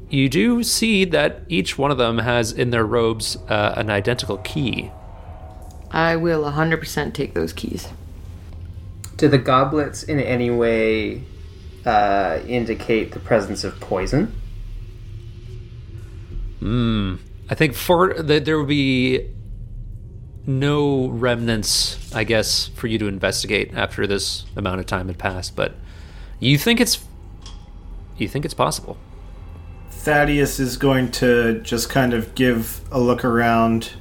you 0.10 0.30
do 0.30 0.64
see 0.64 1.06
that 1.06 1.42
each 1.48 1.78
one 1.78 1.92
of 1.92 1.98
them 1.98 2.20
has 2.20 2.52
in 2.52 2.72
their 2.72 2.86
robes 2.86 3.36
uh, 3.48 3.74
an 3.78 3.90
identical 3.90 4.38
key. 4.40 4.92
I 5.92 6.16
will 6.16 6.44
100% 6.44 7.14
take 7.14 7.34
those 7.34 7.54
keys. 7.54 7.88
Do 9.18 9.28
the 9.28 9.38
goblets 9.38 10.04
in 10.04 10.20
any 10.20 10.50
way 10.50 11.24
uh, 11.86 12.40
indicate 12.48 13.12
the 13.12 13.20
presence 13.20 13.64
of 13.64 13.80
poison? 13.80 14.36
Hmm. 16.60 17.16
I 17.50 17.56
think 17.56 17.76
for 17.76 18.14
that 18.14 18.46
there 18.46 18.58
would 18.58 18.68
be 18.68 19.30
no 20.46 21.08
remnants, 21.08 22.14
I 22.14 22.24
guess, 22.24 22.68
for 22.68 22.88
you 22.88 22.98
to 23.00 23.08
investigate 23.08 23.74
after 23.74 24.06
this 24.06 24.46
amount 24.56 24.80
of 24.80 24.86
time 24.86 25.08
had 25.08 25.18
passed. 25.18 25.56
But 25.56 25.76
you 26.40 26.58
think 26.58 26.80
it's 26.80 27.06
you 28.18 28.28
think 28.28 28.46
it's 28.46 28.54
possible. 28.54 28.98
Thaddeus 29.90 30.60
is 30.60 30.76
going 30.76 31.12
to 31.12 31.62
just 31.62 31.90
kind 31.90 32.14
of 32.14 32.36
give 32.36 32.82
a 32.92 33.00
look 33.00 33.24
around 33.24 33.94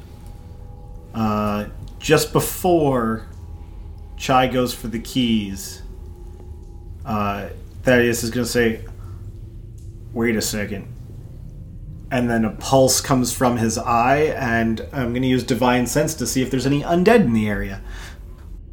uh, 1.14 1.66
just 1.98 2.32
before 2.32 3.28
Chai 4.16 4.48
goes 4.48 4.74
for 4.74 4.88
the 4.88 4.98
keys. 4.98 5.82
Uh, 7.04 7.48
Thaddeus 7.82 8.24
is 8.24 8.30
going 8.30 8.44
to 8.44 8.50
say, 8.50 8.84
Wait 10.12 10.36
a 10.36 10.42
second. 10.42 10.91
And 12.12 12.28
then 12.30 12.44
a 12.44 12.50
pulse 12.50 13.00
comes 13.00 13.32
from 13.32 13.56
his 13.56 13.78
eye, 13.78 14.34
and 14.36 14.86
I'm 14.92 15.12
going 15.12 15.22
to 15.22 15.28
use 15.28 15.42
Divine 15.42 15.86
Sense 15.86 16.14
to 16.16 16.26
see 16.26 16.42
if 16.42 16.50
there's 16.50 16.66
any 16.66 16.82
undead 16.82 17.20
in 17.20 17.32
the 17.32 17.48
area. 17.48 17.80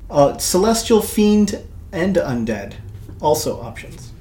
Uh, 0.09 0.37
Celestial 0.37 1.01
Fiend 1.01 1.63
and 1.93 2.17
Undead. 2.17 2.73
Also 3.21 3.61
options. 3.61 4.11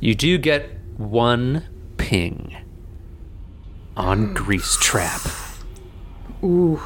You 0.00 0.16
do 0.16 0.36
get 0.36 0.68
one 0.96 1.64
ping 1.96 2.56
on 3.96 4.34
Grease 4.34 4.76
Trap. 4.80 5.20
Ooh. 6.42 6.80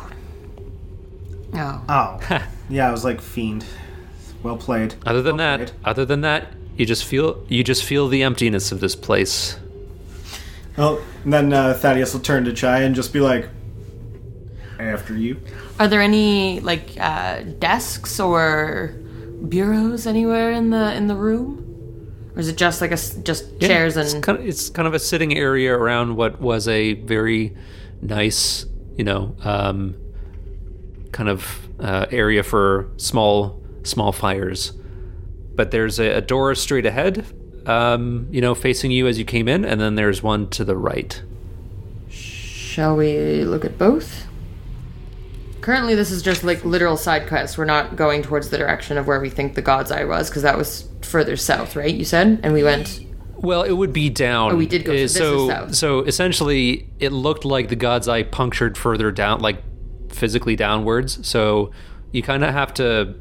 Oh. 1.55 1.85
Oh. 1.89 2.43
yeah, 2.69 2.89
I 2.89 2.93
was 2.93 3.05
like 3.05 3.21
Fiend. 3.23 3.65
Well 4.43 4.57
played. 4.59 4.97
Other 5.07 5.23
than 5.23 5.39
Well 5.39 5.59
that, 5.59 5.69
played. 5.69 5.81
other 5.85 6.05
than 6.05 6.21
that, 6.21 6.49
you 6.77 6.85
just 6.85 7.05
feel 7.05 7.43
you 7.49 7.65
just 7.65 7.85
feel 7.85 8.09
the 8.09 8.23
emptiness 8.23 8.71
of 8.73 8.81
this 8.81 8.95
place. 8.97 9.59
Oh, 10.77 11.05
and 11.23 11.33
then 11.33 11.53
uh, 11.53 11.75
Thaddeus 11.75 12.13
will 12.13 12.21
turn 12.21 12.45
to 12.45 12.53
Chai 12.53 12.81
and 12.83 12.95
just 12.95 13.13
be 13.13 13.21
like, 13.21 13.49
"After 14.79 15.17
you." 15.17 15.41
Are 15.79 15.87
there 15.89 16.01
any 16.03 16.61
like 16.61 16.91
uh, 16.99 17.43
desks 17.59 18.19
or 18.19 18.95
bureaus 19.49 20.07
anywhere 20.07 20.51
in 20.51 20.71
the 20.71 20.95
in 20.95 21.07
the 21.07 21.15
room, 21.15 22.31
or 22.35 22.41
is 22.41 22.49
it 22.49 22.57
just 22.57 22.81
like 22.81 22.91
a 22.91 22.97
just 23.23 23.47
Yeah, 23.61 23.69
chairs 23.69 23.97
it's 23.97 24.15
and 24.15 24.23
kind 24.23 24.39
of, 24.39 24.47
it's 24.47 24.69
kind 24.71 24.89
of 24.89 24.95
a 24.95 24.99
sitting 24.99 25.37
area 25.37 25.77
around 25.77 26.17
what 26.17 26.41
was 26.41 26.67
a 26.67 26.95
very 26.95 27.57
nice, 28.03 28.67
you 28.97 29.05
know, 29.05 29.37
um, 29.43 29.95
kind 31.13 31.29
of 31.29 31.69
uh, 31.79 32.07
area 32.11 32.43
for 32.43 32.89
small 32.97 33.63
small 33.85 34.11
fires. 34.13 34.73
But 35.55 35.71
there's 35.71 36.01
a, 36.01 36.17
a 36.17 36.21
door 36.21 36.53
straight 36.57 36.85
ahead, 36.87 37.25
um, 37.67 38.29
you 38.31 38.41
know, 38.41 38.55
facing 38.55 38.91
you 38.91 39.07
as 39.07 39.19
you 39.19 39.25
came 39.25 39.49
in, 39.49 39.65
and 39.65 39.81
then 39.81 39.95
there's 39.95 40.23
one 40.23 40.49
to 40.51 40.65
the 40.65 40.77
right. 40.77 41.23
Shall 42.09 42.97
we 42.97 43.45
look 43.45 43.65
at 43.65 43.79
both? 43.79 44.27
Currently, 45.61 45.95
this 45.95 46.11
is 46.11 46.23
just 46.23 46.45
like 46.45 46.65
literal 46.65 46.97
side 46.97 47.27
quests. 47.27 47.57
We're 47.57 47.65
not 47.65 47.97
going 47.97 48.23
towards 48.23 48.51
the 48.51 48.59
direction 48.59 48.99
of 48.99 49.07
where 49.07 49.21
we 49.21 49.31
think 49.31 49.55
the 49.55 49.63
God's 49.63 49.91
Eye 49.91 50.05
was, 50.05 50.29
because 50.29 50.43
that 50.43 50.59
was 50.59 50.89
further 51.01 51.37
south, 51.37 51.77
right? 51.77 51.95
You 51.95 52.05
said, 52.05 52.41
and 52.43 52.53
we 52.53 52.63
went. 52.63 53.01
Well, 53.37 53.63
it 53.63 53.73
would 53.73 53.93
be 53.93 54.11
down. 54.11 54.53
Oh, 54.53 54.57
we 54.57 54.67
did 54.67 54.85
go- 54.85 55.07
so 55.07 55.49
south. 55.49 55.75
so 55.75 56.01
essentially, 56.01 56.89
it 56.99 57.13
looked 57.13 57.45
like 57.45 57.69
the 57.69 57.77
God's 57.77 58.09
Eye 58.09 58.23
punctured 58.25 58.77
further 58.77 59.11
down, 59.11 59.41
like 59.41 59.63
physically 60.11 60.57
downwards. 60.57 61.27
So 61.27 61.71
you 62.13 62.23
kind 62.23 62.45
of 62.45 62.53
have 62.53 62.75
to, 62.75 63.15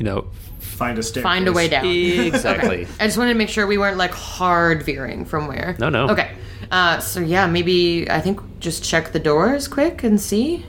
you 0.00 0.04
know, 0.04 0.26
Find 0.60 0.98
a 0.98 1.02
staircase. 1.02 1.22
Find 1.22 1.46
a 1.46 1.52
way 1.52 1.68
down. 1.68 1.84
exactly. 1.84 2.86
I 2.98 3.04
just 3.04 3.18
wanted 3.18 3.34
to 3.34 3.38
make 3.38 3.50
sure 3.50 3.66
we 3.66 3.76
weren't 3.76 3.98
like 3.98 4.12
hard 4.12 4.82
veering 4.82 5.26
from 5.26 5.46
where. 5.46 5.76
No, 5.78 5.90
no. 5.90 6.08
Okay. 6.08 6.34
Uh, 6.70 6.98
so 7.00 7.20
yeah, 7.20 7.46
maybe 7.46 8.10
I 8.10 8.22
think 8.22 8.40
just 8.60 8.82
check 8.82 9.12
the 9.12 9.18
doors 9.18 9.68
quick 9.68 10.02
and 10.02 10.18
see. 10.18 10.64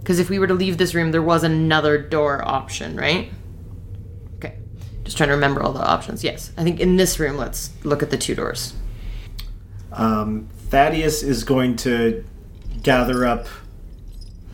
Because 0.00 0.18
if 0.18 0.28
we 0.28 0.40
were 0.40 0.48
to 0.48 0.54
leave 0.54 0.76
this 0.76 0.92
room, 0.92 1.12
there 1.12 1.22
was 1.22 1.44
another 1.44 1.96
door 1.96 2.46
option, 2.46 2.96
right? 2.96 3.30
Okay. 4.38 4.58
Just 5.04 5.16
trying 5.16 5.28
to 5.28 5.34
remember 5.36 5.62
all 5.62 5.72
the 5.72 5.80
options. 5.80 6.24
Yes, 6.24 6.50
I 6.58 6.64
think 6.64 6.80
in 6.80 6.96
this 6.96 7.20
room, 7.20 7.36
let's 7.36 7.70
look 7.84 8.02
at 8.02 8.10
the 8.10 8.18
two 8.18 8.34
doors. 8.34 8.74
Um, 9.92 10.48
Thaddeus 10.68 11.22
is 11.22 11.44
going 11.44 11.76
to 11.76 12.24
gather 12.82 13.24
up 13.24 13.46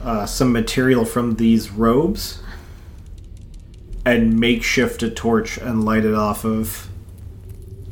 uh, 0.03 0.27
some 0.27 0.53
material 0.53 1.07
from 1.07 1.37
these 1.37 1.71
robes 1.71 2.43
and 4.05 4.39
makeshift 4.39 5.03
a 5.03 5.11
torch 5.11 5.59
and 5.59 5.85
light 5.85 6.05
it 6.05 6.15
off 6.15 6.45
of 6.45 6.89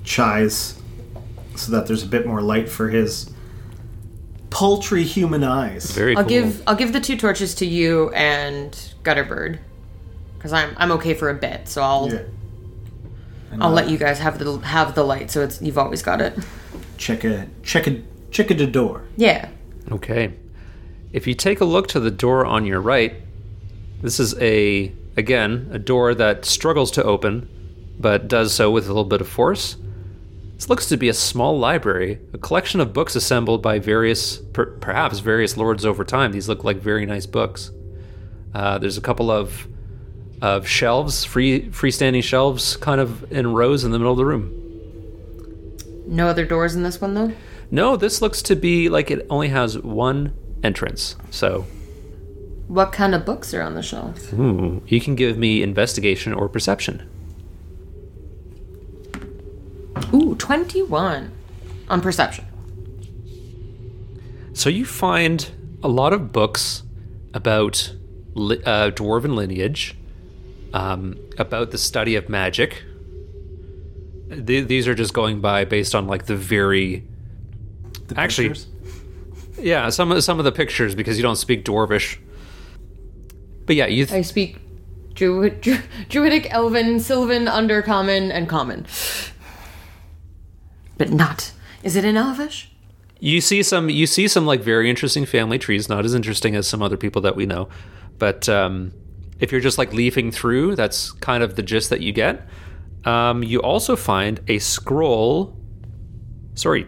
Chai's 0.04 0.80
so 1.54 1.72
that 1.72 1.86
there's 1.86 2.02
a 2.02 2.06
bit 2.06 2.26
more 2.26 2.40
light 2.40 2.68
for 2.68 2.88
his 2.88 3.30
paltry 4.50 5.02
human 5.04 5.44
eyes. 5.44 5.90
Very 5.90 6.16
I'll 6.16 6.22
cool. 6.22 6.28
give 6.28 6.62
I'll 6.66 6.76
give 6.76 6.92
the 6.92 7.00
two 7.00 7.16
torches 7.16 7.54
to 7.56 7.66
you 7.66 8.11
and 8.11 8.72
Gutterbird, 9.02 9.59
because 10.36 10.52
I'm 10.52 10.74
I'm 10.78 10.92
okay 10.92 11.14
for 11.14 11.28
a 11.28 11.34
bit. 11.34 11.68
So 11.68 11.82
I'll 11.82 12.11
Yeah. 12.12 12.22
I'll 13.61 13.70
uh, 13.70 13.74
let 13.74 13.88
you 13.88 13.98
guys 13.98 14.18
have 14.18 14.38
the 14.38 14.59
have 14.59 14.94
the 14.94 15.04
light. 15.04 15.30
So 15.30 15.42
it's 15.42 15.61
you've 15.61 15.78
always 15.78 16.02
got 16.02 16.20
it. 16.20 16.38
check 16.96 17.24
a 17.24 17.46
check 17.62 17.86
a 17.86 18.02
check 18.30 18.50
a 18.50 18.54
the 18.54 18.66
door. 18.66 19.04
Yeah. 19.16 19.48
Okay. 19.90 20.34
If 21.12 21.26
you 21.26 21.34
take 21.34 21.61
a 21.61 21.64
look 21.64 21.88
to 21.88 22.00
the 22.00 22.11
door 22.11 22.44
on 22.44 22.66
your 22.66 22.80
right, 22.80 23.14
this 24.02 24.20
is 24.20 24.38
a 24.40 24.92
again 25.19 25.69
a 25.73 25.79
door 25.79 26.14
that 26.14 26.45
struggles 26.45 26.91
to 26.93 27.03
open, 27.03 27.49
but 27.99 28.29
does 28.29 28.55
so 28.55 28.71
with 28.71 28.85
a 28.85 28.89
little 28.89 29.05
bit 29.05 29.21
of 29.21 29.29
force. 29.29 29.77
This 30.55 30.69
looks 30.69 30.87
to 30.87 30.97
be 30.97 31.09
a 31.09 31.14
small 31.14 31.59
library, 31.59 32.21
a 32.33 32.39
collection 32.39 32.81
of 32.81 32.93
books 32.93 33.14
assembled 33.14 33.61
by 33.61 33.79
various, 33.79 34.39
per, 34.39 34.66
perhaps 34.66 35.19
various 35.19 35.57
lords 35.57 35.85
over 35.85 36.05
time. 36.05 36.33
These 36.33 36.49
look 36.49 36.64
like 36.64 36.79
very 36.79 37.05
nice 37.05 37.27
books. 37.27 37.71
Uh, 38.55 38.79
there's 38.79 38.97
a 38.97 39.03
couple 39.03 39.31
of 39.31 39.66
of 40.41 40.69
shelves, 40.69 41.25
free 41.25 41.69
freestanding 41.71 42.23
shelves, 42.23 42.77
kind 42.77 43.01
of 43.01 43.31
in 43.33 43.53
rows 43.53 43.83
in 43.83 43.91
the 43.91 43.99
middle 43.99 44.12
of 44.12 44.19
the 44.19 44.25
room. 44.25 44.55
No 46.07 46.29
other 46.29 46.45
doors 46.45 46.77
in 46.77 46.85
this 46.85 47.01
one 47.01 47.14
though. 47.14 47.33
No, 47.73 47.97
this 47.97 48.23
looks 48.23 48.41
to 48.43 48.55
be 48.55 48.89
like 48.89 49.11
it 49.11 49.27
only 49.29 49.49
has 49.49 49.79
one 49.79 50.33
entrance. 50.62 51.16
So 51.31 51.66
What 52.69 52.93
kind 52.93 53.14
of 53.14 53.25
books 53.25 53.53
are 53.55 53.62
on 53.62 53.75
the 53.75 53.83
shelves? 53.83 54.33
Ooh, 54.35 54.83
you 54.87 55.01
can 55.01 55.14
give 55.14 55.39
me 55.39 55.62
investigation 55.62 56.33
or 56.35 56.49
perception. 56.49 57.09
Ooh, 60.12 60.35
21 60.37 61.31
on 61.89 62.01
perception. 62.01 62.45
So 64.53 64.69
you 64.69 64.85
find 64.85 65.51
a 65.83 65.89
lot 65.89 66.12
of 66.12 66.33
books 66.33 66.83
about 67.35 67.95
li- 68.35 68.62
uh, 68.64 68.91
dwarven 68.91 69.35
lineage, 69.35 69.97
um, 70.75 71.16
about 71.39 71.71
the 71.71 71.79
study 71.79 72.16
of 72.16 72.29
magic. 72.29 72.83
Th- 74.47 74.66
these 74.66 74.87
are 74.87 74.95
just 74.95 75.14
going 75.14 75.41
by 75.41 75.64
based 75.64 75.95
on 75.95 76.07
like 76.07 76.27
the 76.27 76.37
very 76.37 77.05
The 78.09 78.19
Actually- 78.19 78.49
pictures? 78.49 78.66
yeah 79.61 79.89
some 79.91 80.12
of 80.12 80.23
some 80.23 80.39
of 80.39 80.45
the 80.45 80.53
pictures 80.53 80.95
because 80.95 81.16
you 81.16 81.23
don't 81.23 81.37
speak 81.37 81.64
dwarvish. 81.64 82.19
But 83.69 83.77
yeah, 83.77 83.87
you 83.87 84.09
I 84.11 84.23
speak 84.23 84.59
Druid, 85.14 85.61
Dru- 85.61 85.79
Druidic, 86.09 86.53
Elven, 86.53 86.99
Sylvan, 86.99 87.47
Undercommon, 87.47 88.33
and 88.33 88.49
Common. 88.49 88.87
But 90.97 91.11
not. 91.11 91.53
Is 91.85 91.95
it 91.95 92.05
in 92.05 92.16
Elvish? 92.16 92.73
you 93.21 93.41
see 93.41 93.62
some 93.62 93.91
you 93.91 94.07
see 94.07 94.29
some 94.29 94.47
like 94.47 94.61
very 94.61 94.89
interesting 94.89 95.27
family 95.27 95.59
trees 95.59 95.89
not 95.89 96.05
as 96.05 96.14
interesting 96.14 96.55
as 96.55 96.69
some 96.69 96.83
other 96.83 96.97
people 96.97 97.21
that 97.23 97.37
we 97.37 97.47
know 97.47 97.69
but 98.19 98.49
um, 98.49 98.93
if 99.41 99.51
you're 99.53 99.61
just 99.61 99.79
like 99.79 99.93
leafing 99.93 100.31
through 100.31 100.77
that's 100.77 101.12
kind 101.12 101.43
of 101.43 101.57
the 101.57 101.62
gist 101.62 101.91
that 101.91 102.01
you 102.01 102.12
get 102.12 102.47
um, 103.05 103.43
you 103.43 103.61
also 103.61 103.97
find 103.97 104.41
a 104.49 104.59
scroll 104.59 105.57
sorry 106.55 106.87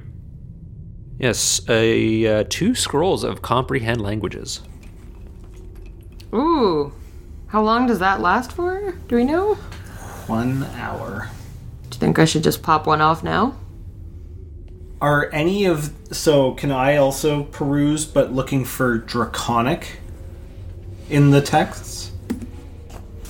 yes 1.18 1.60
a 1.68 2.26
uh, 2.26 2.44
two 2.48 2.74
scrolls 2.74 3.24
of 3.24 3.42
comprehend 3.42 4.00
languages 4.00 4.60
Ooh. 6.34 6.92
How 7.48 7.62
long 7.62 7.86
does 7.86 7.98
that 7.98 8.20
last 8.20 8.52
for? 8.52 8.92
Do 9.08 9.16
we 9.16 9.24
know? 9.24 9.54
One 10.26 10.64
hour. 10.76 11.28
Do 11.90 11.96
you 11.96 12.00
think 12.00 12.18
I 12.18 12.24
should 12.24 12.44
just 12.44 12.62
pop 12.62 12.86
one 12.86 13.00
off 13.00 13.24
now? 13.24 13.56
Are 15.00 15.30
any 15.32 15.64
of 15.64 15.92
so 16.12 16.52
can 16.54 16.70
I 16.70 16.96
also 16.96 17.44
peruse 17.44 18.04
but 18.04 18.32
looking 18.32 18.64
for 18.64 18.98
draconic 18.98 19.98
in 21.08 21.30
the 21.30 21.40
texts? 21.40 22.12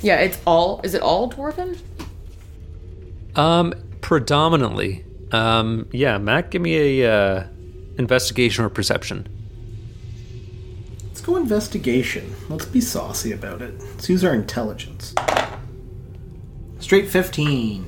Yeah, 0.03 0.17
it's 0.17 0.39
all. 0.47 0.81
Is 0.83 0.95
it 0.95 1.03
all 1.03 1.31
Dwarven? 1.31 1.79
um 3.37 3.73
predominantly 4.01 5.05
um 5.31 5.89
yeah 5.93 6.19
matt 6.19 6.51
give 6.51 6.61
me 6.61 7.01
a 7.01 7.13
uh, 7.13 7.47
investigation 7.97 8.65
or 8.65 8.69
perception 8.69 9.25
Let's 11.21 11.27
go 11.27 11.37
investigation. 11.37 12.35
Let's 12.49 12.65
be 12.65 12.81
saucy 12.81 13.33
about 13.33 13.61
it. 13.61 13.79
Let's 13.79 14.09
use 14.09 14.25
our 14.25 14.33
intelligence. 14.33 15.15
Straight 16.79 17.11
15. 17.11 17.85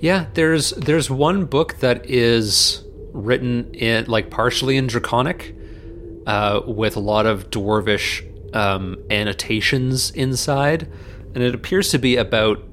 Yeah, 0.00 0.26
there's 0.34 0.70
there's 0.70 1.08
one 1.08 1.44
book 1.44 1.78
that 1.78 2.10
is 2.10 2.82
written 3.12 3.72
in 3.72 4.06
like 4.06 4.30
partially 4.30 4.76
in 4.76 4.88
Draconic, 4.88 5.54
uh, 6.26 6.62
with 6.66 6.96
a 6.96 7.00
lot 7.00 7.24
of 7.26 7.50
dwarvish 7.50 8.26
um, 8.52 8.96
annotations 9.10 10.10
inside, 10.10 10.90
and 11.36 11.40
it 11.40 11.54
appears 11.54 11.92
to 11.92 12.00
be 12.00 12.16
about 12.16 12.64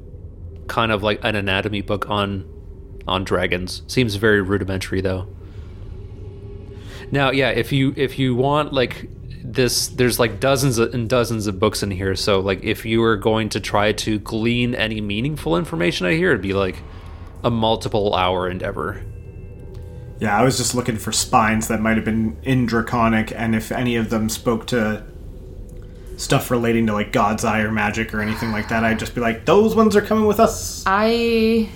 kind 0.70 0.92
of 0.92 1.04
like 1.04 1.24
an 1.24 1.36
anatomy 1.36 1.82
book 1.82 2.10
on 2.10 2.52
on 3.08 3.24
dragons. 3.24 3.84
Seems 3.86 4.16
very 4.16 4.42
rudimentary 4.42 5.02
though. 5.02 5.28
Now, 7.12 7.30
yeah, 7.30 7.50
if 7.50 7.72
you 7.72 7.94
if 7.96 8.18
you 8.18 8.34
want 8.34 8.74
like 8.74 9.08
this, 9.52 9.88
there's 9.88 10.20
like 10.20 10.40
dozens 10.40 10.78
and 10.78 11.10
dozens 11.10 11.48
of 11.48 11.60
books 11.60 11.84
in 11.84 11.92
here. 11.92 12.16
So 12.16 12.40
like 12.40 12.64
if 12.64 12.86
you 12.86 13.02
were 13.02 13.18
going 13.18 13.50
to 13.50 13.60
try 13.60 13.92
to 13.94 14.20
glean 14.20 14.74
any 14.76 15.02
meaningful 15.02 15.58
information 15.58 16.08
out 16.08 16.14
here, 16.14 16.30
it'd 16.30 16.42
be 16.42 16.54
like 16.54 16.78
a 17.44 17.52
multiple 17.52 18.16
hour 18.16 18.50
endeavor. 18.50 19.04
Yeah, 20.20 20.40
I 20.40 20.44
was 20.44 20.58
just 20.58 20.76
looking 20.76 20.98
for 20.98 21.12
spines 21.12 21.68
that 21.68 21.82
might 21.82 21.98
have 21.98 22.06
been 22.06 22.38
in 22.44 22.66
draconic 22.66 23.34
and 23.36 23.56
if 23.56 23.72
any 23.72 23.96
of 23.96 24.10
them 24.10 24.30
spoke 24.30 24.68
to 24.68 25.04
stuff 26.16 26.52
relating 26.52 26.86
to 26.88 26.94
like 26.94 27.12
God's 27.12 27.44
Eye 27.44 27.62
or 27.62 27.72
magic 27.72 28.14
or 28.14 28.22
anything 28.22 28.52
like 28.52 28.70
that, 28.70 28.84
I'd 28.84 29.00
just 29.00 29.16
be 29.16 29.22
like, 29.22 29.46
those 29.46 29.76
ones 29.76 29.96
are 29.96 30.02
coming 30.02 30.26
with 30.26 30.40
us. 30.40 30.84
I. 30.86 31.70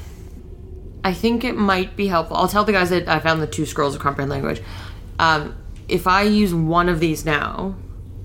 I 1.04 1.14
think 1.14 1.44
it 1.44 1.56
might 1.56 1.96
be 1.96 2.08
helpful. 2.08 2.36
I'll 2.36 2.48
tell 2.48 2.64
the 2.64 2.72
guys 2.72 2.90
that 2.90 3.08
I 3.08 3.20
found 3.20 3.40
the 3.40 3.46
two 3.46 3.68
scrolls 3.68 3.94
of 3.94 4.02
comprehend 4.02 4.32
language. 4.32 4.60
Um, 5.20 5.56
if 5.88 6.08
I 6.08 6.24
use 6.24 6.54
one 6.54 6.90
of 6.90 7.00
these 7.00 7.26
now, 7.26 7.76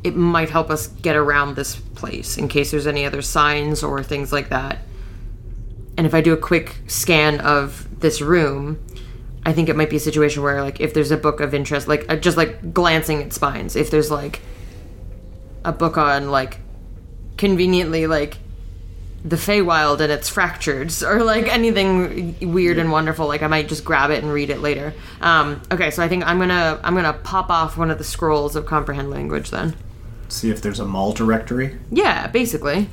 it 0.03 0.17
might 0.17 0.51
help 0.51 0.71
us 0.71 0.87
get 0.87 1.17
around 1.17 1.57
this 1.57 1.77
place 1.77 2.39
in 2.39 2.49
case 2.49 2.71
there's 2.71 2.87
any 2.87 3.05
other 3.05 3.23
signs 3.23 3.83
or 3.83 4.03
things 4.03 4.33
like 4.33 4.49
that. 4.49 4.79
And 5.97 6.07
if 6.07 6.15
I 6.15 6.23
do 6.23 6.33
a 6.33 6.39
quick 6.39 6.77
scan 6.87 7.41
of 7.41 8.01
this 8.01 8.23
room, 8.23 8.83
I 9.45 9.53
think 9.53 9.69
it 9.69 9.77
might 9.77 9.91
be 9.91 9.97
a 9.97 10.01
situation 10.01 10.43
where, 10.43 10.63
like, 10.63 10.81
if 10.81 10.95
there's 10.95 11.11
a 11.11 11.17
book 11.17 11.41
of 11.41 11.53
interest, 11.53 11.89
like, 11.89 12.07
uh, 12.09 12.17
just 12.17 12.37
like 12.37 12.73
glancing 12.73 13.23
at 13.23 13.33
spines, 13.33 13.77
if 13.77 13.91
there's 13.91 14.11
like 14.11 14.41
a 15.65 15.73
book 15.73 15.99
on, 15.99 16.31
like, 16.31 16.59
conveniently, 17.37 18.07
like, 18.07 18.39
the 19.25 19.37
Feywild 19.37 20.01
and 20.01 20.13
its 20.13 20.29
fractures, 20.29 21.03
or 21.05 21.23
like 21.23 21.47
anything 21.47 22.53
weird 22.53 22.79
and 22.79 22.91
wonderful. 22.91 23.27
Like 23.27 23.43
I 23.43 23.47
might 23.47 23.69
just 23.69 23.85
grab 23.85 24.11
it 24.11 24.23
and 24.23 24.33
read 24.33 24.51
it 24.51 24.61
later. 24.61 24.95
Um, 25.21 25.63
okay, 25.71 25.91
so 25.91 26.03
I 26.03 26.09
think 26.09 26.25
I'm 26.27 26.39
gonna 26.39 26.81
I'm 26.83 26.95
gonna 26.95 27.13
pop 27.13 27.51
off 27.51 27.77
one 27.77 27.91
of 27.91 27.99
the 27.99 28.05
scrolls 28.05 28.57
of 28.57 28.67
comprehend 28.67 29.11
language 29.11 29.51
then. 29.51 29.77
See 30.29 30.51
if 30.51 30.63
there's 30.63 30.79
a 30.79 30.85
mall 30.85 31.13
directory. 31.13 31.79
Yeah, 31.91 32.29
basically. 32.29 32.89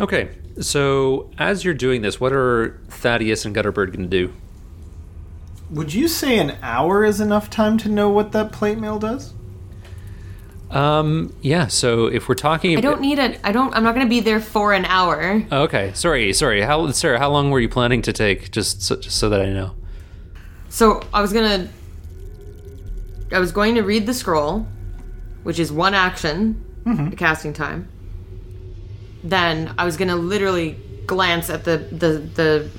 Okay, 0.00 0.30
so 0.60 1.30
as 1.38 1.64
you're 1.64 1.74
doing 1.74 2.02
this, 2.02 2.20
what 2.20 2.32
are 2.32 2.78
Thaddeus 2.88 3.44
and 3.44 3.54
Gutterbird 3.54 3.92
going 3.92 4.02
to 4.02 4.06
do? 4.06 4.32
Would 5.70 5.92
you 5.92 6.08
say 6.08 6.38
an 6.38 6.56
hour 6.62 7.04
is 7.04 7.20
enough 7.20 7.50
time 7.50 7.78
to 7.78 7.88
know 7.88 8.08
what 8.08 8.32
that 8.32 8.52
plate 8.52 8.78
mail 8.78 8.98
does? 8.98 9.34
Um, 10.70 11.34
yeah. 11.40 11.66
So 11.68 12.06
if 12.06 12.28
we're 12.28 12.34
talking, 12.34 12.76
I 12.76 12.80
don't 12.80 13.00
need 13.00 13.18
it. 13.18 13.40
I 13.42 13.52
don't. 13.52 13.74
I'm 13.74 13.82
not 13.84 13.94
going 13.94 14.06
to 14.06 14.10
be 14.10 14.20
there 14.20 14.40
for 14.40 14.72
an 14.72 14.84
hour. 14.84 15.42
Okay, 15.50 15.92
sorry, 15.94 16.32
sorry. 16.32 16.60
How, 16.62 16.90
Sarah? 16.90 17.18
How 17.18 17.30
long 17.30 17.50
were 17.50 17.60
you 17.60 17.68
planning 17.68 18.02
to 18.02 18.12
take? 18.12 18.50
Just 18.50 18.82
so, 18.82 18.96
just 18.96 19.16
so 19.18 19.28
that 19.30 19.40
I 19.40 19.46
know. 19.50 19.72
So 20.68 21.02
I 21.14 21.22
was 21.22 21.32
gonna. 21.32 21.68
I 23.32 23.38
was 23.38 23.52
going 23.52 23.74
to 23.76 23.82
read 23.82 24.06
the 24.06 24.14
scroll, 24.14 24.66
which 25.42 25.58
is 25.58 25.70
one 25.72 25.94
action, 25.94 26.64
the 26.84 27.16
casting 27.16 27.52
time. 27.52 27.88
Then 29.24 29.74
I 29.78 29.84
was 29.84 29.96
gonna 29.96 30.16
literally 30.16 30.76
glance 31.06 31.50
at 31.50 31.64
the 31.64 31.78
the 31.78 32.18
the 32.34 32.70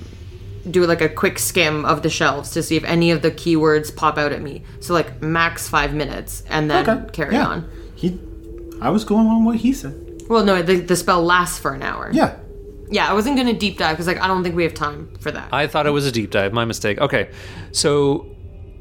do 0.70 0.86
like 0.86 1.02
a 1.02 1.10
quick 1.10 1.40
skim 1.40 1.86
of 1.86 2.04
the 2.04 2.10
shelves 2.10 2.52
to 2.52 2.62
see 2.62 2.76
if 2.76 2.84
any 2.84 3.12
of 3.12 3.22
the 3.22 3.32
keywords 3.32 3.96
pop 3.96 4.18
out 4.18 4.32
at 4.32 4.42
me. 4.42 4.64
So 4.80 4.94
like 4.94 5.22
max 5.22 5.68
five 5.68 5.94
minutes, 5.94 6.44
and 6.50 6.70
then 6.70 6.88
Okay, 6.90 7.10
carry 7.12 7.34
yeah. 7.36 7.48
on. 7.48 7.72
He, 8.00 8.18
I 8.82 8.89
was 8.89 9.04
going 9.04 9.28
on 9.28 9.43
what 9.43 9.58
he 9.58 9.74
said. 9.74 10.24
Well, 10.30 10.45
no, 10.45 10.62
the, 10.62 10.78
the 10.80 10.95
spell 10.95 11.22
lasts 11.22 11.60
for 11.60 11.74
an 11.74 11.84
hour. 11.84 12.10
Yeah. 12.14 12.38
Yeah, 12.89 13.10
I 13.10 13.14
wasn't 13.14 13.36
gonna 13.36 13.54
deep 13.54 13.78
dive 13.78 13.95
because 13.97 14.08
like 14.08 14.22
I 14.22 14.28
don't 14.28 14.41
think 14.41 14.56
we 14.56 14.64
have 14.64 14.74
time 14.74 15.14
for 15.20 15.32
that. 15.32 15.54
I 15.54 15.68
thought 15.68 15.86
it 15.86 15.91
was 15.91 16.08
a 16.08 16.12
deep 16.12 16.32
dive. 16.32 16.54
My 16.54 16.66
mistake. 16.66 16.97
Okay, 17.00 17.30
so 17.72 18.36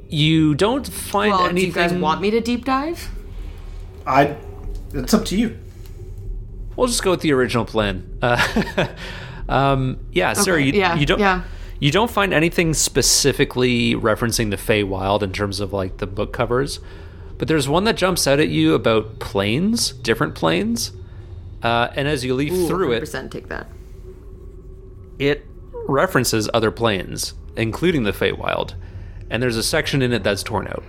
you 0.08 0.54
don't 0.54 0.86
find 0.86 1.32
well, 1.32 1.52
do 1.52 1.60
you 1.60 1.72
guys 1.72 1.92
want 1.92 2.20
me 2.20 2.30
to 2.30 2.40
deep 2.40 2.64
dive? 2.64 3.10
I. 4.06 4.36
It's 4.94 5.12
up 5.12 5.26
to 5.26 5.36
you. 5.36 5.58
We'll 6.76 6.86
just 6.86 7.02
go 7.02 7.10
with 7.10 7.20
the 7.20 7.32
original 7.32 7.64
plan. 7.66 8.18
Uh, 8.22 8.86
um, 9.48 9.98
yeah, 10.12 10.32
Sarah. 10.32 10.62
You, 10.62 10.72
yeah, 10.72 10.94
you 10.94 11.04
don't. 11.04 11.18
yeah. 11.18 11.42
You 11.80 11.90
don't 11.90 12.10
find 12.10 12.32
anything 12.32 12.72
specifically 12.74 13.94
referencing 13.94 14.50
the 14.50 14.56
Feywild 14.56 15.22
in 15.22 15.32
terms 15.32 15.60
of 15.60 15.72
like 15.72 15.98
the 15.98 16.06
book 16.06 16.32
covers, 16.32 16.80
but 17.38 17.48
there's 17.48 17.68
one 17.68 17.84
that 17.84 17.96
jumps 17.96 18.26
out 18.26 18.40
at 18.40 18.48
you 18.48 18.74
about 18.74 19.18
planes, 19.20 19.92
different 19.92 20.34
planes, 20.34 20.92
uh, 21.62 21.88
and 21.94 22.06
as 22.08 22.24
you 22.24 22.34
leaf 22.34 22.52
Ooh, 22.52 22.66
through 22.68 22.92
it, 22.92 23.02
100% 23.02 23.30
take 23.30 23.48
that. 23.48 23.66
it 25.18 25.46
references 25.86 26.48
other 26.52 26.70
planes, 26.70 27.34
including 27.56 28.02
the 28.02 28.12
Feywild, 28.12 28.74
and 29.30 29.42
there's 29.42 29.56
a 29.56 29.62
section 29.62 30.02
in 30.02 30.12
it 30.12 30.22
that's 30.22 30.42
torn 30.42 30.68
out. 30.68 30.84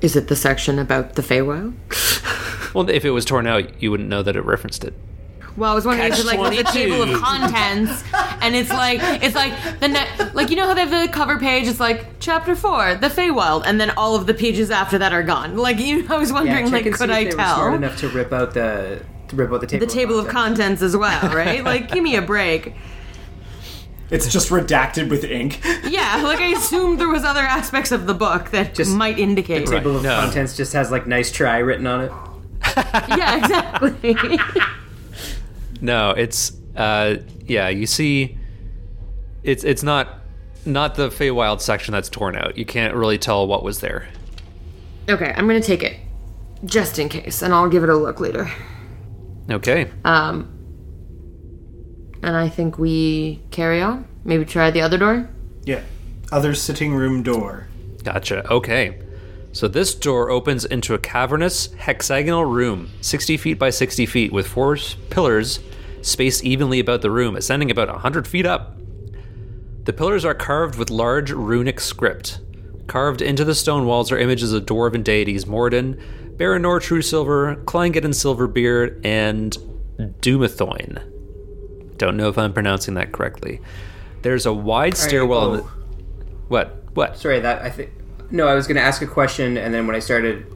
Is 0.00 0.14
it 0.16 0.28
the 0.28 0.36
section 0.36 0.78
about 0.78 1.14
the 1.14 1.22
Feywild? 1.22 1.74
Well, 2.74 2.90
if 2.90 3.06
it 3.06 3.10
was 3.10 3.24
torn 3.24 3.46
out, 3.46 3.82
you 3.82 3.90
wouldn't 3.90 4.10
know 4.10 4.22
that 4.22 4.36
it 4.36 4.44
referenced 4.44 4.84
it. 4.84 4.92
Well, 5.56 5.72
I 5.72 5.74
was 5.74 5.86
wondering 5.86 6.08
if 6.12 6.16
Catch 6.16 6.24
it 6.24 6.26
like 6.26 6.38
was 6.38 6.50
a 6.58 6.62
22. 6.64 6.72
table 6.90 7.02
of 7.14 7.20
contents, 7.22 8.04
and 8.42 8.54
it's 8.54 8.68
like 8.70 9.00
it's 9.22 9.34
like 9.34 9.52
the 9.80 9.88
ne- 9.88 10.30
like 10.34 10.50
you 10.50 10.56
know 10.56 10.66
how 10.66 10.74
they 10.74 10.84
have 10.86 10.90
the 11.06 11.10
cover 11.12 11.38
page. 11.38 11.66
It's 11.66 11.80
like 11.80 12.18
chapter 12.20 12.54
four, 12.54 12.94
the 12.96 13.08
Feywild, 13.08 13.62
and 13.66 13.80
then 13.80 13.90
all 13.92 14.14
of 14.16 14.26
the 14.26 14.34
pages 14.34 14.70
after 14.70 14.98
that 14.98 15.12
are 15.14 15.22
gone. 15.22 15.56
Like 15.56 15.78
you, 15.78 16.06
I 16.10 16.18
was 16.18 16.32
wondering, 16.32 16.66
check 16.66 16.72
like, 16.72 16.84
could 16.84 16.96
see 16.96 17.04
I 17.04 17.18
if 17.20 17.30
they 17.30 17.36
were 17.36 17.42
smart 17.42 17.56
tell 17.56 17.74
enough 17.74 17.96
to 18.00 18.08
rip 18.10 18.32
out 18.32 18.52
the 18.54 19.02
to 19.28 19.36
rip 19.36 19.50
out 19.50 19.60
the 19.62 19.66
table. 19.66 19.86
the 19.86 19.92
table 19.92 20.18
of 20.18 20.28
contents. 20.28 20.58
contents 20.58 20.82
as 20.82 20.96
well, 20.96 21.34
right? 21.34 21.64
Like, 21.64 21.90
give 21.90 22.02
me 22.04 22.16
a 22.16 22.22
break. 22.22 22.74
It's 24.08 24.30
just 24.30 24.50
redacted 24.50 25.08
with 25.10 25.24
ink. 25.24 25.60
Yeah, 25.88 26.20
like 26.22 26.38
I 26.38 26.52
assumed 26.56 27.00
there 27.00 27.08
was 27.08 27.24
other 27.24 27.40
aspects 27.40 27.90
of 27.90 28.06
the 28.06 28.14
book 28.14 28.50
that 28.50 28.74
Just 28.74 28.94
might 28.94 29.18
indicate. 29.18 29.66
The 29.66 29.72
table 29.78 29.96
of 29.96 30.02
no. 30.04 30.20
contents 30.20 30.56
just 30.56 30.74
has 30.74 30.90
like 30.92 31.06
nice 31.08 31.32
try 31.32 31.58
written 31.58 31.86
on 31.88 32.02
it. 32.02 32.12
Yeah, 33.08 33.38
exactly. 33.38 34.38
No, 35.80 36.10
it's 36.10 36.52
uh, 36.76 37.16
yeah. 37.44 37.68
You 37.68 37.86
see, 37.86 38.38
it's 39.42 39.64
it's 39.64 39.82
not 39.82 40.20
not 40.64 40.94
the 40.94 41.08
Feywild 41.08 41.60
section 41.60 41.92
that's 41.92 42.08
torn 42.08 42.36
out. 42.36 42.56
You 42.58 42.64
can't 42.64 42.94
really 42.94 43.18
tell 43.18 43.46
what 43.46 43.62
was 43.62 43.80
there. 43.80 44.08
okay, 45.08 45.32
I'm 45.36 45.46
gonna 45.46 45.60
take 45.60 45.82
it 45.82 45.98
just 46.64 46.98
in 46.98 47.08
case, 47.08 47.42
and 47.42 47.54
I'll 47.54 47.68
give 47.68 47.82
it 47.82 47.88
a 47.88 47.96
look 47.96 48.20
later. 48.20 48.50
Okay. 49.50 49.90
Um, 50.04 50.52
and 52.22 52.36
I 52.36 52.48
think 52.48 52.78
we 52.78 53.42
carry 53.50 53.80
on. 53.80 54.06
Maybe 54.24 54.44
try 54.44 54.70
the 54.70 54.80
other 54.80 54.98
door. 54.98 55.30
Yeah. 55.64 55.82
Other 56.32 56.54
sitting 56.54 56.94
room 56.94 57.22
door. 57.22 57.68
Gotcha. 58.02 58.50
Okay. 58.50 58.98
So 59.56 59.68
this 59.68 59.94
door 59.94 60.28
opens 60.28 60.66
into 60.66 60.92
a 60.92 60.98
cavernous 60.98 61.72
hexagonal 61.78 62.44
room, 62.44 62.90
60 63.00 63.38
feet 63.38 63.58
by 63.58 63.70
60 63.70 64.04
feet, 64.04 64.30
with 64.30 64.46
four 64.46 64.76
pillars 65.08 65.60
spaced 66.02 66.44
evenly 66.44 66.78
about 66.78 67.00
the 67.00 67.10
room, 67.10 67.36
ascending 67.36 67.70
about 67.70 67.88
100 67.88 68.28
feet 68.28 68.44
up. 68.44 68.76
The 69.84 69.94
pillars 69.94 70.26
are 70.26 70.34
carved 70.34 70.78
with 70.78 70.90
large 70.90 71.30
runic 71.30 71.80
script. 71.80 72.40
Carved 72.86 73.22
into 73.22 73.46
the 73.46 73.54
stone 73.54 73.86
walls 73.86 74.12
are 74.12 74.18
images 74.18 74.52
of 74.52 74.66
dwarven 74.66 75.02
deities 75.02 75.46
Moradin, 75.46 76.02
Baranor 76.36 76.78
True 76.78 77.00
Silver, 77.00 77.56
Clangeddin 77.64 78.12
Silverbeard, 78.12 79.00
and 79.06 79.56
Dumathoin. 80.20 81.96
Don't 81.96 82.18
know 82.18 82.28
if 82.28 82.36
I'm 82.36 82.52
pronouncing 82.52 82.92
that 82.96 83.12
correctly. 83.12 83.62
There's 84.20 84.44
a 84.44 84.52
wide 84.52 84.98
stairwell. 84.98 85.54
in 85.54 85.60
oh. 85.60 85.62
the- 85.62 85.68
what? 86.48 86.82
What? 86.92 87.16
Sorry, 87.16 87.40
that 87.40 87.62
I 87.62 87.70
think. 87.70 87.90
No, 88.30 88.48
I 88.48 88.54
was 88.54 88.66
going 88.66 88.76
to 88.76 88.82
ask 88.82 89.02
a 89.02 89.06
question, 89.06 89.56
and 89.56 89.72
then 89.72 89.86
when 89.86 89.94
I 89.96 90.00
started 90.00 90.46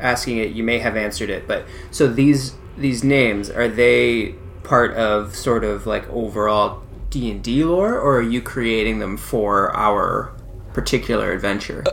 asking 0.00 0.38
it, 0.38 0.52
you 0.52 0.62
may 0.62 0.78
have 0.78 0.96
answered 0.96 1.30
it. 1.30 1.46
But 1.46 1.66
so 1.90 2.08
these 2.08 2.54
these 2.76 3.04
names 3.04 3.50
are 3.50 3.68
they 3.68 4.34
part 4.62 4.94
of 4.94 5.36
sort 5.36 5.64
of 5.64 5.86
like 5.86 6.08
overall 6.10 6.82
D 7.10 7.30
and 7.30 7.42
D 7.42 7.64
lore, 7.64 7.94
or 7.94 8.18
are 8.18 8.22
you 8.22 8.40
creating 8.40 8.98
them 8.98 9.16
for 9.16 9.74
our 9.76 10.32
particular 10.72 11.32
adventure? 11.32 11.84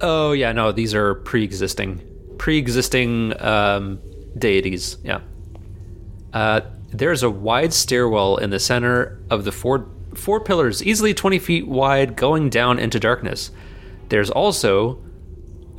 Oh 0.00 0.32
yeah, 0.32 0.52
no, 0.52 0.72
these 0.72 0.94
are 0.94 1.14
pre-existing, 1.14 2.02
pre-existing 2.38 3.40
um, 3.40 4.00
deities. 4.36 4.96
Yeah. 5.04 5.20
Uh, 6.32 6.62
there's 6.88 7.22
a 7.22 7.30
wide 7.30 7.72
stairwell 7.72 8.36
in 8.36 8.50
the 8.50 8.58
center 8.58 9.20
of 9.30 9.44
the 9.44 9.52
four 9.52 9.88
four 10.14 10.40
pillars, 10.40 10.82
easily 10.82 11.14
20 11.14 11.38
feet 11.38 11.66
wide, 11.66 12.16
going 12.16 12.50
down 12.50 12.78
into 12.78 13.00
darkness. 13.00 13.50
There's 14.12 14.28
also 14.28 14.98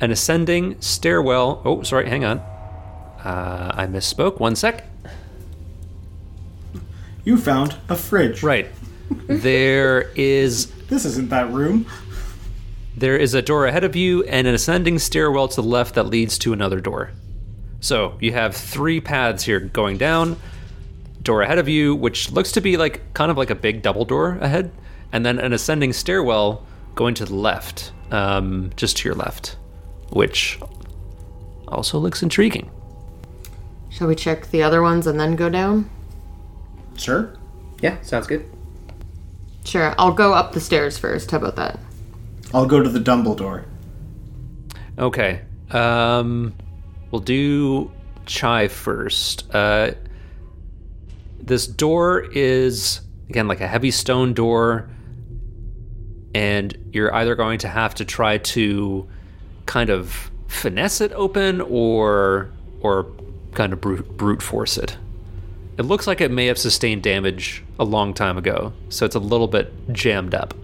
an 0.00 0.10
ascending 0.10 0.80
stairwell. 0.80 1.62
Oh, 1.64 1.84
sorry, 1.84 2.08
hang 2.08 2.24
on. 2.24 2.38
Uh, 2.38 3.70
I 3.72 3.86
misspoke. 3.86 4.40
One 4.40 4.56
sec. 4.56 4.82
You 7.24 7.36
found 7.36 7.76
a 7.88 7.94
fridge. 7.94 8.42
Right. 8.42 8.66
there 9.08 10.10
is 10.16 10.66
This 10.88 11.04
isn't 11.04 11.30
that 11.30 11.48
room. 11.52 11.86
There 12.96 13.16
is 13.16 13.34
a 13.34 13.40
door 13.40 13.66
ahead 13.66 13.84
of 13.84 13.94
you 13.94 14.24
and 14.24 14.48
an 14.48 14.54
ascending 14.54 14.98
stairwell 14.98 15.46
to 15.46 15.62
the 15.62 15.68
left 15.68 15.94
that 15.94 16.06
leads 16.06 16.36
to 16.38 16.52
another 16.52 16.80
door. 16.80 17.12
So 17.78 18.18
you 18.20 18.32
have 18.32 18.56
three 18.56 19.00
paths 19.00 19.44
here 19.44 19.60
going 19.60 19.96
down. 19.96 20.38
Door 21.22 21.42
ahead 21.42 21.58
of 21.58 21.68
you, 21.68 21.94
which 21.94 22.32
looks 22.32 22.50
to 22.50 22.60
be 22.60 22.76
like 22.78 23.14
kind 23.14 23.30
of 23.30 23.36
like 23.38 23.50
a 23.50 23.54
big 23.54 23.82
double 23.82 24.04
door 24.04 24.38
ahead, 24.40 24.72
and 25.12 25.24
then 25.24 25.38
an 25.38 25.52
ascending 25.52 25.92
stairwell 25.92 26.66
going 26.94 27.14
to 27.14 27.24
the 27.24 27.34
left, 27.34 27.92
um, 28.10 28.70
just 28.76 28.98
to 28.98 29.08
your 29.08 29.14
left, 29.14 29.56
which 30.10 30.58
also 31.68 31.98
looks 31.98 32.22
intriguing. 32.22 32.70
Shall 33.90 34.08
we 34.08 34.14
check 34.14 34.50
the 34.50 34.62
other 34.62 34.82
ones 34.82 35.06
and 35.06 35.18
then 35.18 35.36
go 35.36 35.48
down? 35.48 35.88
Sure. 36.96 37.34
Yeah, 37.80 38.00
sounds 38.02 38.26
good. 38.26 38.48
Sure, 39.64 39.94
I'll 39.98 40.12
go 40.12 40.32
up 40.34 40.52
the 40.52 40.60
stairs 40.60 40.98
first. 40.98 41.30
How 41.30 41.38
about 41.38 41.56
that? 41.56 41.78
I'll 42.52 42.66
go 42.66 42.82
to 42.82 42.88
the 42.88 43.00
Dumbledore. 43.00 43.64
Okay. 44.98 45.42
Um, 45.70 46.54
we'll 47.10 47.20
do 47.20 47.90
Chai 48.26 48.68
first. 48.68 49.52
Uh, 49.54 49.92
this 51.40 51.66
door 51.66 52.26
is, 52.32 53.00
again, 53.28 53.48
like 53.48 53.60
a 53.60 53.66
heavy 53.66 53.90
stone 53.90 54.34
door, 54.34 54.88
and 56.34 56.76
you're 56.92 57.14
either 57.14 57.34
going 57.34 57.58
to 57.60 57.68
have 57.68 57.94
to 57.94 58.04
try 58.04 58.38
to 58.38 59.08
kind 59.66 59.88
of 59.88 60.30
finesse 60.48 61.00
it 61.00 61.12
open 61.12 61.60
or 61.62 62.50
or 62.80 63.06
kind 63.52 63.72
of 63.72 63.80
brute, 63.80 64.16
brute 64.16 64.42
force 64.42 64.76
it. 64.76 64.96
It 65.78 65.82
looks 65.82 66.06
like 66.06 66.20
it 66.20 66.30
may 66.30 66.46
have 66.46 66.58
sustained 66.58 67.02
damage 67.02 67.64
a 67.78 67.84
long 67.84 68.14
time 68.14 68.36
ago, 68.36 68.72
so 68.90 69.06
it's 69.06 69.14
a 69.14 69.20
little 69.20 69.48
bit 69.48 69.72
jammed 69.92 70.34
up. 70.34 70.54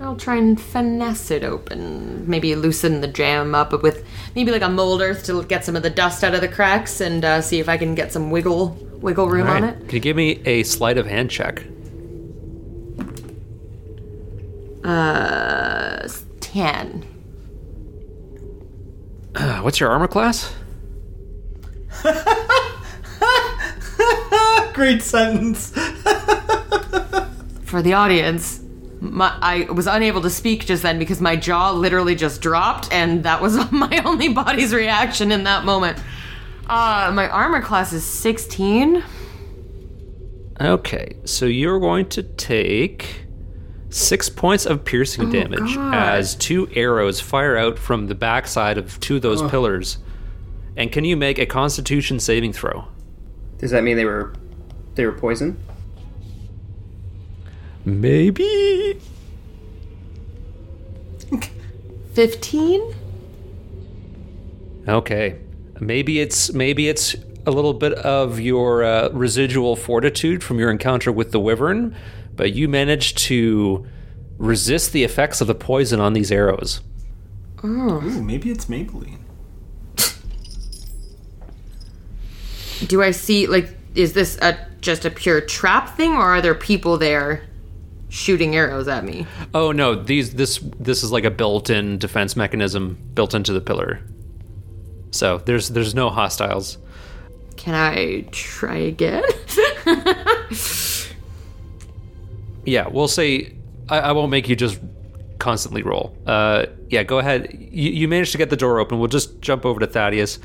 I'll 0.00 0.16
try 0.16 0.36
and 0.36 0.60
finesse 0.60 1.30
it 1.30 1.44
open. 1.44 2.28
Maybe 2.28 2.56
loosen 2.56 3.00
the 3.00 3.06
jam 3.06 3.54
up 3.54 3.82
with 3.82 4.04
maybe 4.34 4.50
like 4.50 4.62
a 4.62 4.68
mold 4.68 5.00
earth 5.00 5.24
to 5.26 5.44
get 5.44 5.64
some 5.64 5.76
of 5.76 5.84
the 5.84 5.90
dust 5.90 6.24
out 6.24 6.34
of 6.34 6.40
the 6.40 6.48
cracks 6.48 7.00
and 7.00 7.24
uh, 7.24 7.40
see 7.40 7.60
if 7.60 7.68
I 7.68 7.76
can 7.76 7.94
get 7.94 8.12
some 8.12 8.30
wiggle 8.30 8.70
wiggle 9.00 9.28
room 9.28 9.46
All 9.46 9.54
on 9.54 9.64
it. 9.64 9.78
Can 9.80 9.90
you 9.90 10.00
give 10.00 10.16
me 10.16 10.40
a 10.44 10.64
sleight 10.64 10.98
of 10.98 11.06
hand 11.06 11.30
check? 11.30 11.62
Uh, 14.84 16.08
ten. 16.40 17.06
Uh, 19.34 19.60
what's 19.60 19.80
your 19.80 19.90
armor 19.90 20.08
class? 20.08 20.54
Great 24.74 25.02
sentence. 25.02 25.70
For 27.64 27.80
the 27.82 27.94
audience, 27.94 28.60
my, 29.00 29.36
I 29.40 29.70
was 29.70 29.86
unable 29.86 30.20
to 30.22 30.30
speak 30.30 30.66
just 30.66 30.82
then 30.82 30.98
because 30.98 31.20
my 31.20 31.36
jaw 31.36 31.70
literally 31.72 32.14
just 32.14 32.40
dropped, 32.40 32.92
and 32.92 33.24
that 33.24 33.40
was 33.40 33.56
my 33.72 34.02
only 34.04 34.28
body's 34.28 34.74
reaction 34.74 35.32
in 35.32 35.44
that 35.44 35.64
moment. 35.64 35.98
Uh, 36.68 37.10
my 37.14 37.28
armor 37.28 37.60
class 37.62 37.92
is 37.92 38.04
16. 38.04 39.02
Okay, 40.60 41.16
so 41.24 41.46
you're 41.46 41.80
going 41.80 42.08
to 42.10 42.22
take 42.22 43.24
six 43.94 44.28
points 44.28 44.66
of 44.66 44.84
piercing 44.84 45.30
damage 45.30 45.74
God. 45.76 45.94
as 45.94 46.34
two 46.34 46.68
arrows 46.74 47.20
fire 47.20 47.56
out 47.56 47.78
from 47.78 48.06
the 48.06 48.14
backside 48.14 48.78
of 48.78 48.98
two 49.00 49.16
of 49.16 49.22
those 49.22 49.42
pillars. 49.50 49.98
And 50.76 50.90
can 50.90 51.04
you 51.04 51.16
make 51.16 51.38
a 51.38 51.46
Constitution 51.46 52.18
saving 52.18 52.52
throw? 52.52 52.86
Does 53.58 53.70
that 53.70 53.84
mean 53.84 53.96
they 53.96 54.04
were 54.04 54.34
they 54.94 55.04
were 55.04 55.12
poison? 55.12 55.62
Maybe. 57.84 59.00
15? 62.14 62.94
Okay, 64.88 65.38
maybe 65.80 66.20
it's 66.20 66.52
maybe 66.52 66.88
it's 66.88 67.14
a 67.46 67.50
little 67.50 67.74
bit 67.74 67.92
of 67.94 68.38
your 68.40 68.84
uh, 68.84 69.08
residual 69.10 69.76
fortitude 69.76 70.42
from 70.44 70.58
your 70.58 70.70
encounter 70.70 71.10
with 71.10 71.32
the 71.32 71.40
wyvern, 71.40 71.94
but 72.36 72.52
you 72.52 72.68
managed 72.68 73.18
to 73.18 73.86
resist 74.38 74.92
the 74.92 75.04
effects 75.04 75.40
of 75.40 75.46
the 75.46 75.54
poison 75.54 76.00
on 76.00 76.12
these 76.12 76.32
arrows. 76.32 76.80
Oh. 77.62 78.02
Ooh, 78.02 78.22
maybe 78.22 78.50
it's 78.50 78.66
Maybelline. 78.66 79.18
Do 82.88 83.02
I 83.02 83.12
see, 83.12 83.46
like, 83.46 83.68
is 83.94 84.12
this 84.12 84.36
a 84.38 84.58
just 84.80 85.04
a 85.04 85.10
pure 85.10 85.40
trap 85.40 85.96
thing, 85.96 86.12
or 86.12 86.22
are 86.22 86.42
there 86.42 86.54
people 86.54 86.98
there 86.98 87.44
shooting 88.08 88.56
arrows 88.56 88.88
at 88.88 89.04
me? 89.04 89.26
Oh 89.54 89.72
no, 89.72 89.94
these 89.94 90.34
this 90.34 90.58
this 90.80 91.02
is 91.02 91.12
like 91.12 91.24
a 91.24 91.30
built-in 91.30 91.98
defense 91.98 92.36
mechanism 92.36 92.98
built 93.14 93.34
into 93.34 93.52
the 93.52 93.60
pillar. 93.60 94.00
So 95.12 95.38
there's 95.38 95.68
there's 95.68 95.94
no 95.94 96.10
hostiles. 96.10 96.78
Can 97.56 97.74
I 97.74 98.22
try 98.32 98.76
again? 98.76 99.22
Yeah, 102.64 102.88
we'll 102.88 103.08
say 103.08 103.56
I, 103.88 103.98
I 103.98 104.12
won't 104.12 104.30
make 104.30 104.48
you 104.48 104.56
just 104.56 104.80
constantly 105.38 105.82
roll. 105.82 106.16
Uh, 106.26 106.66
yeah, 106.88 107.02
go 107.02 107.18
ahead. 107.18 107.48
You, 107.52 107.90
you 107.90 108.08
managed 108.08 108.32
to 108.32 108.38
get 108.38 108.50
the 108.50 108.56
door 108.56 108.78
open. 108.78 108.98
We'll 108.98 109.08
just 109.08 109.40
jump 109.40 109.66
over 109.66 109.80
to 109.80 109.86
Thaddeus. 109.86 110.38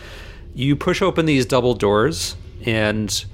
You 0.55 0.75
push 0.75 1.01
open 1.01 1.25
these 1.25 1.45
double 1.45 1.75
doors, 1.75 2.35
and 2.65 3.25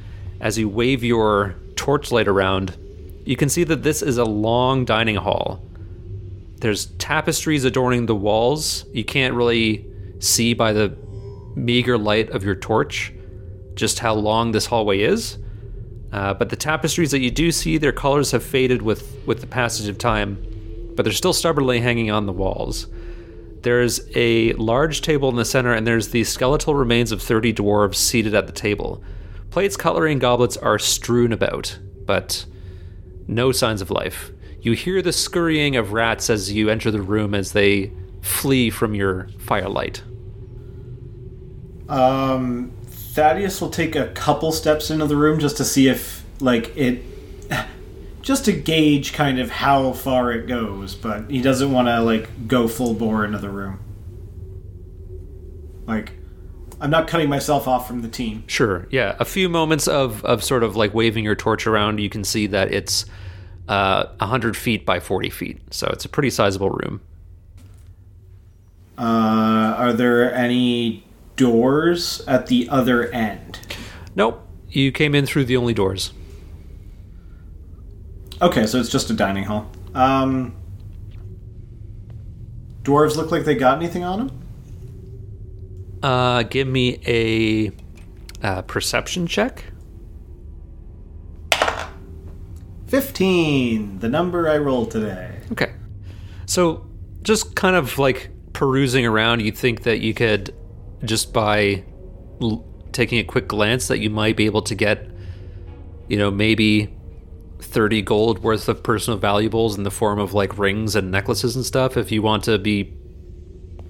as 0.42 0.58
you 0.58 0.68
wave 0.68 1.04
your 1.04 1.56
torchlight 1.76 2.28
around, 2.28 2.78
you 3.26 3.38
can 3.38 3.48
see 3.48 3.64
that 3.64 3.84
this 3.84 4.02
is 4.02 4.18
a 4.18 4.26
long 4.26 4.84
dining 4.84 5.16
hall. 5.16 5.64
There's 6.60 6.88
tapestries 6.98 7.64
adorning 7.64 8.06
the 8.06 8.16
walls. 8.16 8.86
You 8.94 9.06
can't 9.06 9.34
really 9.34 9.86
see 10.20 10.54
by 10.54 10.74
the 10.74 10.96
meager 11.56 11.98
light 11.98 12.30
of 12.32 12.44
your 12.44 12.56
torch 12.56 13.14
just 13.76 14.00
how 14.00 14.14
long 14.14 14.52
this 14.52 14.66
hallway 14.66 15.00
is. 15.00 15.38
Uh, 16.14 16.32
but 16.32 16.50
the 16.50 16.56
tapestries 16.56 17.10
that 17.10 17.22
you 17.22 17.32
do 17.32 17.52
see, 17.52 17.80
their 17.80 17.92
colors 17.92 18.30
have 18.32 18.44
faded 18.44 18.84
with, 18.84 19.18
with 19.26 19.42
the 19.42 19.48
passage 19.48 19.88
of 19.88 19.98
time, 19.98 20.38
but 20.96 21.04
they're 21.04 21.12
still 21.12 21.34
stubbornly 21.34 21.80
hanging 21.80 22.12
on 22.12 22.28
the 22.28 22.32
walls. 22.32 22.86
There's 23.64 24.00
a 24.16 24.54
large 24.54 25.02
table 25.02 25.30
in 25.30 25.38
the 25.38 25.46
center, 25.46 25.74
and 25.74 25.88
there's 25.88 26.10
the 26.10 26.24
skeletal 26.24 26.76
remains 26.76 27.12
of 27.12 27.20
30 27.20 27.54
dwarves 27.54 27.96
seated 27.96 28.36
at 28.36 28.46
the 28.46 28.54
table. 28.54 29.04
Plates, 29.50 29.76
cutlery, 29.76 30.12
and 30.12 30.22
goblets 30.22 30.56
are 30.56 30.78
strewn 30.78 31.34
about, 31.34 31.80
but 32.06 32.46
no 33.28 33.52
signs 33.52 33.82
of 33.82 33.90
life. 33.90 34.32
You 34.62 34.74
hear 34.74 35.02
the 35.02 35.14
scurrying 35.14 35.76
of 35.78 35.94
rats 35.94 36.30
as 36.30 36.52
you 36.52 36.70
enter 36.70 36.92
the 36.92 37.02
room 37.02 37.34
as 37.34 37.54
they 37.54 37.92
flee 38.22 38.70
from 38.70 38.94
your 38.94 39.30
firelight. 39.40 40.04
Um, 41.90 42.72
Thaddeus 43.14 43.62
will 43.62 43.70
take 43.70 43.96
a 43.96 44.08
couple 44.08 44.52
steps 44.52 44.90
into 44.90 45.06
the 45.06 45.16
room 45.16 45.40
just 45.40 45.58
to 45.58 45.66
see 45.66 45.88
if, 45.88 46.24
like, 46.40 46.76
it. 46.76 47.04
Just 48.24 48.46
to 48.46 48.54
gauge 48.54 49.12
kind 49.12 49.38
of 49.38 49.52
how 49.52 49.92
far 49.92 50.32
it 50.32 50.48
goes, 50.48 50.96
but 50.96 51.30
he 51.30 51.42
doesn't 51.42 51.74
want 51.74 51.90
to, 51.90 52.02
like, 52.02 52.48
go 52.48 52.70
full 52.70 52.94
bore 52.94 53.26
into 53.26 53.38
the 53.38 53.50
room. 53.50 53.82
Like, 55.86 56.14
I'm 56.80 56.90
not 56.90 57.08
cutting 57.08 57.28
myself 57.28 57.68
off 57.68 57.86
from 57.86 58.02
the 58.02 58.08
team. 58.08 58.46
Sure, 58.48 58.88
yeah. 58.92 59.18
A 59.20 59.26
few 59.26 59.50
moments 59.50 59.90
of, 59.90 60.24
of 60.24 60.42
sort 60.42 60.64
of 60.64 60.78
like 60.78 60.94
waving 60.94 61.26
your 61.26 61.36
torch 61.36 61.68
around, 61.68 62.00
you 62.00 62.10
can 62.10 62.24
see 62.24 62.48
that 62.48 62.74
it's 62.74 63.06
uh, 63.68 64.06
100 64.20 64.56
feet 64.56 64.86
by 64.86 65.02
40 65.02 65.30
feet. 65.30 65.62
So 65.72 65.88
it's 65.92 66.06
a 66.06 66.10
pretty 66.10 66.30
sizable 66.30 66.70
room. 66.70 67.02
Uh, 68.98 69.76
are 69.78 69.94
there 69.94 70.34
any 70.34 71.04
doors 71.36 72.22
at 72.28 72.48
the 72.48 72.68
other 72.70 73.10
end? 73.12 73.60
Nope, 74.16 74.48
you 74.70 74.92
came 74.92 75.16
in 75.16 75.26
through 75.26 75.46
the 75.46 75.58
only 75.58 75.74
doors. 75.74 76.14
Okay, 78.42 78.66
so 78.66 78.80
it's 78.80 78.90
just 78.90 79.10
a 79.10 79.14
dining 79.14 79.46
hall. 79.46 79.72
Um, 79.94 80.56
dwarves 82.84 83.16
look 83.16 83.32
like 83.32 83.46
they 83.46 83.56
got 83.56 83.78
anything 83.78 84.04
on 84.04 84.28
them? 84.28 84.40
Uh, 86.04 86.44
give 86.44 86.68
me 86.68 87.00
a 87.08 87.72
uh, 88.46 88.62
perception 88.64 89.26
check. 89.26 89.64
15, 92.88 94.00
the 94.00 94.10
number 94.10 94.48
I 94.48 94.58
rolled 94.58 94.92
today. 94.92 95.40
Okay. 95.52 95.74
So, 96.46 96.86
just 97.24 97.56
kind 97.56 97.76
of 97.76 97.98
like 97.98 98.30
perusing 98.52 99.06
around, 99.06 99.42
you'd 99.42 99.58
think 99.58 99.84
that 99.84 100.02
you 100.02 100.14
could, 100.14 100.54
just 101.06 101.34
by 101.34 101.84
l- 102.42 102.66
taking 102.92 103.20
a 103.20 103.24
quick 103.24 103.48
glance, 103.48 103.88
that 103.88 104.00
you 104.00 104.10
might 104.10 104.36
be 104.38 104.46
able 104.46 104.62
to 104.64 104.76
get, 104.76 105.10
you 106.08 106.18
know, 106.18 106.30
maybe 106.32 106.94
30 107.60 108.02
gold 108.02 108.40
worth 108.40 108.68
of 108.70 108.84
personal 108.84 109.18
valuables 109.18 109.78
in 109.78 109.84
the 109.84 109.92
form 109.92 110.20
of 110.20 110.34
like 110.34 110.58
rings 110.58 110.96
and 110.96 111.10
necklaces 111.12 111.56
and 111.56 111.66
stuff 111.66 111.98
if 111.98 112.12
you 112.12 112.22
want 112.22 112.44
to 112.44 112.58
be 112.60 112.94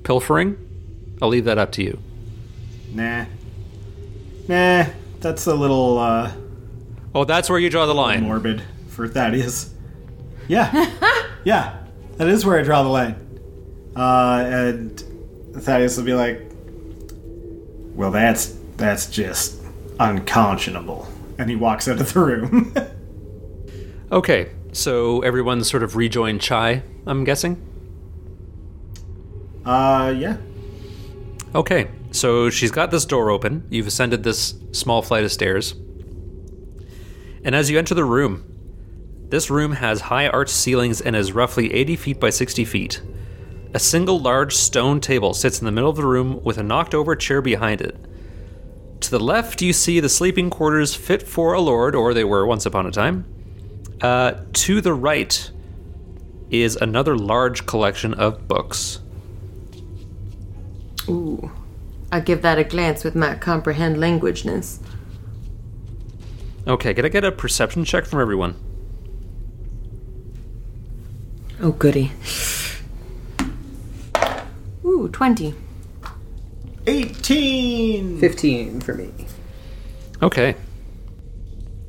pilfering. 0.04 0.58
I'll 1.22 1.30
leave 1.30 1.46
that 1.46 1.58
up 1.58 1.72
to 1.74 1.84
you. 1.84 2.00
Nah. 2.94 3.26
Nah, 4.48 4.86
that's 5.20 5.48
a 5.48 5.56
little 5.56 5.98
uh, 5.98 6.32
Oh, 7.16 7.26
that's 7.26 7.50
where 7.50 7.60
you 7.60 7.70
draw 7.70 7.86
the 7.86 7.94
line. 7.96 8.24
morbid 8.24 8.62
for 8.90 9.08
Thaddeus. 9.08 9.72
Yeah. 10.48 10.90
yeah, 11.44 11.78
that 12.18 12.28
is 12.28 12.46
where 12.46 12.60
I 12.60 12.64
draw 12.64 12.84
the 12.84 12.90
line. 12.90 13.16
Uh, 13.96 14.44
and 14.48 15.00
Thaddeus 15.56 15.96
will 15.98 16.04
be 16.06 16.14
like, 16.14 16.42
well, 17.96 18.12
that's 18.12 18.56
that's 18.78 19.06
just 19.08 19.62
unconscionable. 20.00 21.08
And 21.38 21.50
he 21.50 21.56
walks 21.56 21.88
out 21.88 22.00
of 22.00 22.14
the 22.14 22.20
room. 22.20 22.74
Okay, 24.12 24.52
so 24.74 25.22
everyone's 25.22 25.68
sort 25.68 25.82
of 25.82 25.96
rejoined 25.96 26.40
Chai, 26.40 26.84
I'm 27.08 27.24
guessing? 27.24 27.60
uh, 29.66 30.14
yeah. 30.16 30.38
Okay, 31.56 31.88
so 32.12 32.52
she's 32.52 32.70
got 32.70 32.92
this 32.92 33.06
door 33.06 33.32
open. 33.32 33.66
You've 33.72 33.88
ascended 33.88 34.24
this 34.24 34.54
small 34.72 35.02
flight 35.02 35.24
of 35.24 35.32
stairs. 35.32 35.74
And 37.44 37.56
as 37.56 37.72
you 37.72 37.80
enter 37.80 37.96
the 37.96 38.06
room, 38.06 38.44
this 39.30 39.50
room 39.50 39.74
has 39.74 40.02
high 40.02 40.28
arched 40.28 40.54
ceilings 40.54 41.02
and 41.02 41.16
is 41.16 41.32
roughly 41.32 41.74
80 41.74 41.96
feet 41.96 42.20
by 42.20 42.30
60 42.30 42.66
feet. 42.66 43.02
A 43.76 43.80
single 43.80 44.20
large 44.20 44.56
stone 44.56 45.00
table 45.00 45.34
sits 45.34 45.60
in 45.60 45.66
the 45.66 45.72
middle 45.72 45.90
of 45.90 45.96
the 45.96 46.06
room 46.06 46.44
with 46.44 46.58
a 46.60 46.64
knocked 46.64 46.94
over 46.94 47.16
chair 47.16 47.42
behind 47.42 47.82
it. 47.82 47.98
To 49.02 49.10
the 49.12 49.20
left, 49.20 49.62
you 49.62 49.74
see 49.74 50.00
the 50.00 50.10
sleeping 50.10 50.50
quarters 50.50 50.94
fit 50.94 51.24
for 51.24 51.54
a 51.54 51.60
lord, 51.60 51.96
or 51.96 52.14
they 52.14 52.24
were 52.24 52.46
once 52.46 52.66
upon 52.66 52.86
a 52.86 52.92
time. 52.92 53.26
Uh, 54.00 54.36
to 54.54 54.80
the 54.80 54.94
right 54.94 55.52
is 56.52 56.76
another 56.76 57.18
large 57.18 57.66
collection 57.66 58.14
of 58.14 58.48
books. 58.48 59.00
Ooh. 61.10 61.52
I 62.12 62.20
give 62.20 62.44
that 62.44 62.60
a 62.60 62.64
glance 62.64 63.04
with 63.04 63.16
my 63.16 63.34
comprehend 63.36 63.96
languageness. 63.98 64.80
Okay, 66.68 66.94
can 66.94 67.06
I 67.06 67.10
get 67.10 67.26
a 67.26 67.32
perception 67.32 67.84
check 67.84 68.06
from 68.06 68.22
everyone? 68.22 68.56
Oh, 71.60 71.72
goody. 71.72 72.12
Ooh, 75.04 75.10
20. 75.10 75.54
18! 76.88 78.20
15 78.20 78.80
for 78.80 78.94
me. 78.94 79.12
Okay. 80.22 80.56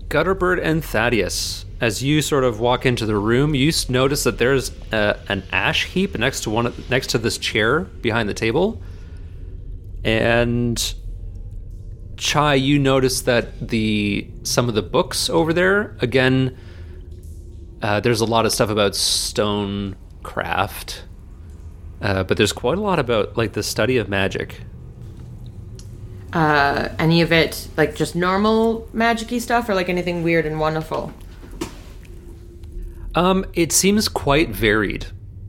Gutterbird 0.09 0.61
and 0.61 0.85
Thaddeus, 0.85 1.65
as 1.81 2.03
you 2.03 2.23
sort 2.23 2.43
of 2.43 2.59
walk 2.59 2.85
into 2.85 3.07
the 3.07 3.17
room, 3.17 3.55
you 3.55 3.71
notice 3.89 4.25
that 4.25 4.39
there's 4.39 4.73
uh, 4.93 5.19
an 5.29 5.45
ash 5.53 5.87
heap 5.87 6.19
next 6.19 6.43
to 6.43 6.51
one 6.51 6.73
next 6.91 7.11
to 7.11 7.19
this 7.19 7.39
chair 7.39 7.81
behind 7.81 8.29
the 8.29 8.35
table, 8.35 8.83
and 10.05 10.95
Chai, 12.17 12.55
you 12.55 12.79
notice 12.79 13.23
that 13.23 13.69
the 13.69 14.29
some 14.43 14.69
of 14.69 14.75
the 14.75 14.83
books 14.83 15.29
over 15.31 15.53
there 15.53 15.97
again. 16.01 16.57
Uh, 17.83 18.01
there's 18.01 18.21
a 18.21 18.25
lot 18.25 18.47
of 18.47 18.53
stuff 18.53 18.71
about 18.71 18.95
stone 18.97 19.97
craft, 20.23 21.03
uh, 22.01 22.25
but 22.25 22.37
there's 22.37 22.53
quite 22.53 22.79
a 22.79 22.81
lot 22.81 22.99
about 22.99 23.37
like 23.37 23.53
the 23.53 23.63
study 23.63 23.97
of 23.97 24.09
magic. 24.09 24.61
Uh, 26.33 26.89
any 26.99 27.23
of 27.23 27.33
it 27.33 27.69
like 27.77 27.95
just 27.95 28.17
normal 28.17 28.89
magicy 28.93 29.41
stuff, 29.41 29.69
or 29.69 29.75
like 29.75 29.89
anything 29.89 30.23
weird 30.23 30.47
and 30.47 30.59
wonderful? 30.59 31.13
Um, 33.15 33.47
it 33.55 33.73
seems 33.73 34.09
quite 34.09 34.51
varied. 34.51 35.07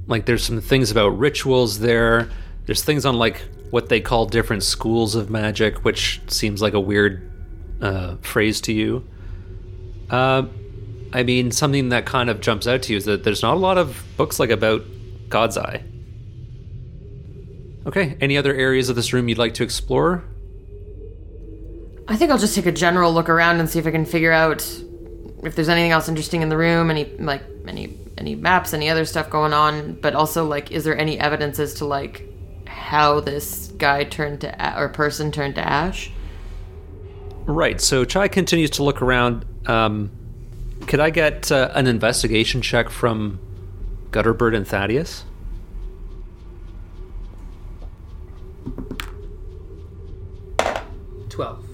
Like 0.07 0.25
there's 0.25 0.43
some 0.43 0.61
things 0.61 0.91
about 0.91 1.17
rituals 1.17 1.79
there. 1.79 2.29
There's 2.65 2.83
things 2.83 3.05
on 3.05 3.15
like 3.15 3.41
what 3.71 3.89
they 3.89 3.99
call 3.99 4.27
different 4.27 4.63
schools 4.63 5.15
of 5.15 5.29
magic, 5.29 5.83
which 5.83 6.21
seems 6.27 6.61
like 6.61 6.73
a 6.73 6.79
weird 6.79 7.31
uh, 7.81 8.17
phrase 8.17 8.61
to 8.61 8.73
you. 8.73 9.07
Uh, 10.09 10.43
I 11.11 11.23
mean, 11.23 11.51
something 11.51 11.89
that 11.89 12.05
kind 12.05 12.29
of 12.29 12.41
jumps 12.41 12.67
out 12.67 12.83
to 12.83 12.93
you 12.93 12.97
is 12.97 13.05
that 13.05 13.23
there's 13.23 13.41
not 13.41 13.55
a 13.55 13.59
lot 13.59 13.77
of 13.77 14.03
books 14.17 14.39
like 14.39 14.49
about 14.51 14.83
God's 15.29 15.57
Eye. 15.57 15.83
Okay, 17.85 18.17
any 18.19 18.37
other 18.37 18.53
areas 18.53 18.89
of 18.89 18.95
this 18.95 19.13
room 19.13 19.29
you'd 19.29 19.37
like 19.37 19.53
to 19.55 19.63
explore? 19.63 20.23
I 22.07 22.15
think 22.15 22.31
I'll 22.31 22.37
just 22.37 22.55
take 22.55 22.65
a 22.65 22.71
general 22.71 23.13
look 23.13 23.29
around 23.29 23.59
and 23.59 23.69
see 23.69 23.79
if 23.79 23.87
I 23.87 23.91
can 23.91 24.05
figure 24.05 24.31
out 24.31 24.61
if 25.43 25.55
there's 25.55 25.69
anything 25.69 25.91
else 25.91 26.07
interesting 26.09 26.41
in 26.41 26.49
the 26.49 26.57
room, 26.57 26.89
any 26.89 27.05
like 27.17 27.43
any 27.67 27.97
any 28.17 28.35
maps, 28.35 28.73
any 28.73 28.89
other 28.89 29.05
stuff 29.05 29.29
going 29.29 29.53
on, 29.53 29.93
but 30.01 30.15
also 30.15 30.45
like 30.45 30.71
is 30.71 30.83
there 30.83 30.97
any 30.97 31.19
evidence 31.19 31.59
as 31.59 31.75
to 31.75 31.85
like 31.85 32.27
how 32.67 33.19
this 33.19 33.67
guy 33.77 34.03
turned 34.03 34.41
to 34.41 34.55
a- 34.59 34.79
or 34.79 34.89
person 34.89 35.31
turned 35.31 35.55
to 35.55 35.61
ash? 35.61 36.11
Right. 37.45 37.79
So 37.79 38.05
Chai 38.05 38.27
continues 38.27 38.71
to 38.71 38.83
look 38.83 39.01
around. 39.01 39.45
Um, 39.67 40.11
could 40.87 40.99
I 40.99 41.09
get 41.09 41.51
uh, 41.51 41.71
an 41.75 41.87
investigation 41.87 42.61
check 42.61 42.89
from 42.89 43.39
Gutterbird 44.11 44.55
and 44.55 44.67
Thaddeus? 44.67 45.23
Twelve. 51.35 51.65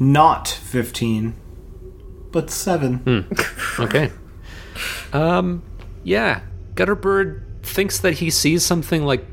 Not 0.00 0.48
15, 0.48 1.36
but 2.32 2.50
7. 2.50 3.28
Okay. 3.78 4.10
um, 5.12 5.62
yeah. 6.02 6.40
Gutterbird 6.74 7.42
thinks 7.62 8.00
that 8.00 8.14
he 8.14 8.30
sees 8.30 8.64
something 8.64 9.04
like 9.04 9.24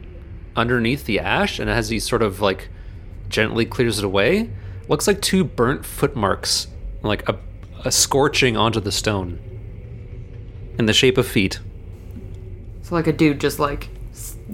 underneath 0.55 1.05
the 1.05 1.19
ash, 1.19 1.57
and 1.57 1.67
as 1.67 1.89
he 1.89 1.99
sort 1.99 2.21
of 2.21 2.39
like 2.39 2.69
gently 3.29 3.65
clears 3.65 3.97
it 3.97 4.05
away, 4.05 4.51
looks 4.87 5.07
like 5.07 5.19
two 5.21 5.43
burnt 5.43 5.83
footmarks, 5.83 6.67
like 7.01 7.27
a, 7.27 7.39
a 7.83 7.91
scorching 7.91 8.55
onto 8.55 8.79
the 8.79 8.91
stone, 8.91 9.39
in 10.77 10.85
the 10.85 10.93
shape 10.93 11.17
of 11.17 11.25
feet. 11.25 11.59
So 12.83 12.93
like 12.93 13.07
a 13.07 13.13
dude 13.13 13.41
just 13.41 13.57
like 13.57 13.89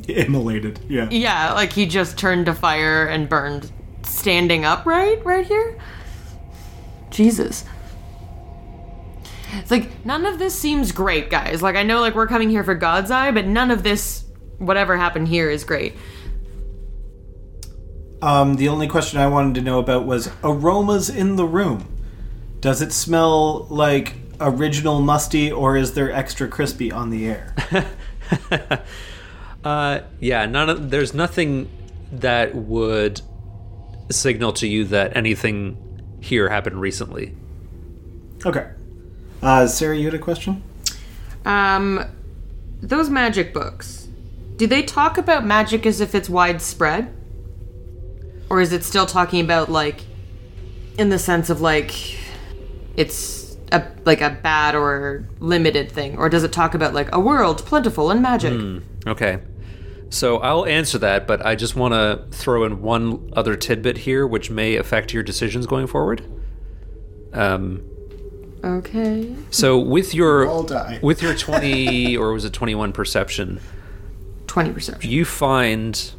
Immolated, 0.07 0.79
yeah. 0.87 1.09
yeah, 1.09 1.53
like 1.53 1.73
he 1.73 1.85
just 1.85 2.17
turned 2.17 2.45
to 2.47 2.53
fire 2.53 3.05
and 3.05 3.27
burned 3.27 3.71
standing 4.03 4.65
upright 4.65 5.23
right 5.25 5.45
here. 5.45 5.77
Jesus. 7.09 7.65
It's 9.53 9.71
like 9.71 10.05
none 10.05 10.25
of 10.25 10.39
this 10.39 10.57
seems 10.57 10.91
great, 10.91 11.29
guys. 11.29 11.61
Like 11.61 11.75
I 11.75 11.83
know 11.83 12.01
like 12.01 12.15
we're 12.15 12.27
coming 12.27 12.49
here 12.49 12.63
for 12.63 12.75
God's 12.75 13.11
eye, 13.11 13.31
but 13.31 13.45
none 13.45 13.71
of 13.71 13.83
this 13.83 14.25
whatever 14.57 14.97
happened 14.97 15.27
here 15.27 15.49
is 15.49 15.63
great. 15.63 15.95
Um, 18.21 18.55
the 18.55 18.67
only 18.69 18.87
question 18.87 19.19
I 19.19 19.27
wanted 19.27 19.55
to 19.55 19.61
know 19.61 19.79
about 19.79 20.05
was 20.05 20.31
aromas 20.43 21.09
in 21.09 21.35
the 21.35 21.45
room. 21.45 21.87
Does 22.59 22.81
it 22.81 22.91
smell 22.91 23.65
like 23.65 24.15
original 24.39 25.01
musty, 25.01 25.51
or 25.51 25.77
is 25.77 25.93
there 25.93 26.11
extra 26.11 26.47
crispy 26.47 26.91
on 26.91 27.09
the 27.09 27.27
air? 27.27 27.55
Uh, 29.67 30.01
yeah, 30.21 30.45
none 30.45 30.69
of, 30.69 30.91
there's 30.91 31.13
nothing 31.13 31.69
that 32.09 32.55
would 32.55 33.19
signal 34.09 34.53
to 34.53 34.65
you 34.65 34.85
that 34.85 35.17
anything 35.17 35.77
here 36.21 36.47
happened 36.47 36.79
recently. 36.79 37.35
okay. 38.45 38.69
Uh, 39.41 39.67
Sarah, 39.67 39.97
you 39.97 40.05
had 40.05 40.13
a 40.13 40.19
question? 40.19 40.63
Um 41.45 42.05
those 42.81 43.09
magic 43.09 43.53
books. 43.53 44.07
Do 44.55 44.67
they 44.67 44.83
talk 44.83 45.17
about 45.17 45.45
magic 45.45 45.85
as 45.85 45.99
if 45.99 46.15
it's 46.15 46.29
widespread? 46.29 47.13
Or 48.49 48.61
is 48.61 48.71
it 48.71 48.85
still 48.85 49.05
talking 49.05 49.41
about 49.43 49.69
like 49.69 50.05
in 50.97 51.09
the 51.09 51.19
sense 51.19 51.49
of 51.49 51.59
like 51.59 51.93
it's 52.95 53.57
a 53.73 53.83
like 54.05 54.21
a 54.21 54.29
bad 54.29 54.75
or 54.75 55.27
limited 55.39 55.91
thing 55.91 56.17
or 56.17 56.29
does 56.29 56.45
it 56.45 56.53
talk 56.53 56.73
about 56.73 56.93
like 56.93 57.13
a 57.13 57.19
world 57.19 57.65
plentiful 57.65 58.11
in 58.11 58.21
magic? 58.21 58.81
Okay. 59.05 59.39
So 60.09 60.37
I'll 60.37 60.65
answer 60.65 60.97
that, 60.99 61.27
but 61.27 61.45
I 61.45 61.55
just 61.55 61.75
want 61.75 61.93
to 61.93 62.25
throw 62.37 62.63
in 62.63 62.81
one 62.81 63.29
other 63.33 63.55
tidbit 63.55 63.97
here, 63.99 64.25
which 64.25 64.49
may 64.49 64.75
affect 64.75 65.13
your 65.13 65.23
decisions 65.23 65.65
going 65.67 65.87
forward. 65.87 66.23
Um, 67.33 67.83
Okay. 68.63 69.35
so 69.51 69.77
with 69.77 70.13
your 70.15 70.47
all 70.47 70.63
die. 70.63 70.99
with 71.03 71.21
your 71.21 71.35
twenty 71.35 72.17
or 72.17 72.33
was 72.33 72.43
it 72.43 72.53
twenty 72.53 72.73
one 72.73 72.91
perception, 72.91 73.61
20 74.47 74.71
perception. 74.73 75.11
you 75.11 75.25
find 75.25 76.11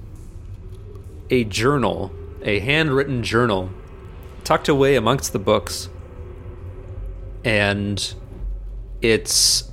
a 1.30 1.42
journal, 1.44 2.12
a 2.42 2.60
handwritten 2.60 3.22
journal, 3.24 3.70
tucked 4.44 4.68
away 4.68 4.94
amongst 4.94 5.32
the 5.32 5.38
books, 5.40 5.88
and 7.44 8.14
it's, 9.02 9.70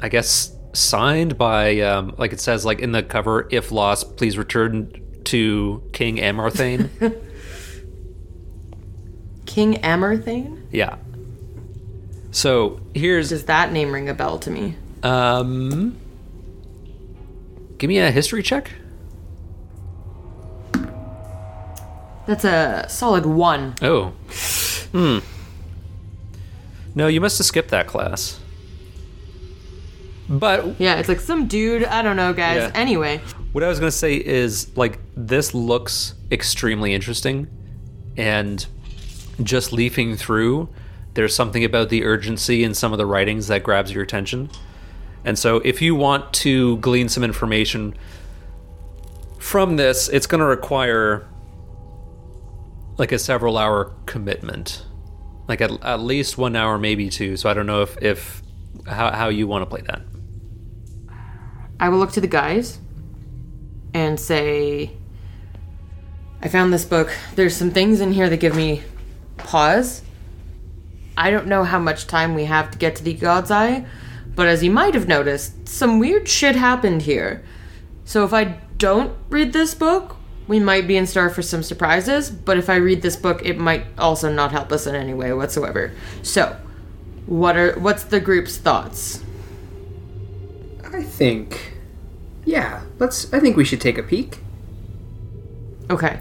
I 0.00 0.08
guess, 0.08 0.54
signed 0.78 1.36
by 1.38 1.80
um, 1.80 2.14
like 2.18 2.32
it 2.32 2.40
says 2.40 2.64
like 2.64 2.78
in 2.80 2.92
the 2.92 3.02
cover, 3.02 3.48
if 3.50 3.70
lost, 3.72 4.16
please 4.16 4.38
return 4.38 4.92
to 5.24 5.82
King 5.92 6.16
Amarthane. 6.18 6.88
King 9.46 9.74
Amerthane? 9.76 10.62
yeah. 10.70 10.96
So 12.30 12.80
here's 12.94 13.30
Does 13.30 13.46
that 13.46 13.72
name 13.72 13.92
ring 13.92 14.08
a 14.08 14.14
bell 14.14 14.38
to 14.40 14.50
me? 14.50 14.76
um, 15.02 15.96
give 17.78 17.88
me 17.88 17.98
a 17.98 18.10
history 18.10 18.42
check. 18.42 18.70
That's 22.26 22.44
a 22.44 22.84
solid 22.90 23.24
1. 23.24 23.76
Oh. 23.80 24.08
Hmm. 24.92 25.18
No, 26.94 27.06
you 27.06 27.20
must 27.22 27.38
have 27.38 27.46
skipped 27.46 27.70
that 27.70 27.86
class. 27.86 28.38
But 30.28 30.78
Yeah, 30.80 30.96
it's 30.96 31.08
like 31.08 31.20
some 31.20 31.46
dude, 31.46 31.84
I 31.84 32.02
don't 32.02 32.16
know, 32.16 32.32
guys. 32.32 32.56
Yeah. 32.56 32.70
Anyway, 32.74 33.18
what 33.52 33.64
I 33.64 33.68
was 33.68 33.78
going 33.80 33.90
to 33.90 33.96
say 33.96 34.14
is 34.14 34.76
like 34.76 34.98
this 35.16 35.54
looks 35.54 36.14
extremely 36.30 36.92
interesting 36.92 37.48
and 38.16 38.66
just 39.42 39.72
leafing 39.72 40.16
through 40.16 40.68
there's 41.18 41.34
something 41.34 41.64
about 41.64 41.88
the 41.88 42.04
urgency 42.04 42.62
in 42.62 42.74
some 42.74 42.92
of 42.92 42.98
the 42.98 43.04
writings 43.04 43.48
that 43.48 43.64
grabs 43.64 43.92
your 43.92 44.04
attention. 44.04 44.48
And 45.24 45.36
so 45.36 45.56
if 45.64 45.82
you 45.82 45.96
want 45.96 46.32
to 46.34 46.76
glean 46.76 47.08
some 47.08 47.24
information 47.24 47.94
from 49.40 49.74
this, 49.74 50.08
it's 50.08 50.28
going 50.28 50.38
to 50.38 50.46
require 50.46 51.26
like 52.98 53.10
a 53.10 53.18
several 53.18 53.58
hour 53.58 53.92
commitment. 54.06 54.84
Like 55.48 55.60
at, 55.60 55.72
at 55.82 55.98
least 55.98 56.38
1 56.38 56.54
hour 56.54 56.78
maybe 56.78 57.10
two. 57.10 57.36
So 57.36 57.50
I 57.50 57.54
don't 57.54 57.66
know 57.66 57.82
if 57.82 58.00
if 58.00 58.40
how 58.86 59.10
how 59.10 59.28
you 59.28 59.48
want 59.48 59.62
to 59.62 59.66
play 59.66 59.80
that. 59.88 60.02
I 61.80 61.88
will 61.88 61.98
look 61.98 62.12
to 62.12 62.20
the 62.20 62.26
guys 62.26 62.78
and 63.94 64.18
say, 64.18 64.92
I 66.42 66.48
found 66.48 66.72
this 66.72 66.84
book. 66.84 67.12
There's 67.34 67.56
some 67.56 67.70
things 67.70 68.00
in 68.00 68.12
here 68.12 68.28
that 68.28 68.38
give 68.38 68.54
me 68.54 68.82
pause. 69.36 70.02
I 71.16 71.30
don't 71.30 71.46
know 71.46 71.64
how 71.64 71.78
much 71.78 72.06
time 72.06 72.34
we 72.34 72.44
have 72.44 72.70
to 72.70 72.78
get 72.78 72.96
to 72.96 73.02
the 73.02 73.14
God's 73.14 73.50
Eye, 73.50 73.86
but 74.34 74.46
as 74.46 74.62
you 74.62 74.70
might 74.70 74.94
have 74.94 75.08
noticed, 75.08 75.68
some 75.68 75.98
weird 75.98 76.28
shit 76.28 76.54
happened 76.54 77.02
here. 77.02 77.44
So 78.04 78.24
if 78.24 78.32
I 78.32 78.58
don't 78.76 79.16
read 79.28 79.52
this 79.52 79.74
book, 79.74 80.16
we 80.46 80.60
might 80.60 80.86
be 80.86 80.96
in 80.96 81.06
store 81.06 81.28
for 81.28 81.42
some 81.42 81.62
surprises, 81.62 82.30
but 82.30 82.56
if 82.56 82.70
I 82.70 82.76
read 82.76 83.02
this 83.02 83.16
book, 83.16 83.44
it 83.44 83.58
might 83.58 83.84
also 83.98 84.32
not 84.32 84.52
help 84.52 84.72
us 84.72 84.86
in 84.86 84.94
any 84.94 85.12
way 85.12 85.32
whatsoever. 85.32 85.92
So, 86.22 86.56
what 87.26 87.56
are 87.56 87.78
what's 87.78 88.04
the 88.04 88.20
group's 88.20 88.56
thoughts? 88.56 89.22
I 90.98 91.02
think, 91.02 91.74
yeah. 92.44 92.82
Let's. 92.98 93.32
I 93.32 93.38
think 93.38 93.56
we 93.56 93.64
should 93.64 93.80
take 93.80 93.98
a 93.98 94.02
peek. 94.02 94.38
Okay. 95.90 96.18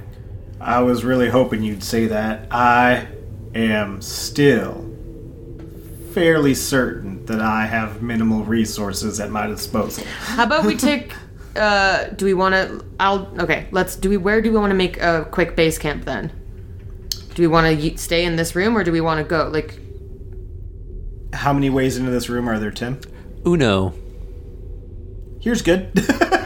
I 0.62 0.82
was 0.82 1.04
really 1.04 1.30
hoping 1.30 1.64
you'd 1.64 1.84
say 1.84 2.06
that. 2.08 2.48
I 2.52 3.08
am 3.56 4.02
still 4.04 4.86
fairly 6.14 6.54
certain 6.54 7.26
that 7.26 7.42
I 7.42 7.66
have 7.66 8.04
minimal 8.04 8.44
resources 8.44 9.20
at 9.20 9.32
my 9.32 9.48
disposal. 9.48 10.04
How 10.20 10.44
about 10.44 10.66
we 10.66 10.76
take? 10.76 11.14
Uh, 11.56 12.10
do 12.10 12.26
we 12.26 12.36
want 12.36 12.54
to? 12.54 12.86
I'll. 13.00 13.26
Okay. 13.42 13.66
Let's. 13.72 13.96
Do 13.96 14.12
we? 14.12 14.18
Where 14.18 14.44
do 14.44 14.52
we 14.52 14.60
want 14.60 14.70
to 14.70 14.76
make 14.76 15.02
a 15.02 15.28
quick 15.32 15.56
base 15.56 15.80
camp 15.80 16.06
then? 16.06 16.32
Do 17.34 17.42
we 17.42 17.48
want 17.48 17.82
to 17.82 17.98
stay 17.98 18.26
in 18.26 18.36
this 18.36 18.56
room 18.56 18.78
or 18.78 18.84
do 18.84 18.92
we 18.92 19.02
want 19.02 19.18
to 19.18 19.28
go? 19.28 19.50
Like, 19.52 19.80
How 21.34 21.54
many 21.54 21.72
ways 21.72 21.98
into 21.98 22.12
this 22.12 22.30
room 22.30 22.48
are 22.48 22.60
there, 22.60 22.70
Tim? 22.70 23.02
Uno. 23.44 23.96
Here's 25.40 25.62
good. 25.62 25.92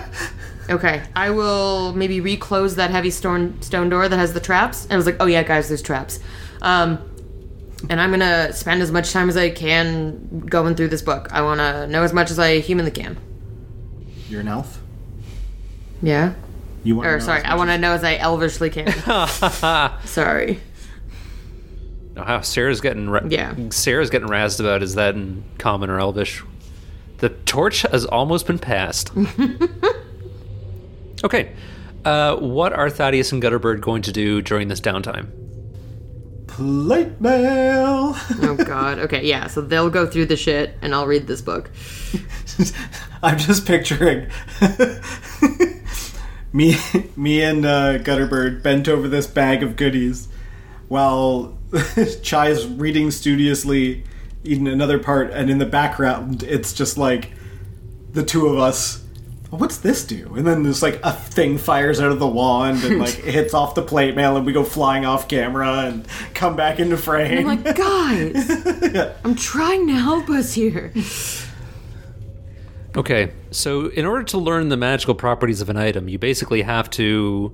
Okay, 0.70 1.04
I 1.14 1.32
will 1.32 1.92
maybe 1.94 2.22
reclose 2.22 2.76
that 2.76 2.92
heavy 2.92 3.10
stone 3.10 3.62
stone 3.62 3.90
door 3.90 4.08
that 4.08 4.18
has 4.18 4.32
the 4.34 4.40
traps. 4.40 4.86
And 4.86 4.94
I 4.94 4.96
was 4.96 5.06
like, 5.06 5.18
oh 5.20 5.26
yeah, 5.26 5.44
guys, 5.44 5.68
there's 5.68 5.82
traps. 5.82 6.22
Um, 6.62 6.98
and 7.90 8.00
I'm 8.00 8.10
gonna 8.10 8.54
spend 8.54 8.82
as 8.82 8.90
much 8.90 9.12
time 9.12 9.28
as 9.28 9.36
I 9.36 9.50
can 9.50 10.46
going 10.46 10.76
through 10.76 10.88
this 10.88 11.02
book. 11.02 11.28
I 11.34 11.42
want 11.42 11.60
to 11.60 11.88
know 11.88 12.04
as 12.04 12.14
much 12.14 12.32
as 12.32 12.40
I 12.40 12.60
humanly 12.60 12.92
can. 12.92 13.18
You're 14.30 14.40
an 14.42 14.48
elf. 14.48 14.80
Yeah. 16.02 16.36
You 16.86 16.96
want? 16.96 17.08
Or 17.10 17.20
sorry, 17.20 17.42
I 17.44 17.56
want 17.56 17.70
to 17.70 17.78
know 17.78 17.92
as 17.92 18.06
I 18.06 18.16
elvishly 18.16 18.70
can. 18.70 18.88
sorry. 20.06 20.62
Oh, 22.16 22.24
how 22.24 22.42
Sarah's 22.42 22.80
getting 22.80 23.10
ra- 23.10 23.26
Yeah. 23.28 23.56
Sarah's 23.72 24.10
getting 24.10 24.30
razzed 24.30 24.62
about 24.62 24.84
is 24.84 24.96
that 24.96 25.16
in 25.16 25.44
common 25.58 25.90
or 25.90 26.00
elvish. 26.00 26.44
The 27.22 27.30
torch 27.30 27.84
has 27.84 28.04
almost 28.06 28.48
been 28.48 28.58
passed. 28.58 29.12
okay. 31.24 31.54
Uh, 32.04 32.36
what 32.38 32.74
are 32.74 32.90
Thaddeus 32.90 33.32
and 33.32 33.42
Gutterbird 33.42 33.80
going 33.80 34.02
to 34.02 34.12
do 34.12 34.42
during 34.42 34.70
this 34.70 34.82
downtime? 34.82 35.30
Plate 36.48 37.22
mail. 37.22 38.18
Oh 38.42 38.56
God. 38.56 38.98
Okay, 38.98 39.24
yeah. 39.24 39.46
So 39.46 39.62
they'll 39.62 39.92
go 39.92 40.08
through 40.08 40.26
the 40.26 40.36
shit, 40.36 40.76
and 40.82 40.96
I'll 40.96 41.06
read 41.06 41.28
this 41.28 41.42
book. 41.42 41.70
I'm 43.24 43.38
just 43.38 43.68
picturing 43.68 44.28
me, 46.52 46.76
me 47.16 47.44
and 47.44 47.64
uh, 47.66 48.00
Gutterbird 48.00 48.64
bent 48.64 48.88
over 48.88 49.08
this 49.08 49.28
bag 49.28 49.62
of 49.62 49.76
goodies, 49.76 50.28
while 50.88 51.56
Chai's 52.24 52.66
reading 52.66 53.12
studiously 53.12 54.04
in 54.44 54.68
another 54.68 55.00
part, 55.00 55.32
and 55.32 55.50
in 55.50 55.58
the 55.58 55.66
background, 55.66 56.44
it's 56.44 56.74
just 56.74 56.98
like 56.98 57.32
the 58.14 58.24
two 58.24 58.48
of 58.48 58.58
us. 58.58 59.04
What's 59.50 59.80
this 59.80 60.06
do? 60.06 60.34
And 60.36 60.48
then 60.48 60.64
there's 60.64 60.82
like 60.82 61.02
a 61.04 61.12
thing 61.12 61.58
fires 61.58 62.00
out 62.00 62.10
of 62.10 62.20
the 62.20 62.28
wand 62.28 62.86
and 62.86 63.00
like 63.00 63.10
hits 63.16 63.54
off 63.54 63.76
the 63.76 63.82
plate 63.82 64.16
mail, 64.16 64.38
and 64.38 64.46
we 64.46 64.54
go 64.54 64.64
flying 64.64 65.06
off 65.06 65.28
camera 65.28 65.86
and 65.88 66.08
come 66.34 66.56
back 66.56 66.80
into 66.80 66.96
frame. 66.98 67.50
I'm 67.50 67.64
like, 67.64 67.76
guys, 67.76 68.50
I'm 69.26 69.36
trying 69.36 69.88
to 69.88 69.94
help 69.94 70.30
us 70.30 70.54
here. 70.54 70.94
Okay, 72.96 73.32
so 73.52 73.88
in 73.88 74.06
order 74.06 74.24
to 74.24 74.38
learn 74.38 74.70
the 74.70 74.78
magical 74.78 75.16
properties 75.16 75.62
of 75.62 75.70
an 75.70 75.78
item, 75.78 76.10
you 76.10 76.18
basically 76.18 76.62
have 76.62 76.90
to 76.92 77.54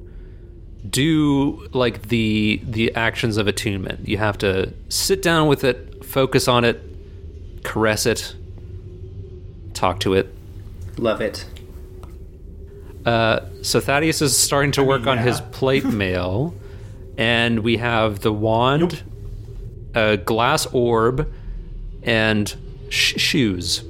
do 0.90 1.68
like 1.74 2.10
the 2.10 2.62
the 2.64 2.94
actions 2.96 3.38
of 3.38 3.48
attunement. 3.48 4.08
You 4.08 4.18
have 4.18 4.38
to 4.40 4.74
sit 4.90 5.22
down 5.22 5.48
with 5.48 5.64
it, 5.64 5.97
focus 6.08 6.48
on 6.48 6.64
it, 6.64 6.82
caress 7.64 8.06
it, 8.06 8.36
talk 9.74 10.00
to 10.02 10.14
it. 10.14 10.34
Love 10.98 11.22
it. 11.22 11.46
Uh, 13.06 13.42
so 13.62 13.80
Thaddeus 13.80 14.22
is 14.22 14.36
starting 14.36 14.72
to 14.74 14.84
work 14.84 15.08
on 15.08 15.18
yeah. 15.18 15.24
his 15.24 15.42
plate 15.52 15.86
mail, 15.86 16.54
and 17.18 17.60
we 17.60 17.78
have 17.78 18.22
the 18.22 18.34
wand, 18.34 19.04
a 19.94 20.18
glass 20.18 20.66
orb, 20.68 21.32
and 22.04 22.56
sh- 22.90 23.20
shoes. 23.20 23.84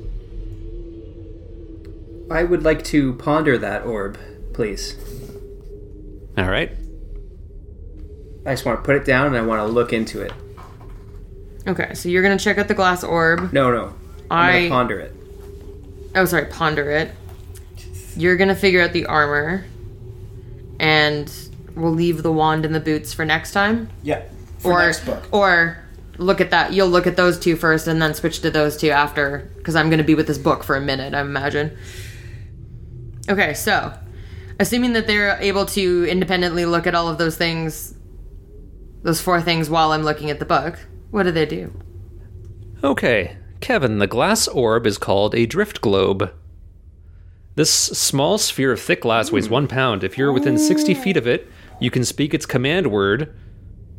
I 2.30 2.44
would 2.44 2.64
like 2.64 2.84
to 2.86 3.14
ponder 3.14 3.58
that 3.58 3.86
orb, 3.86 4.20
please. 4.54 4.98
All 6.38 6.50
right. 6.50 6.72
I 8.46 8.52
just 8.52 8.66
want 8.66 8.80
to 8.80 8.84
put 8.84 8.96
it 8.96 9.06
down 9.06 9.28
and 9.28 9.38
I 9.38 9.42
want 9.42 9.60
to 9.60 9.66
look 9.66 9.94
into 9.94 10.22
it. 10.22 10.34
Okay, 11.68 11.94
so 11.96 12.08
you're 12.10 12.24
gonna 12.24 12.38
check 12.40 12.58
out 12.58 12.68
the 12.68 12.74
glass 12.74 13.04
orb. 13.04 13.52
No, 13.52 13.72
no. 13.72 13.94
I'm 14.32 14.50
I- 14.50 14.54
gonna 14.60 14.70
ponder 14.70 15.00
it. 15.00 15.14
Oh, 16.16 16.26
sorry, 16.26 16.46
ponder 16.46 16.90
it. 16.90 17.12
You're 18.16 18.38
gonna 18.38 18.56
figure 18.56 18.82
out 18.82 18.94
the 18.94 19.06
armor, 19.06 19.66
and 20.80 21.32
we'll 21.76 21.92
leave 21.92 22.24
the 22.24 22.32
wand 22.32 22.66
and 22.66 22.74
the 22.74 22.80
boots 22.80 23.14
for 23.14 23.26
next 23.26 23.52
time. 23.52 23.90
yeah, 24.04 24.22
for 24.60 24.74
or 24.74 24.86
next 24.88 25.06
book. 25.06 25.24
or 25.32 25.78
look 26.18 26.42
at 26.42 26.50
that. 26.52 26.74
You'll 26.74 26.88
look 26.90 27.06
at 27.06 27.16
those 27.18 27.38
two 27.38 27.56
first, 27.56 27.86
and 27.88 28.02
then 28.02 28.14
switch 28.14 28.40
to 28.42 28.50
those 28.50 28.78
two 28.78 28.90
after, 28.90 29.50
because 29.58 29.76
I'm 29.76 29.90
gonna 29.90 30.04
be 30.04 30.16
with 30.16 30.26
this 30.28 30.38
book 30.40 30.64
for 30.64 30.76
a 30.76 30.82
minute. 30.82 31.14
I 31.14 31.22
imagine. 31.22 31.78
Okay, 33.30 33.54
so 33.54 33.94
assuming 34.60 34.94
that 34.94 35.06
they're 35.06 35.38
able 35.42 35.66
to 35.68 36.06
independently 36.10 36.66
look 36.66 36.88
at 36.88 36.96
all 36.96 37.08
of 37.10 37.18
those 37.18 37.36
things, 37.38 37.94
those 39.04 39.22
four 39.22 39.42
things 39.42 39.70
while 39.70 39.92
I'm 39.92 40.04
looking 40.04 40.32
at 40.32 40.40
the 40.40 40.46
book, 40.46 40.80
what 41.12 41.24
do 41.24 41.32
they 41.32 41.46
do? 41.46 41.74
Okay, 42.84 43.38
Kevin, 43.60 44.00
the 44.00 44.08
glass 44.08 44.48
orb 44.48 44.86
is 44.86 44.98
called 44.98 45.34
a 45.34 45.46
drift 45.46 45.82
globe. 45.82 46.34
This 47.56 47.72
small 47.72 48.38
sphere 48.38 48.72
of 48.72 48.80
thick 48.80 49.02
glass 49.02 49.32
weighs 49.32 49.50
one 49.50 49.68
pound. 49.68 50.04
If 50.04 50.18
you're 50.18 50.32
within 50.32 50.60
60 50.60 50.94
feet 50.94 51.18
of 51.18 51.26
it, 51.26 51.50
you 51.80 51.90
can 51.90 52.06
speak 52.06 52.34
its 52.34 52.46
command 52.46 52.92
word, 52.92 53.36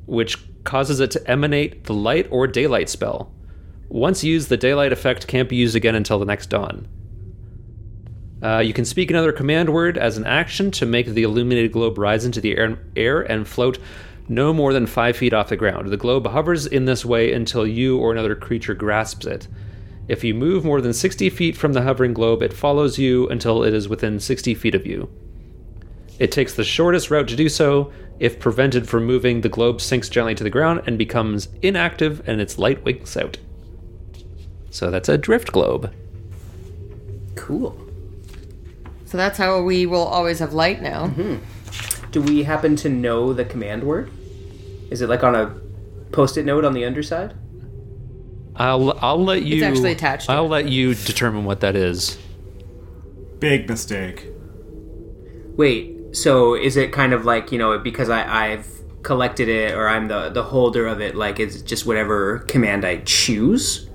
which 0.07 0.37
causes 0.63 1.01
it 1.01 1.11
to 1.13 1.31
emanate 1.31 1.85
the 1.85 1.95
light 1.95 2.29
or 2.31 2.47
daylight 2.47 2.89
spell. 2.89 3.33
Once 3.89 4.23
used, 4.23 4.49
the 4.49 4.57
daylight 4.57 4.93
effect 4.93 5.27
can't 5.27 5.49
be 5.49 5.57
used 5.57 5.75
again 5.75 5.95
until 5.95 6.19
the 6.19 6.25
next 6.25 6.51
dawn. 6.51 6.87
Uh, 8.41 8.59
you 8.59 8.73
can 8.73 8.85
speak 8.85 9.11
another 9.11 9.33
command 9.33 9.71
word 9.71 9.99
as 9.99 10.17
an 10.17 10.25
action 10.25 10.71
to 10.71 10.87
make 10.87 11.07
the 11.07 11.25
illuminated 11.25 11.73
globe 11.73 11.99
rise 11.99 12.25
into 12.25 12.41
the 12.41 12.57
air, 12.57 12.79
air 12.95 13.21
and 13.23 13.49
float 13.49 13.79
no 14.29 14.53
more 14.53 14.73
than 14.73 14.87
five 14.87 15.17
feet 15.17 15.33
off 15.33 15.49
the 15.49 15.57
ground. 15.57 15.89
The 15.89 15.97
globe 15.97 16.27
hovers 16.27 16.67
in 16.67 16.85
this 16.85 17.05
way 17.05 17.33
until 17.33 17.67
you 17.67 17.99
or 17.99 18.13
another 18.13 18.35
creature 18.35 18.75
grasps 18.75 19.27
it. 19.27 19.49
If 20.07 20.25
you 20.25 20.35
move 20.35 20.65
more 20.65 20.81
than 20.81 20.93
60 20.93 21.29
feet 21.31 21.57
from 21.57 21.75
the 21.75 21.83
hovering 21.83 22.15
globe, 22.15 22.43
it 22.43 22.53
follows 22.53 22.99
you 22.99 23.29
until 23.29 23.63
it 23.63 23.75
is 23.75 23.89
within 23.89 24.19
60 24.19 24.55
feet 24.55 24.75
of 24.75 24.87
you. 24.87 25.11
It 26.19 26.33
takes 26.33 26.55
the 26.55 26.65
shortest 26.65 27.11
route 27.11 27.29
to 27.29 27.37
do 27.37 27.49
so. 27.49 27.93
If 28.19 28.41
prevented 28.41 28.89
from 28.89 29.05
moving, 29.05 29.43
the 29.43 29.49
globe 29.49 29.81
sinks 29.81 30.09
gently 30.09 30.35
to 30.35 30.45
the 30.45 30.51
ground 30.51 30.83
and 30.87 30.99
becomes 30.99 31.49
inactive, 31.63 32.27
and 32.27 32.41
its 32.41 32.59
light 32.59 32.85
winks 32.85 33.17
out. 33.17 33.39
So 34.71 34.91
that's 34.91 35.09
a 35.09 35.19
drift 35.19 35.53
globe. 35.53 35.93
Cool. 37.37 37.79
So 39.05 39.17
that's 39.17 39.39
how 39.39 39.63
we 39.63 39.87
will 39.87 40.05
always 40.05 40.41
have 40.41 40.53
light 40.53 40.83
now. 40.83 41.07
Mm-hmm. 41.07 42.11
Do 42.11 42.23
we 42.23 42.43
happen 42.43 42.77
to 42.77 42.89
know 42.89 43.33
the 43.33 43.45
command 43.45 43.85
word? 43.85 44.11
Is 44.91 45.01
it 45.03 45.09
like 45.09 45.23
on 45.23 45.35
a 45.35 45.55
post-it 46.13 46.45
note 46.45 46.65
on 46.65 46.73
the 46.73 46.85
underside? 46.85 47.35
I'll 48.57 48.99
I'll 49.01 49.23
let 49.23 49.43
you. 49.45 49.57
It's 49.57 49.65
actually 49.65 49.93
attached 49.93 50.27
to 50.27 50.33
I'll 50.33 50.47
it. 50.47 50.49
let 50.49 50.69
you 50.69 50.95
determine 50.95 51.45
what 51.45 51.61
that 51.61 51.77
is. 51.77 52.19
Big 53.39 53.69
mistake. 53.69 54.27
Wait, 55.57 56.17
so 56.17 56.55
is 56.55 56.77
it 56.77 56.93
kind 56.93 57.13
of 57.13 57.25
like 57.25 57.53
you 57.53 57.59
know 57.59 57.79
because 57.79 58.09
I 58.09 58.53
I've 58.53 58.67
collected 59.03 59.49
it 59.49 59.75
or 59.75 59.89
I'm 59.89 60.09
the 60.09 60.31
the 60.31 60.43
holder 60.43 60.87
of 60.87 61.01
it? 61.01 61.15
Like 61.15 61.39
it's 61.39 61.63
just 61.63 61.87
whatever 61.87 62.41
command 62.41 62.85
I 62.85 62.97
choose, 63.05 63.89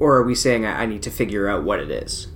or 0.00 0.16
are 0.16 0.22
we 0.24 0.34
saying 0.34 0.66
I, 0.66 0.82
I 0.82 0.86
need 0.86 1.02
to 1.04 1.10
figure 1.10 1.48
out 1.48 1.64
what 1.64 1.80
it 1.80 1.90
is? 1.90 2.26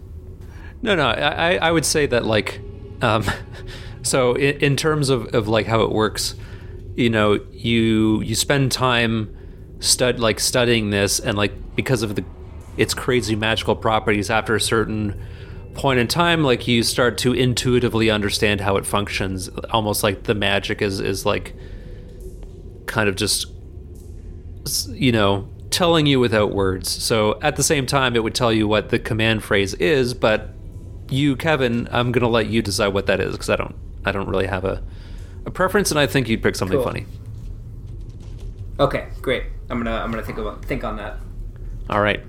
No, 0.80 0.94
no. 0.96 1.06
I, 1.08 1.52
I- 1.54 1.68
I 1.68 1.70
would 1.70 1.84
say 1.84 2.06
that 2.06 2.24
like, 2.24 2.60
um, 3.02 3.24
so 4.02 4.34
in, 4.34 4.56
in 4.58 4.76
terms 4.76 5.10
of, 5.10 5.26
of 5.34 5.48
like 5.48 5.66
how 5.66 5.82
it 5.82 5.92
works, 5.92 6.34
you 6.96 7.10
know, 7.10 7.40
you 7.50 8.20
you 8.22 8.34
spend 8.34 8.72
time 8.72 9.36
stud 9.80 10.20
like 10.20 10.40
studying 10.40 10.90
this, 10.90 11.20
and 11.20 11.36
like 11.36 11.52
because 11.74 12.02
of 12.02 12.14
the 12.14 12.24
its 12.76 12.94
crazy 12.94 13.36
magical 13.36 13.76
properties, 13.76 14.30
after 14.30 14.54
a 14.54 14.60
certain 14.60 15.20
point 15.74 15.98
in 15.98 16.08
time, 16.08 16.42
like 16.42 16.68
you 16.68 16.82
start 16.82 17.18
to 17.18 17.32
intuitively 17.32 18.10
understand 18.10 18.60
how 18.60 18.76
it 18.76 18.86
functions, 18.86 19.48
almost 19.70 20.02
like 20.02 20.24
the 20.24 20.34
magic 20.34 20.82
is 20.82 21.00
is 21.00 21.24
like 21.26 21.54
kind 22.86 23.08
of 23.08 23.16
just 23.16 23.46
you 24.88 25.12
know 25.12 25.48
telling 25.70 26.06
you 26.06 26.20
without 26.20 26.52
words. 26.52 26.90
So 26.90 27.38
at 27.40 27.56
the 27.56 27.62
same 27.62 27.86
time 27.86 28.16
it 28.16 28.22
would 28.22 28.34
tell 28.34 28.52
you 28.52 28.68
what 28.68 28.90
the 28.90 28.98
command 28.98 29.42
phrase 29.42 29.74
is 29.74 30.14
but 30.14 30.50
you 31.12 31.36
kevin 31.36 31.86
i'm 31.92 32.10
gonna 32.10 32.28
let 32.28 32.46
you 32.46 32.62
decide 32.62 32.88
what 32.88 33.06
that 33.06 33.20
is 33.20 33.32
because 33.32 33.50
i 33.50 33.56
don't 33.56 33.74
i 34.04 34.10
don't 34.10 34.28
really 34.28 34.46
have 34.46 34.64
a, 34.64 34.82
a 35.46 35.50
preference 35.50 35.90
and 35.90 35.98
i 36.00 36.06
think 36.06 36.28
you'd 36.28 36.42
pick 36.42 36.54
something 36.56 36.76
Cool. 36.78 36.84
funny 36.84 37.06
Okay, 38.80 39.08
great. 39.20 39.44
I'm 39.70 39.78
gonna 39.78 39.94
I'm 39.96 40.10
gonna 40.10 40.22
think 40.24 40.38
about 40.38 40.64
think 40.64 40.82
on 40.82 40.96
that. 40.96 41.18
all 41.90 42.00
right 42.00 42.20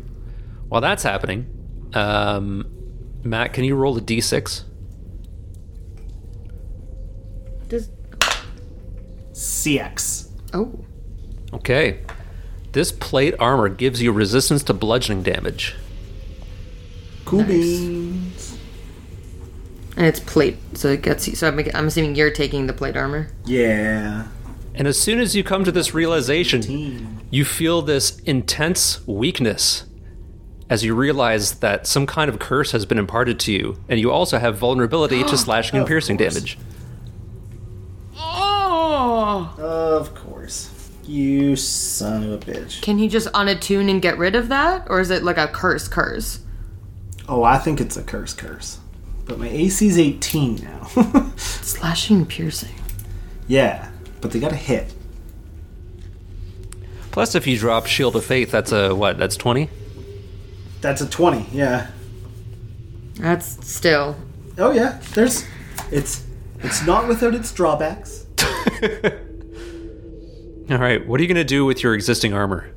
while 0.70 0.82
that's 0.82 1.02
happening 1.04 1.48
um, 1.94 2.66
matt 3.24 3.54
can 3.54 3.64
you 3.64 3.76
roll 3.76 3.98
a 3.98 4.02
d6 4.02 4.64
Does 7.70 7.90
CX. 9.32 10.30
oh 10.54 10.74
okay 11.54 12.02
this 12.74 12.92
plate 12.92 13.36
armor 13.40 13.70
gives 13.70 14.02
you 14.02 14.12
resistance 14.12 14.64
to 14.64 14.74
bludgeoning 14.74 15.24
damage 15.24 15.76
Cool 17.26 17.44
beans. 17.46 18.43
And 19.98 20.06
it's 20.06 20.20
plate, 20.20 20.58
so 20.74 20.90
it 20.90 21.02
gets 21.02 21.28
you. 21.28 21.36
So 21.36 21.48
I'm, 21.48 21.60
I'm 21.74 21.88
assuming 21.88 22.16
you're 22.16 22.32
taking 22.32 22.68
the 22.68 22.74
plate 22.74 22.98
armor. 22.98 23.28
Yeah. 23.46 24.28
And 24.76 24.88
as 24.88 25.00
soon 25.00 25.20
as 25.20 25.36
you 25.36 25.44
come 25.44 25.64
to 25.66 25.72
this 25.72 25.94
realization, 25.94 27.22
you 27.30 27.46
feel 27.46 27.82
this 27.82 28.20
intense 28.22 29.06
weakness 29.08 29.86
as 30.70 30.84
you 30.84 30.96
realize 30.96 31.60
that 31.60 31.86
some 31.86 32.08
kind 32.08 32.30
of 32.30 32.40
curse 32.40 32.72
has 32.72 32.86
been 32.86 32.98
imparted 32.98 33.40
to 33.42 33.52
you, 33.52 33.78
and 33.88 34.00
you 34.00 34.12
also 34.12 34.40
have 34.40 34.58
vulnerability 34.58 35.24
to 35.24 35.38
slashing 35.38 35.78
and 35.78 35.88
piercing 35.88 36.18
course. 36.18 36.34
damage. 36.34 36.58
Oh! 38.16 39.54
Of 39.60 40.16
course. 40.16 40.70
You 41.06 41.56
son 41.56 42.24
of 42.24 42.32
a 42.32 42.38
bitch. 42.40 42.82
Can 42.82 42.98
he 42.98 43.08
just 43.08 43.28
unattune 43.34 43.90
and 43.92 44.02
get 44.02 44.18
rid 44.18 44.36
of 44.36 44.48
that? 44.50 44.88
Or 44.90 45.00
is 45.00 45.12
it 45.12 45.22
like 45.22 45.38
a 45.38 45.48
curse 45.48 45.88
curse? 45.88 46.40
Oh, 47.28 47.44
I 47.44 47.58
think 47.58 47.80
it's 47.80 47.98
a 47.98 48.04
curse 48.04 48.34
curse. 48.34 48.80
But 49.26 49.40
my 49.40 49.48
AC's 49.48 49.98
18 49.98 50.56
now. 50.56 50.84
Slashing 51.38 52.18
and 52.18 52.30
piercing. 52.30 52.76
yeah, 53.48 53.90
but 54.22 54.32
they 54.32 54.40
got 54.40 54.52
a 54.52 54.58
hit. 54.58 54.94
Plus, 57.12 57.36
if 57.36 57.46
you 57.46 57.58
drop 57.58 57.86
Shield 57.86 58.16
of 58.16 58.26
Faith, 58.26 58.52
that's 58.52 58.72
a 58.72 58.94
what? 58.96 59.18
That's 59.18 59.38
20? 59.38 59.70
That's 60.82 61.02
a 61.02 61.08
20, 61.08 61.46
yeah. 61.54 61.88
That's 63.16 63.66
still. 63.68 64.16
Oh 64.58 64.72
yeah, 64.72 65.00
there's 65.14 65.46
it's 65.92 66.26
it's 66.60 66.86
not 66.86 67.08
without 67.08 67.34
its 67.36 67.52
drawbacks. 67.54 68.26
All 70.70 70.78
right, 70.78 71.06
what 71.06 71.20
are 71.20 71.24
you 71.24 71.28
going 71.28 71.36
to 71.36 71.44
do 71.44 71.66
with 71.66 71.84
your 71.84 71.94
existing 71.94 72.34
armor? 72.34 72.70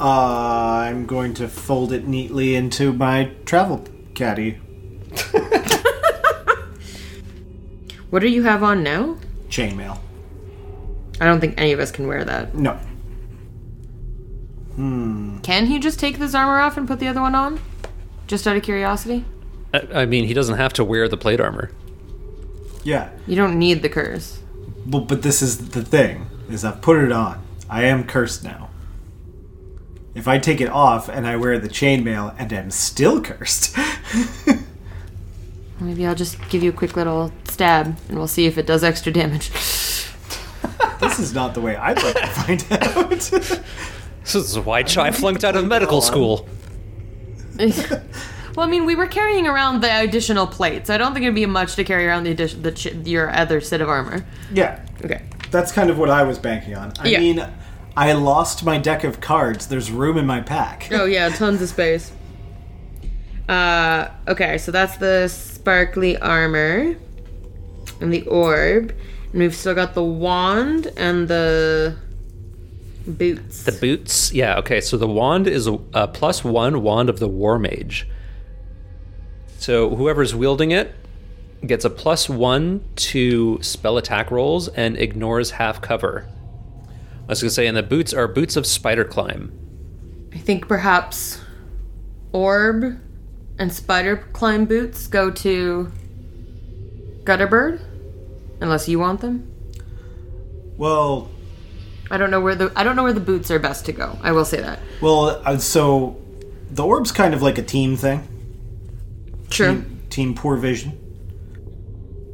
Uh, 0.00 0.84
I'm 0.88 1.06
going 1.06 1.34
to 1.34 1.48
fold 1.48 1.92
it 1.92 2.06
neatly 2.06 2.54
into 2.54 2.92
my 2.92 3.32
travel 3.44 3.84
caddy 4.14 4.58
What 8.10 8.20
do 8.20 8.28
you 8.28 8.44
have 8.44 8.62
on 8.62 8.82
now? 8.82 9.18
chainmail. 9.48 9.98
I 11.20 11.24
don't 11.24 11.40
think 11.40 11.54
any 11.58 11.72
of 11.72 11.80
us 11.80 11.90
can 11.90 12.06
wear 12.06 12.24
that. 12.24 12.54
No. 12.54 12.72
Hmm. 14.74 15.38
Can 15.40 15.66
he 15.66 15.78
just 15.78 15.98
take 15.98 16.18
this 16.18 16.34
armor 16.34 16.60
off 16.60 16.76
and 16.76 16.86
put 16.86 17.00
the 17.00 17.08
other 17.08 17.20
one 17.20 17.34
on? 17.34 17.60
Just 18.26 18.46
out 18.46 18.56
of 18.56 18.62
curiosity? 18.62 19.24
I, 19.72 20.02
I 20.02 20.06
mean, 20.06 20.24
he 20.24 20.34
doesn't 20.34 20.56
have 20.56 20.72
to 20.74 20.84
wear 20.84 21.08
the 21.08 21.16
plate 21.16 21.40
armor. 21.40 21.70
Yeah. 22.84 23.10
You 23.26 23.36
don't 23.36 23.58
need 23.58 23.82
the 23.82 23.88
curse. 23.88 24.40
Well, 24.86 25.02
but 25.02 25.22
this 25.22 25.42
is 25.42 25.70
the 25.70 25.84
thing: 25.84 26.26
is 26.48 26.64
I've 26.64 26.80
put 26.80 26.98
it 26.98 27.12
on. 27.12 27.42
I 27.68 27.84
am 27.84 28.04
cursed 28.04 28.44
now. 28.44 28.70
If 30.14 30.28
I 30.28 30.38
take 30.38 30.60
it 30.60 30.68
off 30.68 31.08
and 31.08 31.26
I 31.26 31.36
wear 31.36 31.58
the 31.58 31.68
chainmail 31.68 32.34
and 32.38 32.52
am 32.52 32.70
still 32.70 33.20
cursed, 33.20 33.76
Maybe 35.80 36.06
I'll 36.06 36.14
just 36.14 36.36
give 36.48 36.62
you 36.62 36.70
a 36.70 36.72
quick 36.72 36.96
little 36.96 37.32
stab 37.44 37.96
and 38.08 38.16
we'll 38.18 38.26
see 38.28 38.46
if 38.46 38.56
it 38.58 38.66
does 38.66 38.82
extra 38.82 39.12
damage. 39.12 39.50
this 41.00 41.18
is 41.18 41.34
not 41.34 41.54
the 41.54 41.60
way 41.60 41.76
I'd 41.76 42.02
like 42.02 42.14
to 42.16 42.26
find 42.26 42.66
out. 42.70 43.60
This 44.26 44.34
is 44.34 44.58
why 44.58 44.82
Chai 44.82 45.12
flunked 45.12 45.44
out 45.44 45.54
of 45.54 45.64
medical 45.68 46.00
school. 46.00 46.48
well, 47.60 48.00
I 48.56 48.66
mean, 48.66 48.84
we 48.84 48.96
were 48.96 49.06
carrying 49.06 49.46
around 49.46 49.82
the 49.82 50.00
additional 50.00 50.48
plates. 50.48 50.90
I 50.90 50.98
don't 50.98 51.12
think 51.14 51.22
it'd 51.22 51.34
be 51.36 51.46
much 51.46 51.76
to 51.76 51.84
carry 51.84 52.08
around 52.08 52.24
the 52.24 52.32
addition, 52.32 52.62
the 52.62 52.72
ch- 52.72 52.92
your 53.06 53.30
other 53.30 53.60
set 53.60 53.80
of 53.80 53.88
armor. 53.88 54.26
yeah, 54.52 54.84
Okay. 55.04 55.22
that's 55.52 55.70
kind 55.70 55.90
of 55.90 55.98
what 55.98 56.10
I 56.10 56.24
was 56.24 56.40
banking 56.40 56.74
on. 56.74 56.92
I 56.98 57.06
Yeah. 57.08 57.20
mean, 57.20 57.46
I 57.96 58.14
lost 58.14 58.64
my 58.64 58.78
deck 58.78 59.04
of 59.04 59.20
cards. 59.20 59.68
There's 59.68 59.92
room 59.92 60.18
in 60.18 60.26
my 60.26 60.40
pack. 60.40 60.88
Oh 60.90 61.04
yeah, 61.04 61.28
tons 61.28 61.62
of 61.62 61.68
space. 61.68 62.10
Uh, 63.48 64.08
okay, 64.26 64.58
so 64.58 64.72
that's 64.72 64.96
the 64.96 65.28
sparkly 65.28 66.16
armor 66.18 66.96
and 68.00 68.12
the 68.12 68.22
orb, 68.26 68.94
and 69.32 69.40
we've 69.40 69.54
still 69.54 69.74
got 69.74 69.94
the 69.94 70.02
wand 70.02 70.92
and 70.96 71.28
the 71.28 71.96
boots. 73.06 73.62
The 73.64 73.72
boots, 73.72 74.32
yeah, 74.32 74.58
okay. 74.58 74.80
So 74.80 74.96
the 74.96 75.06
wand 75.06 75.46
is 75.46 75.66
a, 75.66 75.78
a 75.94 76.08
plus 76.08 76.42
one 76.42 76.82
wand 76.82 77.08
of 77.08 77.20
the 77.20 77.28
War 77.28 77.58
Mage. 77.58 78.08
So 79.58 79.94
whoever's 79.94 80.34
wielding 80.34 80.72
it 80.72 80.94
gets 81.64 81.84
a 81.84 81.90
plus 81.90 82.28
one 82.28 82.84
to 82.96 83.60
spell 83.62 83.96
attack 83.96 84.30
rolls 84.30 84.68
and 84.68 84.96
ignores 84.96 85.52
half 85.52 85.80
cover. 85.80 86.26
I 87.22 87.30
was 87.30 87.42
gonna 87.42 87.50
say, 87.50 87.66
and 87.66 87.76
the 87.76 87.82
boots 87.82 88.12
are 88.12 88.28
boots 88.28 88.56
of 88.56 88.66
spider 88.66 89.04
climb. 89.04 89.52
I 90.32 90.38
think 90.38 90.68
perhaps 90.68 91.40
orb 92.32 93.00
and 93.58 93.72
spider 93.72 94.16
climb 94.32 94.64
boots 94.66 95.06
go 95.06 95.30
to 95.30 95.90
Gutterbird, 97.24 97.80
unless 98.60 98.88
you 98.88 98.98
want 98.98 99.20
them. 99.20 99.52
Well, 100.76 101.30
I 102.10 102.18
don't 102.18 102.30
know 102.30 102.40
where 102.40 102.54
the 102.54 102.72
I 102.76 102.84
don't 102.84 102.96
know 102.96 103.02
where 103.02 103.12
the 103.12 103.20
boots 103.20 103.50
are 103.50 103.58
best 103.58 103.86
to 103.86 103.92
go. 103.92 104.18
I 104.22 104.32
will 104.32 104.44
say 104.44 104.60
that. 104.60 104.80
well, 105.00 105.42
uh, 105.44 105.58
so 105.58 106.20
the 106.70 106.84
orb's 106.84 107.12
kind 107.12 107.34
of 107.34 107.42
like 107.42 107.58
a 107.58 107.62
team 107.62 107.96
thing. 107.96 108.26
True. 109.50 109.74
Team, 109.82 110.02
team 110.10 110.34
poor 110.34 110.56
vision. 110.56 111.02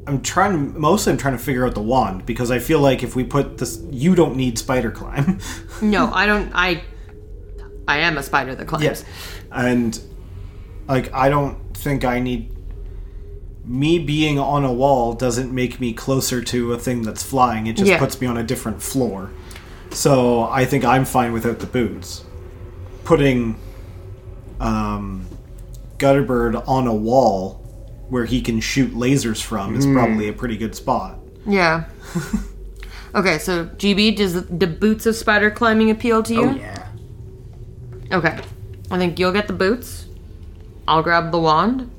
I'm 0.07 0.20
trying 0.20 0.53
to 0.53 0.79
mostly 0.79 1.12
I'm 1.12 1.18
trying 1.18 1.37
to 1.37 1.43
figure 1.43 1.64
out 1.64 1.75
the 1.75 1.83
wand 1.83 2.27
because 2.27 2.51
I 2.51 2.59
feel 2.59 2.81
like 2.81 3.05
if 3.05 3.14
we 3.14 3.23
put 3.23 3.59
this 3.59 3.81
you 3.91 4.14
don't 4.16 4.37
need 4.37 4.59
spider 4.59 4.91
climb. 4.91 5.39
No, 5.81 6.12
I 6.12 6.27
don't. 6.27 6.51
I 6.55 6.83
I 7.89 7.99
am 7.99 8.16
a 8.18 8.23
spider 8.23 8.55
that 8.55 8.66
climbs. 8.68 8.85
yes. 8.85 9.05
And 9.51 9.99
like 10.89 11.12
I 11.12 11.28
don't 11.28 11.76
think 11.76 12.05
I 12.05 12.20
need 12.20 12.55
me 13.64 13.99
being 13.99 14.39
on 14.39 14.64
a 14.64 14.72
wall 14.72 15.12
doesn't 15.14 15.53
make 15.53 15.80
me 15.80 15.93
closer 15.93 16.43
to 16.43 16.72
a 16.72 16.78
thing 16.78 17.03
that's 17.03 17.22
flying. 17.22 17.66
It 17.66 17.76
just 17.76 17.91
Yeah. 17.91 17.99
puts 17.99 18.20
me 18.20 18.26
on 18.26 18.37
a 18.37 18.43
different 18.43 18.83
floor. 18.83 19.30
So 19.91 20.43
I 20.45 20.64
think 20.64 20.85
I'm 20.85 21.05
fine 21.05 21.33
without 21.33 21.59
the 21.61 21.66
boots. 21.66 22.24
Putting 23.05 23.57
um, 24.61 25.26
Gutterbird 25.99 26.66
on 26.66 26.87
a 26.87 26.95
wall 26.95 27.61
where 28.09 28.24
he 28.24 28.41
can 28.41 28.61
shoot 28.61 28.95
lasers 28.95 29.43
from 29.43 29.74
is 29.76 29.87
probably 29.87 30.28
a 30.28 30.33
pretty 30.33 30.57
good 30.57 30.74
spot. 30.74 31.18
Yeah. 31.47 31.85
okay, 33.14 33.39
so 33.39 33.66
GB, 33.66 34.16
does 34.16 34.35
the, 34.35 34.41
the 34.43 34.66
boots 34.66 35.07
of 35.07 35.16
spider 35.16 35.51
climbing 35.51 35.91
appeal 35.91 36.22
to 36.24 36.35
you? 36.35 36.49
Oh 36.51 36.55
yeah. 36.55 36.89
Okay. 38.12 38.39
I 38.91 38.99
think 38.99 39.18
you'll 39.18 39.33
get 39.33 39.47
the 39.47 39.55
boots. 39.55 40.01
I'll 40.89 41.03
grab 41.03 41.30
the 41.33 41.39
wand. 41.39 41.91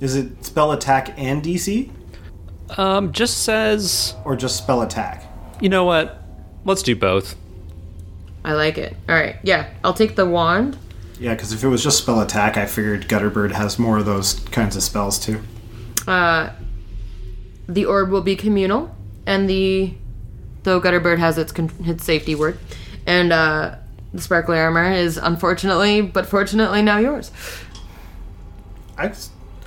Is 0.00 0.14
it 0.16 0.44
spell 0.44 0.72
attack 0.72 1.14
and 1.18 1.42
DC 1.42 1.90
Um, 2.76 3.12
just 3.12 3.42
says, 3.44 4.14
or 4.24 4.36
just 4.36 4.56
spell 4.58 4.82
attack? 4.82 5.24
you 5.60 5.68
know 5.68 5.84
what? 5.84 6.22
Let's 6.64 6.82
do 6.82 6.94
both. 6.94 7.34
I 8.44 8.52
like 8.52 8.78
it. 8.78 8.96
All 9.08 9.14
right. 9.14 9.36
Yeah, 9.42 9.68
I'll 9.82 9.92
take 9.94 10.14
the 10.16 10.24
wand. 10.26 10.78
Yeah, 11.18 11.34
because 11.34 11.52
if 11.52 11.64
it 11.64 11.68
was 11.68 11.82
just 11.82 11.98
spell 11.98 12.20
attack, 12.20 12.56
I 12.56 12.66
figured 12.66 13.08
Gutterbird 13.08 13.50
has 13.52 13.78
more 13.78 13.98
of 13.98 14.06
those 14.06 14.34
kinds 14.52 14.76
of 14.76 14.82
spells 14.84 15.18
too. 15.18 15.40
Uh, 16.06 16.50
the 17.68 17.84
orb 17.84 18.10
will 18.10 18.22
be 18.22 18.36
communal, 18.36 18.94
and 19.26 19.50
the 19.50 19.94
though 20.62 20.80
Gutterbird 20.80 21.18
has 21.18 21.36
its 21.36 21.50
con- 21.50 21.72
its 21.84 22.04
safety 22.04 22.34
word, 22.36 22.58
and 23.06 23.32
uh, 23.32 23.74
the 24.12 24.20
sparkly 24.20 24.58
armor 24.58 24.90
is 24.90 25.16
unfortunately, 25.16 26.00
but 26.00 26.26
fortunately 26.26 26.82
now 26.82 26.98
yours. 26.98 27.30
I, 28.96 29.06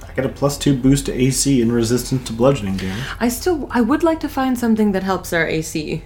I 0.07 0.13
get 0.15 0.25
a 0.25 0.29
plus 0.29 0.57
two 0.57 0.75
boost 0.75 1.05
to 1.05 1.13
AC 1.13 1.61
and 1.61 1.71
resistance 1.71 2.27
to 2.27 2.33
bludgeoning 2.33 2.77
damage. 2.77 3.03
I 3.19 3.29
still 3.29 3.67
I 3.71 3.81
would 3.81 4.03
like 4.03 4.19
to 4.21 4.29
find 4.29 4.57
something 4.57 4.91
that 4.91 5.03
helps 5.03 5.31
our 5.33 5.47
AC. 5.47 6.03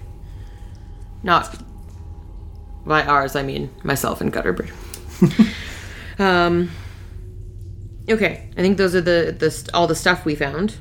Not 1.24 1.60
by 2.86 3.04
ours, 3.04 3.36
I 3.36 3.44
mean 3.44 3.72
myself 3.84 4.22
and 4.22 4.32
Gutterbird. 4.32 4.72
um. 6.20 6.70
Okay, 8.08 8.50
I 8.56 8.62
think 8.62 8.78
those 8.78 8.94
are 8.94 9.02
the 9.02 9.36
the 9.38 9.50
st- 9.50 9.74
all 9.74 9.88
the 9.88 9.96
stuff 9.96 10.26
we 10.26 10.36
found. 10.36 10.76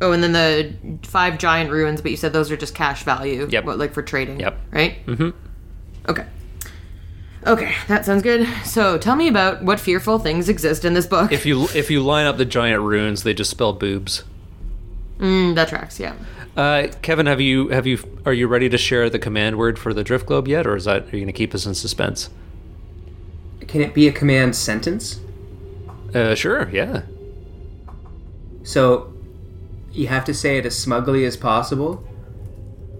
Oh, 0.00 0.12
and 0.12 0.22
then 0.22 0.32
the 0.32 0.98
five 1.08 1.38
giant 1.38 1.70
runes, 1.70 2.02
but 2.02 2.10
you 2.10 2.16
said 2.16 2.32
those 2.32 2.50
are 2.52 2.56
just 2.56 2.74
cash 2.74 3.02
value. 3.02 3.48
Yep. 3.50 3.64
What, 3.64 3.78
like 3.78 3.94
for 3.94 4.02
trading. 4.02 4.38
Yep. 4.40 4.58
Right. 4.70 5.04
Mm-hmm. 5.06 5.30
Okay. 6.08 6.26
Okay, 7.46 7.72
that 7.86 8.04
sounds 8.04 8.22
good. 8.22 8.48
So, 8.64 8.98
tell 8.98 9.14
me 9.14 9.28
about 9.28 9.62
what 9.62 9.78
fearful 9.78 10.18
things 10.18 10.48
exist 10.48 10.84
in 10.84 10.94
this 10.94 11.06
book. 11.06 11.30
If 11.30 11.46
you 11.46 11.68
if 11.74 11.90
you 11.90 12.02
line 12.02 12.26
up 12.26 12.38
the 12.38 12.44
giant 12.44 12.82
runes, 12.82 13.22
they 13.22 13.34
just 13.34 13.50
spell 13.50 13.72
boobs. 13.72 14.24
Mm, 15.18 15.54
that 15.54 15.68
tracks. 15.68 16.00
Yeah. 16.00 16.14
Uh, 16.56 16.88
Kevin, 17.02 17.26
have 17.26 17.40
you 17.40 17.68
have 17.68 17.86
you 17.86 17.98
are 18.24 18.32
you 18.32 18.48
ready 18.48 18.68
to 18.68 18.78
share 18.78 19.08
the 19.08 19.18
command 19.18 19.58
word 19.58 19.78
for 19.78 19.94
the 19.94 20.02
drift 20.02 20.26
globe 20.26 20.48
yet, 20.48 20.66
or 20.66 20.74
is 20.74 20.86
that 20.86 21.02
are 21.02 21.06
you 21.06 21.12
going 21.12 21.26
to 21.26 21.32
keep 21.32 21.54
us 21.54 21.66
in 21.66 21.74
suspense? 21.74 22.30
Can 23.68 23.80
it 23.80 23.94
be 23.94 24.08
a 24.08 24.12
command 24.12 24.56
sentence? 24.56 25.20
Uh, 26.14 26.34
sure, 26.34 26.68
yeah. 26.70 27.02
So 28.64 29.12
you 29.92 30.08
have 30.08 30.24
to 30.24 30.34
say 30.34 30.58
it 30.58 30.66
as 30.66 30.76
smugly 30.76 31.24
as 31.24 31.36
possible, 31.36 32.04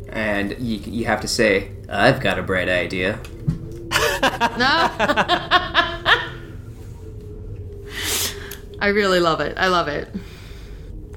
and 0.09 0.53
you, 0.59 0.79
you 0.79 1.05
have 1.07 1.21
to 1.23 1.29
say, 1.29 1.73
"I've 1.89 2.21
got 2.21 2.39
a 2.39 2.43
bright 2.43 2.69
idea." 2.69 3.19
I 8.79 8.89
really 8.89 9.21
love 9.21 9.41
it. 9.41 9.57
I 9.57 9.69
love 9.69 9.89
it. 9.89 10.15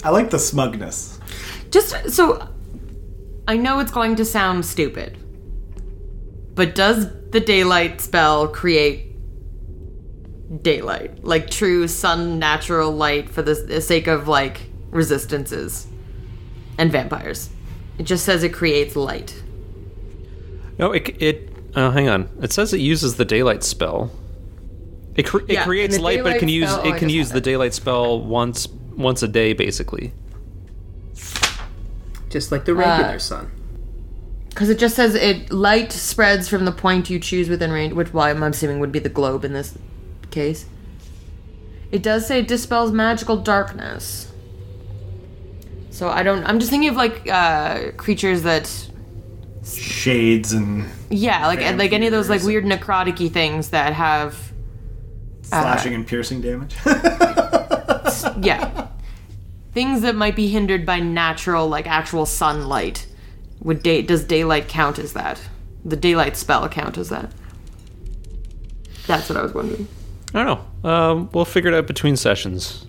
I 0.03 0.09
like 0.09 0.29
the 0.29 0.39
smugness. 0.39 1.19
Just 1.71 2.11
so 2.11 2.47
I 3.47 3.57
know 3.57 3.79
it's 3.79 3.91
going 3.91 4.15
to 4.17 4.25
sound 4.25 4.65
stupid, 4.65 5.17
but 6.55 6.75
does 6.75 7.07
the 7.31 7.39
daylight 7.39 8.01
spell 8.01 8.47
create 8.47 9.15
daylight? 10.61 11.23
Like 11.23 11.49
true 11.49 11.87
sun 11.87 12.39
natural 12.39 12.91
light 12.91 13.29
for 13.29 13.41
the, 13.41 13.53
the 13.53 13.81
sake 13.81 14.07
of 14.07 14.27
like 14.27 14.61
resistances 14.89 15.87
and 16.77 16.91
vampires? 16.91 17.49
It 17.97 18.03
just 18.03 18.23
says 18.23 18.43
it 18.43 18.53
creates 18.53 18.95
light. 18.95 19.43
No, 20.77 20.93
it 20.93 21.21
it. 21.21 21.49
Oh, 21.75 21.91
hang 21.91 22.09
on. 22.09 22.29
It 22.41 22.51
says 22.51 22.73
it 22.73 22.79
uses 22.79 23.15
the 23.15 23.25
daylight 23.25 23.63
spell. 23.63 24.11
It, 25.15 25.25
cre- 25.27 25.39
Yeah, 25.47 25.61
it 25.61 25.63
creates 25.65 25.95
and 25.95 26.01
the 26.01 26.05
light, 26.05 26.23
but 26.23 26.35
it 26.35 26.39
can 26.39 26.47
daylight 26.47 26.61
use 26.61 26.69
spell- 26.71 26.81
oh, 26.85 26.89
it 26.89 26.93
I 26.93 26.99
can 26.99 27.09
use 27.09 27.29
the 27.31 27.37
it. 27.37 27.43
daylight 27.43 27.73
spell 27.73 28.19
once 28.21 28.67
once 28.95 29.23
a 29.23 29.27
day, 29.27 29.53
basically. 29.53 30.11
Just 32.29 32.51
like 32.51 32.65
the 32.65 32.73
regular 32.75 33.15
Uh, 33.15 33.19
sun. 33.19 33.51
Because 34.49 34.69
it 34.69 34.77
just 34.79 34.95
says 34.95 35.15
it 35.15 35.51
light 35.51 35.91
spreads 35.91 36.49
from 36.49 36.65
the 36.65 36.71
point 36.71 37.09
you 37.09 37.19
choose 37.19 37.49
within 37.49 37.71
range, 37.71 37.93
which 37.93 38.13
why 38.13 38.29
I'm 38.29 38.43
assuming 38.43 38.79
would 38.79 38.91
be 38.91 38.99
the 38.99 39.09
globe 39.09 39.45
in 39.45 39.53
this 39.53 39.77
case. 40.31 40.65
It 41.91 42.03
does 42.03 42.27
say 42.27 42.39
it 42.39 42.47
dispels 42.47 42.91
magical 42.91 43.37
darkness. 43.37 44.31
So 45.91 46.09
I 46.09 46.23
don't. 46.23 46.43
I'm 46.45 46.59
just 46.59 46.69
thinking 46.71 46.89
of 46.89 46.95
like 46.95 47.27
uh, 47.29 47.91
creatures 47.97 48.43
that, 48.43 48.89
Shades 49.75 50.53
and 50.53 50.89
yeah, 51.09 51.47
like 51.47 51.59
like 51.77 51.91
any 51.91 52.05
of 52.05 52.11
those 52.11 52.29
like 52.29 52.43
weird 52.43 52.65
necrotic 52.65 53.31
things 53.31 53.69
that 53.69 53.93
have, 53.93 54.51
slashing 55.43 55.93
and 55.93 56.07
piercing 56.07 56.41
damage. 56.41 56.75
yeah, 58.39 58.87
things 59.73 60.01
that 60.01 60.15
might 60.15 60.35
be 60.35 60.47
hindered 60.47 60.85
by 60.85 60.99
natural 60.99 61.67
like 61.67 61.87
actual 61.87 62.25
sunlight. 62.25 63.07
Would 63.61 63.83
day 63.83 64.01
does 64.01 64.23
daylight 64.23 64.67
count 64.67 64.99
as 64.99 65.13
that? 65.13 65.41
The 65.83 65.95
daylight 65.95 66.37
spell 66.37 66.67
count 66.69 66.97
as 66.97 67.09
that? 67.09 67.31
That's 69.07 69.29
what 69.29 69.37
I 69.37 69.41
was 69.41 69.53
wondering. 69.53 69.87
I 70.33 70.43
don't 70.43 70.61
know. 70.83 70.89
Um, 70.89 71.29
we'll 71.33 71.45
figure 71.45 71.71
it 71.71 71.75
out 71.75 71.87
between 71.87 72.15
sessions. 72.15 72.85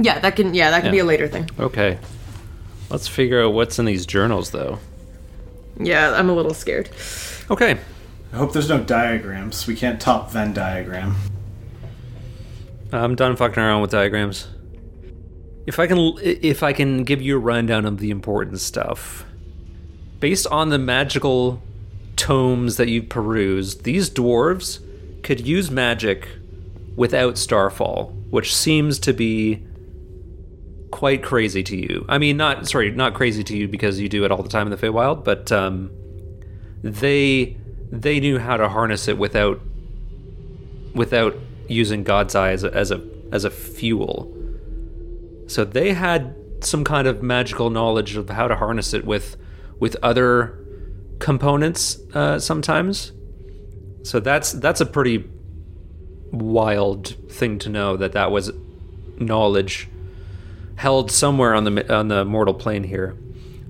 Yeah, 0.00 0.18
that 0.20 0.36
can 0.36 0.54
yeah, 0.54 0.70
that 0.70 0.82
can 0.82 0.92
be 0.92 0.98
a 1.00 1.04
later 1.04 1.28
thing. 1.28 1.48
Okay. 1.58 1.98
Let's 2.90 3.08
figure 3.08 3.42
out 3.42 3.54
what's 3.54 3.78
in 3.78 3.86
these 3.86 4.06
journals, 4.06 4.50
though. 4.50 4.78
Yeah, 5.78 6.12
I'm 6.12 6.28
a 6.28 6.34
little 6.34 6.54
scared. 6.54 6.90
Okay. 7.50 7.78
I 8.32 8.36
hope 8.36 8.52
there's 8.52 8.68
no 8.68 8.82
diagrams. 8.82 9.66
We 9.66 9.76
can't 9.76 10.00
top 10.00 10.30
Venn 10.30 10.52
diagram. 10.52 11.14
I'm 12.92 13.14
done 13.14 13.36
fucking 13.36 13.62
around 13.62 13.82
with 13.82 13.90
diagrams. 13.90 14.48
If 15.66 15.78
I 15.78 15.86
can, 15.86 16.14
if 16.22 16.62
I 16.62 16.72
can 16.72 17.04
give 17.04 17.22
you 17.22 17.36
a 17.36 17.38
rundown 17.38 17.86
of 17.86 17.98
the 17.98 18.10
important 18.10 18.60
stuff, 18.60 19.24
based 20.20 20.46
on 20.48 20.68
the 20.68 20.78
magical 20.78 21.62
tomes 22.16 22.76
that 22.76 22.88
you've 22.88 23.08
perused, 23.08 23.84
these 23.84 24.10
dwarves 24.10 24.80
could 25.22 25.46
use 25.46 25.70
magic 25.70 26.28
without 26.96 27.38
Starfall, 27.38 28.14
which 28.30 28.54
seems 28.54 28.98
to 29.00 29.12
be 29.12 29.64
quite 30.94 31.24
crazy 31.24 31.64
to 31.64 31.76
you. 31.76 32.06
I 32.08 32.18
mean, 32.18 32.36
not 32.36 32.68
sorry, 32.68 32.92
not 32.92 33.14
crazy 33.14 33.42
to 33.42 33.56
you 33.56 33.66
because 33.66 33.98
you 33.98 34.08
do 34.08 34.24
it 34.24 34.30
all 34.30 34.44
the 34.44 34.48
time 34.48 34.68
in 34.68 34.70
the 34.70 34.76
Feywild, 34.76 35.24
but 35.24 35.50
um, 35.50 35.90
they 36.84 37.56
they 37.90 38.20
knew 38.20 38.38
how 38.38 38.56
to 38.56 38.68
harness 38.68 39.08
it 39.08 39.18
without 39.18 39.60
without 40.94 41.34
using 41.66 42.04
God's 42.04 42.36
eye 42.36 42.52
as 42.52 42.62
a, 42.62 42.72
as 42.72 42.92
a 42.92 43.02
as 43.32 43.44
a 43.44 43.50
fuel. 43.50 44.32
So 45.48 45.64
they 45.64 45.94
had 45.94 46.36
some 46.60 46.84
kind 46.84 47.08
of 47.08 47.24
magical 47.24 47.70
knowledge 47.70 48.14
of 48.14 48.30
how 48.30 48.46
to 48.46 48.54
harness 48.54 48.94
it 48.94 49.04
with 49.04 49.36
with 49.80 49.96
other 50.00 50.64
components 51.18 51.98
uh, 52.14 52.38
sometimes. 52.38 53.10
So 54.04 54.20
that's 54.20 54.52
that's 54.52 54.80
a 54.80 54.86
pretty 54.86 55.28
wild 56.30 57.16
thing 57.32 57.58
to 57.58 57.68
know 57.68 57.96
that 57.96 58.12
that 58.12 58.30
was 58.30 58.52
knowledge 59.18 59.88
held 60.76 61.10
somewhere 61.10 61.54
on 61.54 61.64
the 61.64 61.94
on 61.94 62.08
the 62.08 62.24
mortal 62.24 62.54
plane 62.54 62.84
here. 62.84 63.16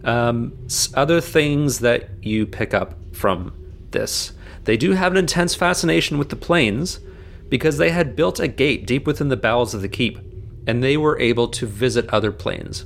Um, 0.04 0.52
other 0.94 1.20
things 1.20 1.78
that 1.80 2.10
you 2.22 2.46
pick 2.46 2.74
up 2.74 2.94
from 3.12 3.52
this, 3.90 4.32
they 4.64 4.76
do 4.76 4.92
have 4.92 5.12
an 5.12 5.18
intense 5.18 5.54
fascination 5.54 6.18
with 6.18 6.28
the 6.28 6.36
planes 6.36 7.00
because 7.48 7.78
they 7.78 7.90
had 7.90 8.16
built 8.16 8.38
a 8.40 8.48
gate 8.48 8.86
deep 8.86 9.06
within 9.06 9.28
the 9.28 9.36
bowels 9.36 9.74
of 9.74 9.82
the 9.82 9.88
keep, 9.88 10.18
and 10.66 10.82
they 10.82 10.96
were 10.96 11.18
able 11.18 11.48
to 11.48 11.66
visit 11.66 12.08
other 12.10 12.32
planes. 12.32 12.84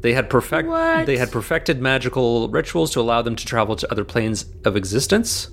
They 0.00 0.14
had 0.14 0.28
perfect 0.28 0.68
What? 0.68 1.06
they 1.06 1.16
had 1.16 1.30
perfected 1.30 1.80
magical 1.80 2.48
rituals 2.48 2.90
to 2.92 3.00
allow 3.00 3.22
them 3.22 3.36
to 3.36 3.46
travel 3.46 3.76
to 3.76 3.90
other 3.90 4.04
planes 4.04 4.44
of 4.64 4.76
existence. 4.76 5.48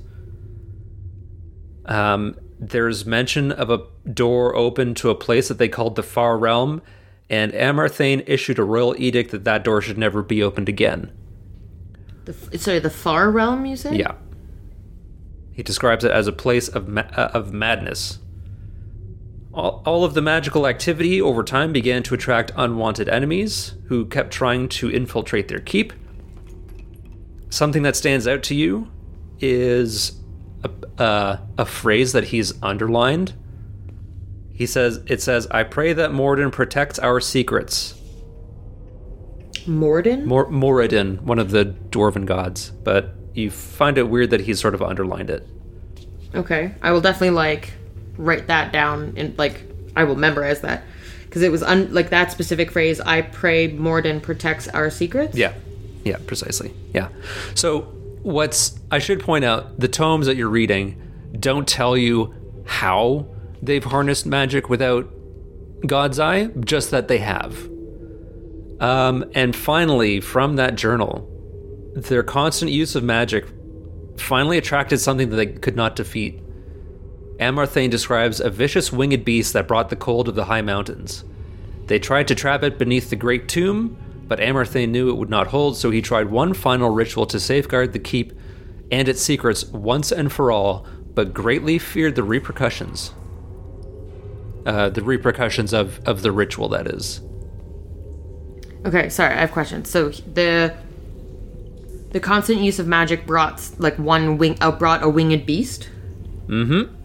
Um, 1.86 2.36
there's 2.60 3.06
mention 3.06 3.52
of 3.52 3.70
a 3.70 3.84
door 4.12 4.56
open 4.56 4.94
to 4.96 5.10
a 5.10 5.16
place 5.16 5.48
that 5.48 5.58
they 5.58 5.70
called 5.70 5.96
the 5.96 6.04
Far 6.04 6.38
Realm, 6.38 6.82
and 7.30 7.54
Amarthane 7.54 8.24
issued 8.28 8.60
a 8.60 8.64
royal 8.64 8.96
edict 8.98 9.32
that 9.32 9.46
that 9.46 9.64
door 9.64 9.82
should 9.82 9.98
never 9.98 10.22
be 10.22 10.44
opened 10.44 10.68
again. 10.68 11.12
The, 12.26 12.58
sorry, 12.58 12.80
the 12.80 12.90
far 12.90 13.32
realm 13.32 13.66
you 13.66 13.76
say? 13.76 13.96
Yeah. 13.96 14.14
He 15.54 15.64
describes 15.64 16.04
it 16.04 16.12
as 16.12 16.28
a 16.28 16.32
place 16.32 16.68
of 16.68 16.88
ma- 16.88 17.10
uh, 17.16 17.32
of 17.34 17.54
madness. 17.54 18.20
All, 19.54 19.82
all 19.86 20.04
of 20.04 20.14
the 20.14 20.22
magical 20.22 20.68
activity 20.68 21.22
over 21.22 21.44
time 21.44 21.74
began 21.74 22.04
to 22.04 22.14
attract 22.14 22.52
unwanted 22.56 23.10
enemies 23.10 23.74
who 23.88 24.06
kept 24.06 24.32
trying 24.32 24.70
to 24.70 24.90
infiltrate 24.90 25.48
their 25.48 25.60
keep. 25.60 25.94
Something 27.50 27.84
that 27.84 27.96
stands 27.96 28.28
out 28.28 28.44
to 28.44 28.56
you 28.56 28.90
is 29.40 30.19
uh, 31.00 31.38
a 31.58 31.66
phrase 31.66 32.12
that 32.14 32.26
he's 32.26 32.54
underlined. 32.62 33.34
He 34.54 34.66
says, 34.66 35.00
"It 35.08 35.22
says, 35.22 35.48
I 35.52 35.64
pray 35.64 35.94
that 35.94 36.12
Morden 36.12 36.52
protects 36.52 37.00
our 37.00 37.20
secrets." 37.20 37.96
Morden? 39.68 40.26
Mor- 40.26 40.50
Moradin, 40.50 41.22
one 41.22 41.40
of 41.40 41.52
the 41.52 41.66
dwarven 41.90 42.26
gods, 42.26 42.72
but 42.84 43.14
you 43.34 43.52
find 43.52 43.98
it 43.98 44.04
weird 44.04 44.32
that 44.32 44.42
he's 44.42 44.60
sort 44.60 44.74
of 44.74 44.82
underlined 44.82 45.30
it. 45.30 45.48
okay. 46.34 46.74
I 46.82 46.92
will 46.92 47.02
definitely 47.02 47.32
like 47.32 47.74
write 48.18 48.48
that 48.48 48.72
down 48.74 49.14
and 49.18 49.38
like 49.38 49.64
I 49.96 50.04
will 50.04 50.16
memorize 50.16 50.62
that. 50.62 50.84
Because 51.26 51.42
it 51.44 51.52
was 51.52 51.62
un- 51.62 51.94
like 51.94 52.10
that 52.10 52.32
specific 52.32 52.72
phrase, 52.72 53.00
I 53.00 53.22
pray 53.22 53.68
Morden 53.68 54.20
protects 54.20 54.68
our 54.70 54.90
secrets. 54.90 55.38
Yeah, 55.38 55.54
yeah, 56.04 56.18
precisely. 56.26 56.74
Yeah. 56.94 57.10
So, 57.54 57.94
what's 58.22 58.80
I 58.92 59.00
should 59.00 59.22
point 59.22 59.46
out 59.46 59.80
the 59.80 59.88
tomes 59.88 60.26
that 60.26 60.36
you're 60.36 60.50
reading 60.50 61.02
don't 61.40 61.68
tell 61.68 61.96
you 61.96 62.34
how 62.66 63.28
they've 63.62 63.84
harnessed 63.84 64.26
magic 64.26 64.70
without 64.70 65.12
God's 65.86 66.20
eye, 66.20 66.48
just 66.60 66.92
that 66.92 67.08
they 67.08 67.20
have. 67.20 67.70
Um, 68.80 69.30
and 69.34 69.56
finally, 69.56 70.20
from 70.22 70.56
that 70.56 70.76
journal, 70.76 71.28
their 71.96 72.24
constant 72.24 72.72
use 72.72 72.96
of 72.96 73.04
magic 73.04 73.46
finally 74.18 74.58
attracted 74.58 75.00
something 75.00 75.30
that 75.30 75.36
they 75.36 75.48
could 75.48 75.76
not 75.76 75.96
defeat. 75.96 76.42
Amarthane 77.40 77.90
describes 77.90 78.40
a 78.40 78.50
vicious 78.50 78.92
winged 78.92 79.24
beast 79.24 79.54
that 79.54 79.68
brought 79.68 79.90
the 79.90 79.96
cold 79.96 80.28
of 80.28 80.36
the 80.36 80.46
high 80.46 80.62
mountains. 80.62 81.24
They 81.86 82.00
tried 82.00 82.28
to 82.28 82.36
trap 82.36 82.64
it 82.64 82.78
beneath 82.78 83.10
the 83.10 83.16
great 83.16 83.48
tomb, 83.48 83.98
but 84.30 84.40
Amarthane 84.40 84.90
knew 84.90 85.10
it 85.10 85.18
would 85.18 85.30
not 85.30 85.48
hold, 85.48 85.76
so 85.76 85.90
he 85.90 86.02
tried 86.02 86.30
one 86.30 86.54
final 86.54 86.92
ritual 86.92 87.26
to 87.26 87.40
safeguard 87.40 87.94
the 87.94 88.00
keep 88.00 88.32
and 88.92 89.10
its 89.10 89.22
secrets 89.22 89.66
once 89.66 90.12
and 90.12 90.32
for 90.32 90.52
all, 90.52 90.86
but 91.16 91.34
greatly 91.34 91.80
feared 91.80 92.16
the 92.16 92.24
repercussions. 92.24 93.12
Uh, 94.68 94.88
the 94.90 95.02
repercussions 95.02 95.74
of, 95.74 96.00
of 96.08 96.22
the 96.22 96.32
ritual, 96.32 96.70
that 96.70 96.86
is. 96.86 97.22
Okay, 98.86 99.10
sorry, 99.10 99.34
I 99.34 99.40
have 99.40 99.52
questions. 99.52 99.90
So 99.90 100.10
the 100.10 100.76
the 102.12 102.20
constant 102.20 102.60
use 102.62 102.80
of 102.80 102.88
magic 102.88 103.26
brought 103.26 103.70
like 103.78 103.98
one 103.98 104.38
wing 104.38 104.58
uh, 104.62 104.72
brought 104.72 105.04
a 105.04 105.10
winged 105.10 105.46
beast. 105.46 105.90
Mm-hmm. 106.48 106.96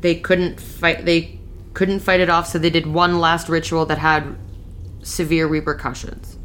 They 0.00 0.16
couldn't 0.16 0.60
fight. 0.60 1.04
They 1.04 1.38
couldn't 1.74 2.00
fight 2.00 2.20
it 2.20 2.28
off, 2.28 2.48
so 2.48 2.58
they 2.58 2.70
did 2.70 2.86
one 2.86 3.18
last 3.18 3.48
ritual 3.48 3.86
that 3.86 3.98
had 3.98 4.36
severe 5.04 5.46
repercussions 5.46 6.36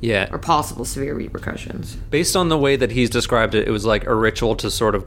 Yeah. 0.00 0.28
or 0.32 0.38
possible 0.38 0.84
severe 0.84 1.14
repercussions. 1.14 1.96
Based 2.10 2.34
on 2.36 2.48
the 2.48 2.56
way 2.58 2.76
that 2.76 2.92
he's 2.92 3.10
described 3.10 3.54
it, 3.54 3.68
it 3.68 3.70
was 3.70 3.84
like 3.84 4.06
a 4.06 4.14
ritual 4.14 4.56
to 4.56 4.70
sort 4.70 4.94
of 4.94 5.04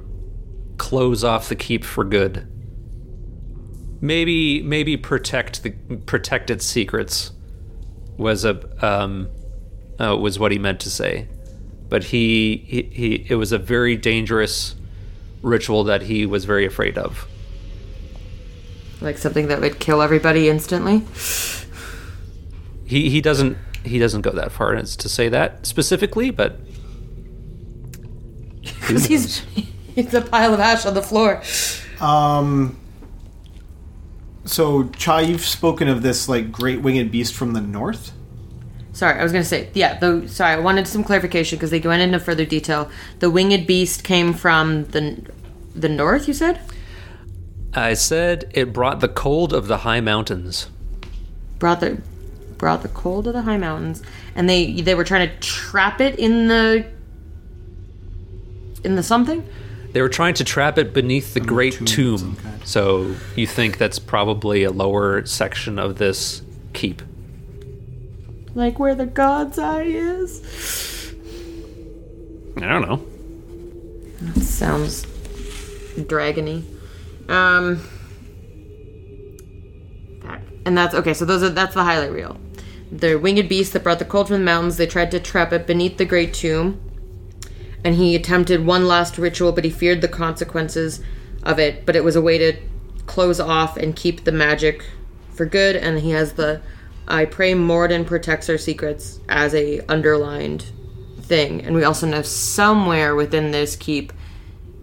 close 0.78 1.24
off 1.24 1.50
the 1.50 1.56
keep 1.56 1.84
for 1.84 2.04
good. 2.04 2.48
Maybe 4.02 4.62
maybe 4.62 4.98
protect 4.98 5.64
the 5.64 5.72
protect 6.06 6.50
its 6.50 6.66
secrets 6.66 7.32
was 8.18 8.46
a 8.46 8.86
um 8.86 9.30
uh, 10.00 10.16
was 10.18 10.38
what 10.38 10.52
he 10.52 10.60
meant 10.60 10.80
to 10.82 10.92
say. 10.92 11.28
But 11.88 12.06
he, 12.06 12.64
he 12.68 12.82
he 12.92 13.26
it 13.30 13.36
was 13.36 13.52
a 13.52 13.58
very 13.58 13.96
dangerous 13.96 14.76
ritual 15.42 15.84
that 15.86 16.04
he 16.04 16.26
was 16.26 16.46
very 16.46 16.66
afraid 16.66 16.98
of. 16.98 17.26
Like 19.02 19.18
something 19.18 19.48
that 19.48 19.62
would 19.62 19.80
kill 19.80 20.02
everybody 20.02 20.50
instantly. 20.50 21.04
He 22.86 23.10
he 23.10 23.22
doesn't 23.22 23.58
he 23.84 24.00
doesn't 24.00 24.22
go 24.22 24.32
that 24.32 24.52
far 24.52 24.76
as 24.76 24.96
to 24.98 25.10
say 25.10 25.30
that 25.30 25.66
specifically, 25.66 26.32
but 26.32 26.60
who 28.82 28.98
He's 28.98 29.10
knows? 29.10 29.44
it's 29.96 30.14
a 30.14 30.22
pile 30.22 30.54
of 30.54 30.60
ash 30.60 30.86
on 30.86 30.94
the 30.94 31.02
floor. 31.02 31.42
Um. 32.00 32.78
So, 34.46 34.90
Chai, 34.90 35.22
you've 35.22 35.42
spoken 35.46 35.88
of 35.88 36.04
this 36.04 36.30
like 36.30 36.52
great 36.52 36.82
winged 36.82 37.12
beast 37.12 37.34
from 37.34 37.54
the 37.54 37.62
north. 37.62 38.12
Sorry, 38.94 39.20
I 39.20 39.24
was 39.24 39.32
gonna 39.32 39.44
say 39.44 39.70
yeah. 39.74 39.98
Though 40.00 40.26
sorry, 40.28 40.54
I 40.54 40.60
wanted 40.60 40.88
some 40.88 41.04
clarification 41.04 41.58
because 41.58 41.72
they 41.72 41.80
went 41.80 42.02
into 42.02 42.20
further 42.20 42.46
detail. 42.46 42.90
The 43.20 43.30
winged 43.30 43.66
beast 43.68 44.04
came 44.04 44.34
from 44.34 44.86
the 44.86 45.26
the 45.74 45.90
north. 45.90 46.28
You 46.28 46.34
said 46.34 46.62
I 47.74 47.94
said 47.94 48.50
it 48.54 48.72
brought 48.72 49.00
the 49.02 49.10
cold 49.10 49.52
of 49.54 49.68
the 49.68 49.80
high 49.80 50.00
mountains. 50.00 50.70
brought 51.60 51.80
the 51.82 52.02
brought 52.58 52.82
the 52.82 52.88
cold 52.90 53.28
of 53.28 53.34
the 53.34 53.42
high 53.44 53.58
mountains, 53.58 54.02
and 54.36 54.50
they 54.50 54.82
they 54.82 54.96
were 54.96 55.04
trying 55.04 55.30
to 55.30 55.36
trap 55.40 56.02
it 56.02 56.18
in 56.20 56.48
the 56.48 56.86
in 58.84 58.96
the 58.96 59.04
something. 59.04 59.48
They 59.94 60.02
were 60.02 60.10
trying 60.10 60.34
to 60.36 60.44
trap 60.44 60.78
it 60.78 60.94
beneath 60.94 61.34
the 61.34 61.40
great 61.40 61.74
tomb 61.74 61.86
tomb. 61.86 62.38
of. 62.46 62.68
So 62.68 63.16
you 63.36 63.48
think 63.48 63.78
that's 63.78 63.98
probably 64.00 64.64
a 64.64 64.72
lower 64.72 65.26
section 65.26 65.80
of 65.80 65.98
this 65.98 66.42
keep? 66.74 67.02
Like 68.54 68.78
where 68.78 68.94
the 68.96 69.06
god's 69.06 69.58
eye 69.58 69.84
is. 69.84 71.14
I 72.58 72.62
don't 72.68 72.82
know. 72.82 73.06
Sounds 74.42 75.06
dragony. 75.96 76.64
Um 77.30 77.82
that- 80.24 80.42
and 80.66 80.78
that's 80.78 80.94
okay, 80.96 81.14
so 81.14 81.26
those 81.26 81.42
are 81.44 81.50
that's 81.50 81.74
the 81.74 81.84
highlight 81.84 82.12
reel. 82.12 82.38
The 82.92 83.16
winged 83.16 83.50
beast 83.50 83.74
that 83.74 83.84
brought 83.84 84.00
the 84.00 84.06
cold 84.06 84.28
from 84.28 84.38
the 84.38 84.44
mountains, 84.44 84.78
they 84.78 84.88
tried 84.88 85.12
to 85.12 85.20
trap 85.20 85.52
it 85.52 85.68
beneath 85.68 85.98
the 85.98 86.06
great 86.06 86.34
tomb. 86.34 86.82
And 87.84 87.96
he 87.96 88.16
attempted 88.16 88.66
one 88.66 88.88
last 88.88 89.18
ritual, 89.18 89.52
but 89.52 89.64
he 89.64 89.70
feared 89.70 90.02
the 90.02 90.08
consequences 90.08 91.02
of 91.44 91.60
it. 91.60 91.86
But 91.86 91.96
it 91.96 92.04
was 92.04 92.16
a 92.16 92.22
way 92.22 92.38
to 92.38 92.58
close 93.06 93.40
off 93.40 93.78
and 93.78 93.96
keep 93.96 94.24
the 94.24 94.32
magic 94.32 94.86
for 95.32 95.46
good. 95.46 95.76
And 95.76 96.00
he 96.00 96.12
has 96.12 96.34
the 96.34 96.62
I 97.08 97.26
pray 97.26 97.54
Morden 97.54 98.06
protects 98.06 98.50
our 98.50 98.58
secrets 98.58 99.20
as 99.30 99.54
a 99.54 99.82
underlined 99.88 100.72
thing. 101.22 101.64
And 101.64 101.76
we 101.76 101.84
also 101.84 102.08
know 102.08 102.24
somewhere 102.24 103.16
within 103.16 103.52
this 103.52 103.76
keep 103.76 104.12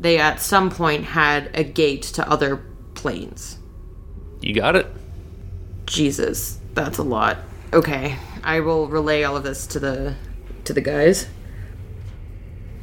they 0.02 0.18
at 0.18 0.40
some 0.40 0.68
point 0.68 1.04
had 1.04 1.50
a 1.54 1.62
gate 1.62 2.02
to 2.02 2.28
other 2.28 2.56
planes. 2.94 3.58
You 4.40 4.52
got 4.52 4.74
it. 4.74 4.86
Jesus, 5.86 6.58
that's 6.74 6.98
a 6.98 7.04
lot. 7.04 7.38
Okay, 7.72 8.16
I 8.44 8.60
will 8.60 8.86
relay 8.86 9.22
all 9.22 9.34
of 9.34 9.44
this 9.44 9.66
to 9.68 9.80
the 9.80 10.14
to 10.64 10.74
the 10.74 10.82
guys. 10.82 11.26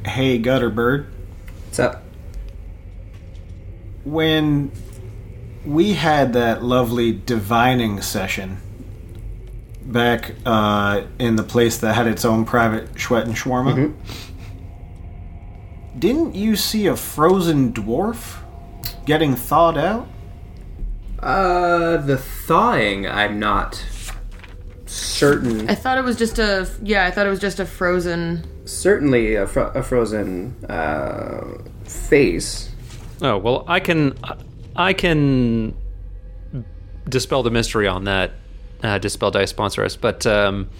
Hey, 0.04 0.40
Gutterbird. 0.42 1.06
What's 1.66 1.78
up? 1.78 2.02
When 4.02 4.72
we 5.64 5.92
had 5.92 6.32
that 6.32 6.64
lovely 6.64 7.12
divining 7.12 8.02
session 8.02 8.58
back 9.82 10.34
uh, 10.44 11.02
in 11.20 11.36
the 11.36 11.44
place 11.44 11.78
that 11.78 11.94
had 11.94 12.08
its 12.08 12.24
own 12.24 12.44
private 12.44 12.94
Schwet 12.94 13.26
and 13.26 13.36
Shawarma, 13.36 13.94
didn't 15.96 16.34
you 16.34 16.56
see 16.56 16.88
a 16.88 16.96
frozen 16.96 17.72
dwarf 17.72 18.38
getting 19.04 19.36
thawed 19.36 19.78
out? 19.78 20.08
Uh, 21.20 21.98
the 21.98 22.16
thawing, 22.16 23.06
I'm 23.06 23.38
not 23.38 23.84
certain. 24.90 25.70
I 25.70 25.74
thought 25.74 25.98
it 25.98 26.04
was 26.04 26.16
just 26.16 26.38
a 26.38 26.68
yeah. 26.82 27.06
I 27.06 27.10
thought 27.10 27.26
it 27.26 27.30
was 27.30 27.40
just 27.40 27.60
a 27.60 27.66
frozen. 27.66 28.44
Certainly 28.66 29.34
a, 29.36 29.46
fro- 29.46 29.70
a 29.74 29.82
frozen 29.82 30.54
uh, 30.68 31.58
face. 31.84 32.70
Oh 33.22 33.38
well, 33.38 33.64
I 33.68 33.80
can 33.80 34.18
I 34.76 34.92
can 34.92 35.76
dispel 37.08 37.42
the 37.42 37.50
mystery 37.50 37.86
on 37.86 38.04
that. 38.04 38.32
Uh, 38.82 38.98
dispel 38.98 39.30
dice 39.30 39.50
sponsor 39.50 39.84
us, 39.84 39.96
but 39.96 40.26
um, 40.26 40.70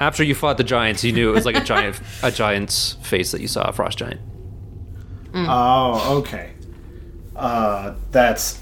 after 0.00 0.24
you 0.24 0.34
fought 0.34 0.56
the 0.56 0.64
giants, 0.64 1.04
you 1.04 1.12
knew 1.12 1.30
it 1.30 1.34
was 1.34 1.44
like 1.46 1.56
a 1.56 1.64
giant 1.64 2.00
a 2.22 2.30
giant's 2.30 2.94
face 3.02 3.32
that 3.32 3.40
you 3.40 3.48
saw, 3.48 3.68
a 3.68 3.72
frost 3.72 3.98
giant. 3.98 4.20
Oh, 5.34 6.18
okay. 6.20 6.52
Uh, 7.36 7.94
that's 8.10 8.60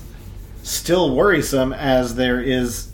still 0.63 1.15
worrisome 1.15 1.73
as 1.73 2.17
there 2.17 2.41
is. 2.41 2.91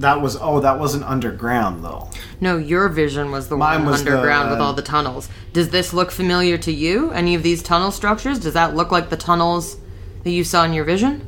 That 0.00 0.22
was 0.22 0.36
oh, 0.40 0.60
that 0.60 0.78
wasn't 0.78 1.04
underground 1.04 1.84
though. 1.84 2.08
No, 2.40 2.56
your 2.56 2.88
vision 2.88 3.30
was 3.30 3.48
the 3.48 3.56
Mine 3.56 3.82
one 3.84 3.92
was 3.92 4.00
underground 4.00 4.48
the- 4.48 4.54
with 4.54 4.60
all 4.62 4.72
the 4.72 4.82
tunnels. 4.82 5.28
Does 5.52 5.68
this 5.70 5.92
look 5.92 6.10
familiar 6.10 6.56
to 6.58 6.72
you? 6.72 7.10
Any 7.10 7.34
of 7.34 7.42
these 7.42 7.62
tunnel 7.62 7.90
structures? 7.90 8.38
Does 8.38 8.54
that 8.54 8.74
look 8.74 8.90
like 8.90 9.10
the 9.10 9.16
tunnels 9.18 9.76
that 10.24 10.30
you 10.30 10.42
saw 10.42 10.64
in 10.64 10.72
your 10.72 10.84
vision? 10.84 11.26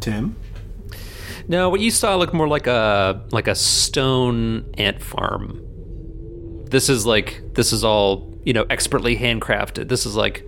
Tim. 0.00 0.36
No, 1.48 1.68
what 1.68 1.80
you 1.80 1.90
saw 1.90 2.16
looked 2.16 2.34
more 2.34 2.48
like 2.48 2.66
a 2.66 3.22
like 3.30 3.48
a 3.48 3.54
stone 3.54 4.72
ant 4.78 5.02
farm. 5.02 5.60
This 6.70 6.88
is 6.88 7.04
like 7.04 7.42
this 7.54 7.72
is 7.72 7.84
all 7.84 8.32
you 8.44 8.52
know 8.52 8.64
expertly 8.70 9.16
handcrafted. 9.16 9.88
This 9.88 10.06
is 10.06 10.16
like 10.16 10.46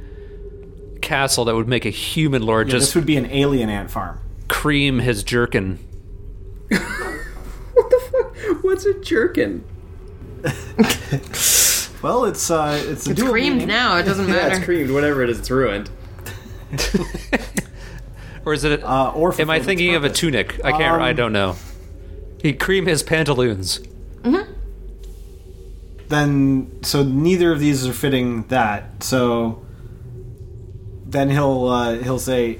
a 0.97 0.99
castle 1.01 1.45
that 1.45 1.55
would 1.55 1.69
make 1.69 1.85
a 1.85 1.91
human 1.91 2.43
lord 2.43 2.69
Yeah, 2.69 2.73
just 2.78 2.86
this 2.86 2.95
would 2.95 3.07
be 3.07 3.16
an 3.16 3.27
alien 3.27 3.69
ant 3.69 3.91
farm. 3.91 4.19
cream 4.49 5.01
his 5.01 5.23
jerkin. 5.23 5.78
What 7.74 7.91
the 7.91 8.01
fuck? 8.11 8.65
What's 8.65 8.85
a 8.86 8.95
jerkin? 9.01 9.65
Well, 12.03 12.27
it's 12.27 12.51
uh, 12.51 12.78
it's, 12.86 13.07
a 13.07 13.12
It's 13.12 13.23
creamed 13.23 13.55
meaning. 13.57 13.69
now. 13.69 13.97
It 13.97 14.03
doesn't 14.03 14.28
Yeah, 14.28 14.35
matter. 14.35 14.57
it's 14.57 14.65
creamed. 14.66 14.91
Whatever 14.91 15.23
it 15.23 15.31
is, 15.31 15.39
it's 15.39 15.51
ruined. 15.51 15.89
Or 18.45 18.53
is 18.53 18.62
it? 18.65 18.85
Uh, 18.85 19.11
or 19.15 19.28
am 19.32 19.32
I 19.32 19.35
fulfilled 19.35 19.57
its 19.57 19.66
thinking 19.66 19.95
of 19.95 20.05
a 20.05 20.11
tunic? 20.11 20.61
I 20.62 20.73
can't. 20.73 21.01
I 21.01 21.11
Um, 21.11 21.16
don't 21.16 21.32
know. 21.32 21.57
He 22.43 22.53
cream 22.53 22.85
his 22.85 23.03
pantaloons. 23.03 23.81
Then 26.09 26.70
so 26.82 27.03
neither 27.03 27.51
of 27.53 27.59
these 27.61 27.86
are 27.86 27.93
fitting 27.95 28.43
that. 28.49 29.03
So 29.03 29.65
then 31.07 31.31
he'll 31.31 31.66
uh, 31.69 31.95
he'll 31.99 32.19
say, 32.19 32.59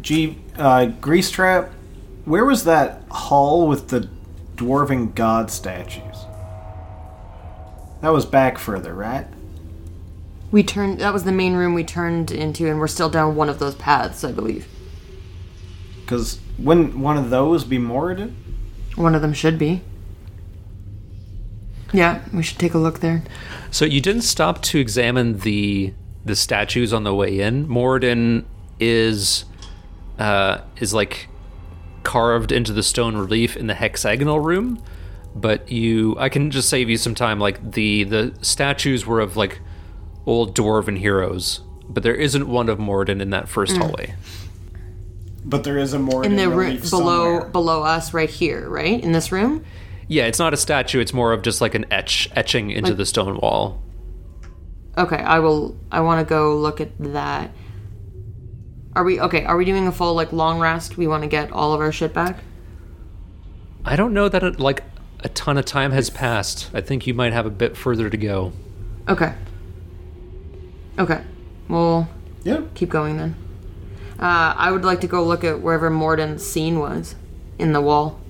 "Gee, 0.00 0.38
uh, 0.56 0.86
Grease 0.86 1.32
Trap, 1.32 1.72
where 2.24 2.44
was 2.44 2.64
that 2.64 3.02
hall 3.10 3.66
with 3.66 3.88
the 3.88 4.08
dwarven 4.56 5.14
god 5.14 5.50
statues? 5.50 6.26
That 8.00 8.12
was 8.12 8.26
back 8.26 8.58
further, 8.58 8.92
right? 8.92 9.26
We 10.50 10.62
turned. 10.62 11.00
That 11.00 11.12
was 11.12 11.24
the 11.24 11.32
main 11.32 11.54
room 11.54 11.74
we 11.74 11.84
turned 11.84 12.30
into, 12.30 12.68
and 12.68 12.78
we're 12.78 12.86
still 12.86 13.10
down 13.10 13.34
one 13.34 13.48
of 13.48 13.58
those 13.58 13.74
paths, 13.74 14.22
I 14.24 14.32
believe. 14.32 14.68
Because 16.00 16.38
wouldn't 16.58 16.96
one 16.96 17.16
of 17.16 17.30
those 17.30 17.64
be 17.64 17.78
Moradin? 17.78 18.34
One 18.94 19.14
of 19.14 19.22
them 19.22 19.32
should 19.32 19.58
be. 19.58 19.82
Yeah, 21.92 22.22
we 22.32 22.42
should 22.42 22.58
take 22.58 22.74
a 22.74 22.78
look 22.78 23.00
there. 23.00 23.22
So 23.70 23.84
you 23.84 24.00
didn't 24.00 24.22
stop 24.22 24.62
to 24.62 24.78
examine 24.78 25.38
the 25.38 25.94
the 26.24 26.36
statues 26.36 26.92
on 26.92 27.04
the 27.04 27.14
way 27.14 27.40
in. 27.40 27.66
Moradin 27.68 28.44
is 28.78 29.44
uh, 30.18 30.58
is 30.78 30.92
like 30.92 31.28
carved 32.04 32.52
into 32.52 32.72
the 32.72 32.82
stone 32.82 33.16
relief 33.16 33.56
in 33.56 33.66
the 33.66 33.74
hexagonal 33.74 34.38
room, 34.38 34.82
but 35.34 35.70
you 35.70 36.16
I 36.18 36.28
can 36.28 36.50
just 36.50 36.68
save 36.68 36.88
you 36.88 36.96
some 36.96 37.14
time. 37.14 37.40
Like 37.40 37.72
the 37.72 38.04
the 38.04 38.34
statues 38.42 39.04
were 39.04 39.20
of 39.20 39.36
like 39.36 39.60
old 40.26 40.54
dwarven 40.54 40.98
heroes, 40.98 41.60
but 41.88 42.02
there 42.02 42.14
isn't 42.14 42.48
one 42.48 42.68
of 42.68 42.78
Moradin 42.78 43.20
in 43.20 43.30
that 43.30 43.48
first 43.48 43.72
hmm. 43.72 43.82
hallway. 43.82 44.14
But 45.44 45.64
there 45.64 45.76
is 45.76 45.92
a 45.92 45.98
Moradin 45.98 46.26
In 46.26 46.36
the 46.36 46.48
room 46.48 46.76
below 46.78 46.80
somewhere. 46.82 47.48
below 47.50 47.82
us, 47.82 48.14
right 48.14 48.30
here, 48.30 48.68
right 48.68 49.02
in 49.02 49.12
this 49.12 49.30
room. 49.30 49.64
Yeah, 50.06 50.26
it's 50.26 50.38
not 50.38 50.54
a 50.54 50.56
statue. 50.56 51.00
It's 51.00 51.12
more 51.12 51.32
of 51.32 51.42
just 51.42 51.60
like 51.60 51.74
an 51.74 51.86
etch 51.90 52.28
etching 52.34 52.70
into 52.70 52.90
Like- 52.90 52.98
the 52.98 53.06
stone 53.06 53.38
wall. 53.38 53.82
Okay, 54.96 55.16
I 55.16 55.40
will. 55.40 55.76
I 55.90 56.00
want 56.00 56.20
to 56.20 56.28
go 56.28 56.56
look 56.56 56.80
at 56.80 56.90
that. 57.00 57.50
Are 58.96 59.04
we 59.04 59.20
okay? 59.20 59.44
Are 59.44 59.56
we 59.56 59.64
doing 59.64 59.86
a 59.86 59.92
full 59.92 60.14
like 60.14 60.32
long 60.32 60.60
rest? 60.60 60.96
We 60.96 61.06
want 61.06 61.22
to 61.22 61.28
get 61.28 61.50
all 61.50 61.72
of 61.72 61.80
our 61.80 61.90
shit 61.92 62.12
back. 62.14 62.38
I 63.84 63.96
don't 63.96 64.14
know 64.14 64.28
that 64.28 64.42
it, 64.42 64.60
like 64.60 64.82
a 65.20 65.28
ton 65.28 65.58
of 65.58 65.64
time 65.64 65.90
has 65.92 66.10
passed. 66.10 66.70
I 66.72 66.80
think 66.80 67.06
you 67.06 67.14
might 67.14 67.32
have 67.32 67.44
a 67.46 67.50
bit 67.50 67.76
further 67.76 68.08
to 68.08 68.16
go. 68.16 68.52
Okay. 69.08 69.34
Okay. 70.98 71.22
We'll 71.68 72.08
Yeah. 72.44 72.62
keep 72.74 72.88
going 72.90 73.16
then. 73.16 73.34
Uh, 74.18 74.54
I 74.56 74.70
would 74.70 74.84
like 74.84 75.00
to 75.00 75.06
go 75.08 75.24
look 75.24 75.42
at 75.44 75.60
wherever 75.60 75.90
Morden's 75.90 76.46
scene 76.46 76.78
was 76.78 77.16
in 77.58 77.72
the 77.72 77.80
wall. 77.80 78.20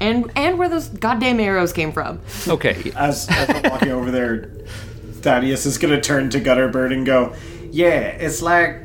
And 0.00 0.30
and 0.36 0.58
where 0.58 0.68
those 0.68 0.88
goddamn 0.88 1.40
arrows 1.40 1.72
came 1.72 1.90
from. 1.92 2.20
Okay, 2.46 2.92
As, 2.94 3.26
as 3.30 3.48
I'm 3.50 3.70
walking 3.70 3.90
over 3.90 4.10
there, 4.12 4.50
Thaddeus 5.22 5.66
is 5.66 5.78
going 5.78 5.94
to 5.94 6.00
turn 6.00 6.30
to 6.30 6.40
Gutterbird 6.40 6.92
and 6.92 7.04
go, 7.04 7.34
Yeah, 7.72 7.98
it's 8.00 8.40
like 8.42 8.80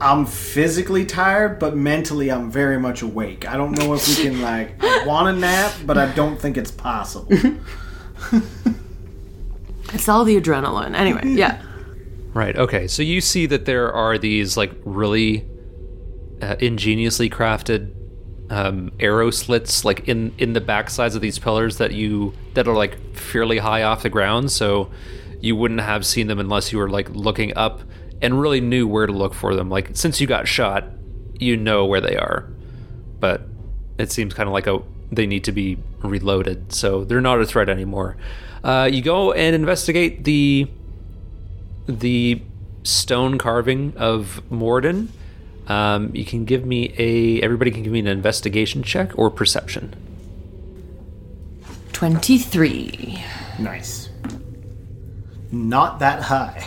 I'm 0.00 0.24
physically 0.24 1.04
tired, 1.04 1.58
but 1.58 1.76
mentally 1.76 2.30
I'm 2.30 2.50
very 2.50 2.78
much 2.78 3.02
awake. 3.02 3.48
I 3.48 3.56
don't 3.56 3.72
know 3.72 3.94
if 3.94 4.08
we 4.08 4.14
can 4.16 4.40
like 4.40 4.72
I 4.82 5.04
want 5.06 5.28
a 5.28 5.38
nap, 5.38 5.72
but 5.84 5.98
I 5.98 6.12
don't 6.12 6.40
think 6.40 6.56
it's 6.56 6.70
possible. 6.70 7.28
It's 9.92 10.08
all 10.08 10.24
the 10.24 10.40
adrenaline. 10.40 10.94
Anyway, 10.94 11.22
yeah. 11.24 11.62
Right. 12.32 12.56
Okay. 12.56 12.86
So 12.86 13.02
you 13.02 13.20
see 13.20 13.46
that 13.46 13.64
there 13.64 13.92
are 13.92 14.18
these 14.18 14.56
like 14.56 14.72
really 14.84 15.48
uh, 16.40 16.56
ingeniously 16.60 17.28
crafted 17.28 17.94
um, 18.50 18.92
arrow 19.00 19.30
slits, 19.30 19.84
like 19.84 20.08
in 20.08 20.32
in 20.38 20.52
the 20.52 20.60
back 20.60 20.90
sides 20.90 21.14
of 21.14 21.22
these 21.22 21.38
pillars 21.38 21.78
that 21.78 21.92
you 21.92 22.32
that 22.54 22.68
are 22.68 22.74
like 22.74 23.16
fairly 23.16 23.58
high 23.58 23.82
off 23.82 24.02
the 24.02 24.10
ground. 24.10 24.52
So 24.52 24.90
you 25.40 25.56
wouldn't 25.56 25.80
have 25.80 26.04
seen 26.06 26.26
them 26.26 26.38
unless 26.38 26.72
you 26.72 26.78
were 26.78 26.90
like 26.90 27.08
looking 27.10 27.56
up 27.56 27.80
and 28.22 28.40
really 28.40 28.60
knew 28.60 28.86
where 28.86 29.06
to 29.06 29.12
look 29.12 29.34
for 29.34 29.54
them. 29.54 29.70
Like 29.70 29.90
since 29.94 30.20
you 30.20 30.26
got 30.26 30.46
shot, 30.46 30.84
you 31.38 31.56
know 31.56 31.86
where 31.86 32.00
they 32.00 32.16
are, 32.16 32.48
but 33.18 33.42
it 33.98 34.12
seems 34.12 34.34
kind 34.34 34.48
of 34.48 34.52
like 34.52 34.66
a 34.66 34.82
they 35.12 35.26
need 35.26 35.44
to 35.44 35.52
be 35.52 35.76
reloaded, 36.02 36.72
so 36.72 37.04
they're 37.04 37.20
not 37.20 37.40
a 37.40 37.46
threat 37.46 37.68
anymore. 37.68 38.16
Uh, 38.62 38.88
you 38.90 39.02
go 39.02 39.32
and 39.32 39.54
investigate 39.54 40.24
the 40.24 40.68
the 41.86 42.40
stone 42.82 43.38
carving 43.38 43.96
of 43.96 44.42
Morden. 44.50 45.12
Um, 45.66 46.10
you 46.14 46.24
can 46.24 46.44
give 46.44 46.64
me 46.64 46.94
a. 46.98 47.40
Everybody 47.42 47.70
can 47.70 47.82
give 47.82 47.92
me 47.92 48.00
an 48.00 48.06
investigation 48.06 48.82
check 48.82 49.16
or 49.18 49.30
perception. 49.30 49.94
23. 51.92 53.22
nice. 53.58 54.08
Not 55.52 55.98
that 55.98 56.22
high. 56.22 56.66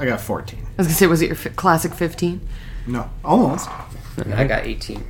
I 0.00 0.06
got 0.06 0.20
14. 0.20 0.58
I 0.58 0.62
was 0.78 0.86
gonna 0.86 0.96
say, 0.96 1.06
was 1.06 1.22
it 1.22 1.26
your 1.26 1.36
fi- 1.36 1.50
classic 1.50 1.92
15? 1.94 2.40
No, 2.86 3.08
almost. 3.24 3.68
I 4.34 4.44
got 4.44 4.64
18. 4.66 5.04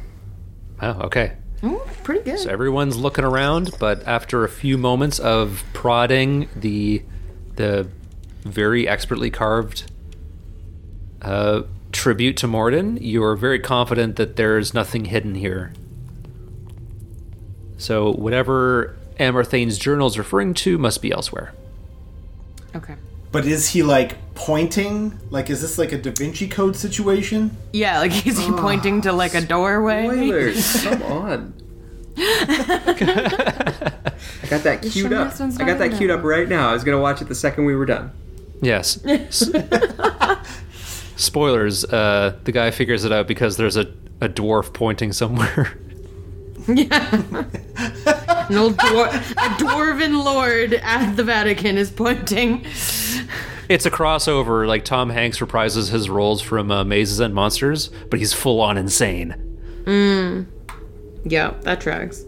Oh, 0.83 0.91
okay. 1.03 1.37
Ooh, 1.63 1.81
pretty 2.03 2.23
good. 2.25 2.39
So 2.39 2.51
everyone's 2.51 2.97
looking 2.97 3.25
around, 3.25 3.71
but 3.79 4.07
after 4.07 4.45
a 4.45 4.49
few 4.49 4.77
moments 4.79 5.19
of 5.19 5.63
prodding 5.73 6.49
the 6.57 7.03
the 7.57 7.89
very 8.43 8.89
expertly 8.89 9.31
carved 9.31 9.91
uh, 11.23 11.63
tribute 11.93 12.37
to 12.39 12.47
Morden, 12.47 12.97
you're 13.01 13.37
very 13.37 13.59
confident 13.61 14.17
that 14.17 14.37
there's 14.37 14.73
nothing 14.73 15.05
hidden 15.07 15.35
here. 15.35 15.73
So 17.77 18.13
whatever 18.13 18.97
Amarthane's 19.19 19.79
journal 19.79 20.07
is 20.09 20.17
referring 20.19 20.55
to 20.55 20.79
must 20.79 21.03
be 21.03 21.13
elsewhere. 21.13 21.53
Okay. 22.75 22.95
But 23.33 23.47
is 23.47 23.69
he 23.69 23.83
like 23.83 24.17
pointing? 24.35 25.19
Like, 25.31 25.51
is 25.51 25.61
this 25.63 25.79
like 25.79 25.93
a 25.93 25.99
Da 25.99 26.11
Vinci 26.11 26.49
Code 26.49 26.75
situation? 26.77 27.57
Yeah, 27.73 28.01
like 28.01 28.27
is 28.27 28.39
he 28.39 28.51
pointing 28.53 29.01
to 29.03 29.13
like 29.13 29.35
a 29.35 29.41
doorway? 29.41 30.07
Spoilers, 30.07 30.83
come 30.85 31.03
on. 31.03 31.55
I 32.19 32.93
got 34.51 34.63
that 34.65 34.81
sure 34.83 34.91
queued 34.91 35.13
up. 35.13 35.31
this 35.31 35.41
one's 35.41 35.57
I 35.57 35.61
got 35.61 35.67
not 35.73 35.79
that 35.79 35.93
in 35.93 35.97
queued 35.99 36.11
there? 36.11 36.19
up 36.19 36.25
right 36.25 36.49
now. 36.49 36.71
I 36.71 36.73
was 36.73 36.83
gonna 36.85 37.01
watch 37.01 37.23
it 37.23 37.29
the 37.29 37.35
second 37.35 37.65
we 37.67 37.75
were 37.77 37.87
done. 37.87 38.11
Yes. 38.61 38.99
S- 39.07 39.51
Spoilers. 41.17 41.85
Uh, 41.85 42.37
the 42.45 42.53
guy 42.53 42.71
figures 42.73 43.05
it 43.05 43.13
out 43.13 43.29
because 43.29 43.57
there's 43.57 43.77
a, 43.77 43.83
a 44.21 44.29
dwarf 44.29 44.73
pointing 44.73 45.13
somewhere. 45.13 45.79
An 48.51 48.57
old 48.59 48.77
dwar- 48.77 49.15
a 49.15 49.49
dwarven 49.63 50.25
lord 50.25 50.75
at 50.75 51.15
the 51.15 51.23
Vatican 51.23 51.79
is 51.79 51.91
pointing. 51.91 52.65
It's 53.69 53.87
a 53.87 53.91
crossover, 53.91 54.67
like 54.67 54.85
Tom 54.85 55.11
Hanks 55.11 55.39
reprises 55.39 55.91
his 55.91 56.11
roles 56.11 56.43
from 56.43 56.73
uh, 56.73 56.83
Mazes 56.83 57.21
and 57.21 57.33
Monsters, 57.33 57.89
but 58.11 58.19
he's 58.19 58.33
full 58.33 58.61
on 58.61 58.77
insane. 58.77 59.31
Yeah, 61.25 61.55
that 61.61 61.81
tracks. 61.81 62.25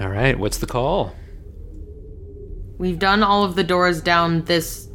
All 0.00 0.08
right, 0.08 0.38
what's 0.38 0.56
the 0.58 0.66
call? 0.66 1.14
We've 2.78 2.98
done 2.98 3.22
all 3.22 3.44
of 3.44 3.54
the 3.54 3.64
doors 3.64 4.00
down 4.00 4.44
this 4.46 4.88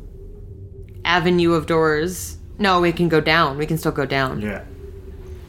avenue 1.06 1.54
of 1.54 1.68
doors. 1.68 2.38
No, 2.58 2.82
we 2.82 2.92
can 2.92 3.08
go 3.08 3.22
down. 3.22 3.60
We 3.60 3.68
can 3.68 3.78
still 3.78 3.92
go 3.92 4.08
down. 4.08 4.42
Yeah. 4.42 4.64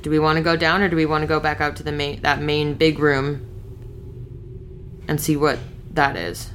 Do 0.03 0.11
we 0.11 0.19
want 0.19 0.37
to 0.37 0.43
go 0.43 0.55
down 0.57 0.83
or 0.83 0.89
do 0.89 0.97
we 0.97 1.07
want 1.07 1.23
to 1.23 1.27
go 1.27 1.41
back 1.41 1.63
out 1.63 1.77
to 1.77 1.83
the 1.83 1.93
main 1.93 2.21
that 2.23 2.41
main 2.43 2.75
big 2.75 2.99
room 2.99 3.48
and 5.09 5.21
see 5.21 5.37
what 5.37 5.59
that 5.95 6.15
is? 6.17 6.51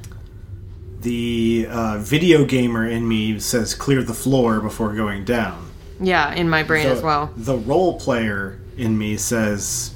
The 1.02 1.68
uh, 1.70 1.98
video 1.98 2.46
gamer 2.46 2.88
in 2.88 3.06
me 3.08 3.38
says 3.40 3.76
clear 3.76 4.02
the 4.04 4.14
floor 4.14 4.62
before 4.62 4.94
going 4.94 5.26
down. 5.26 5.70
Yeah, 6.00 6.34
in 6.34 6.50
my 6.50 6.64
brain 6.64 6.88
The- 6.88 6.94
as 6.96 7.02
well. 7.02 7.34
The 7.36 7.58
role 7.58 8.00
player 8.00 8.60
in 8.78 8.98
me 8.98 9.18
says 9.18 9.94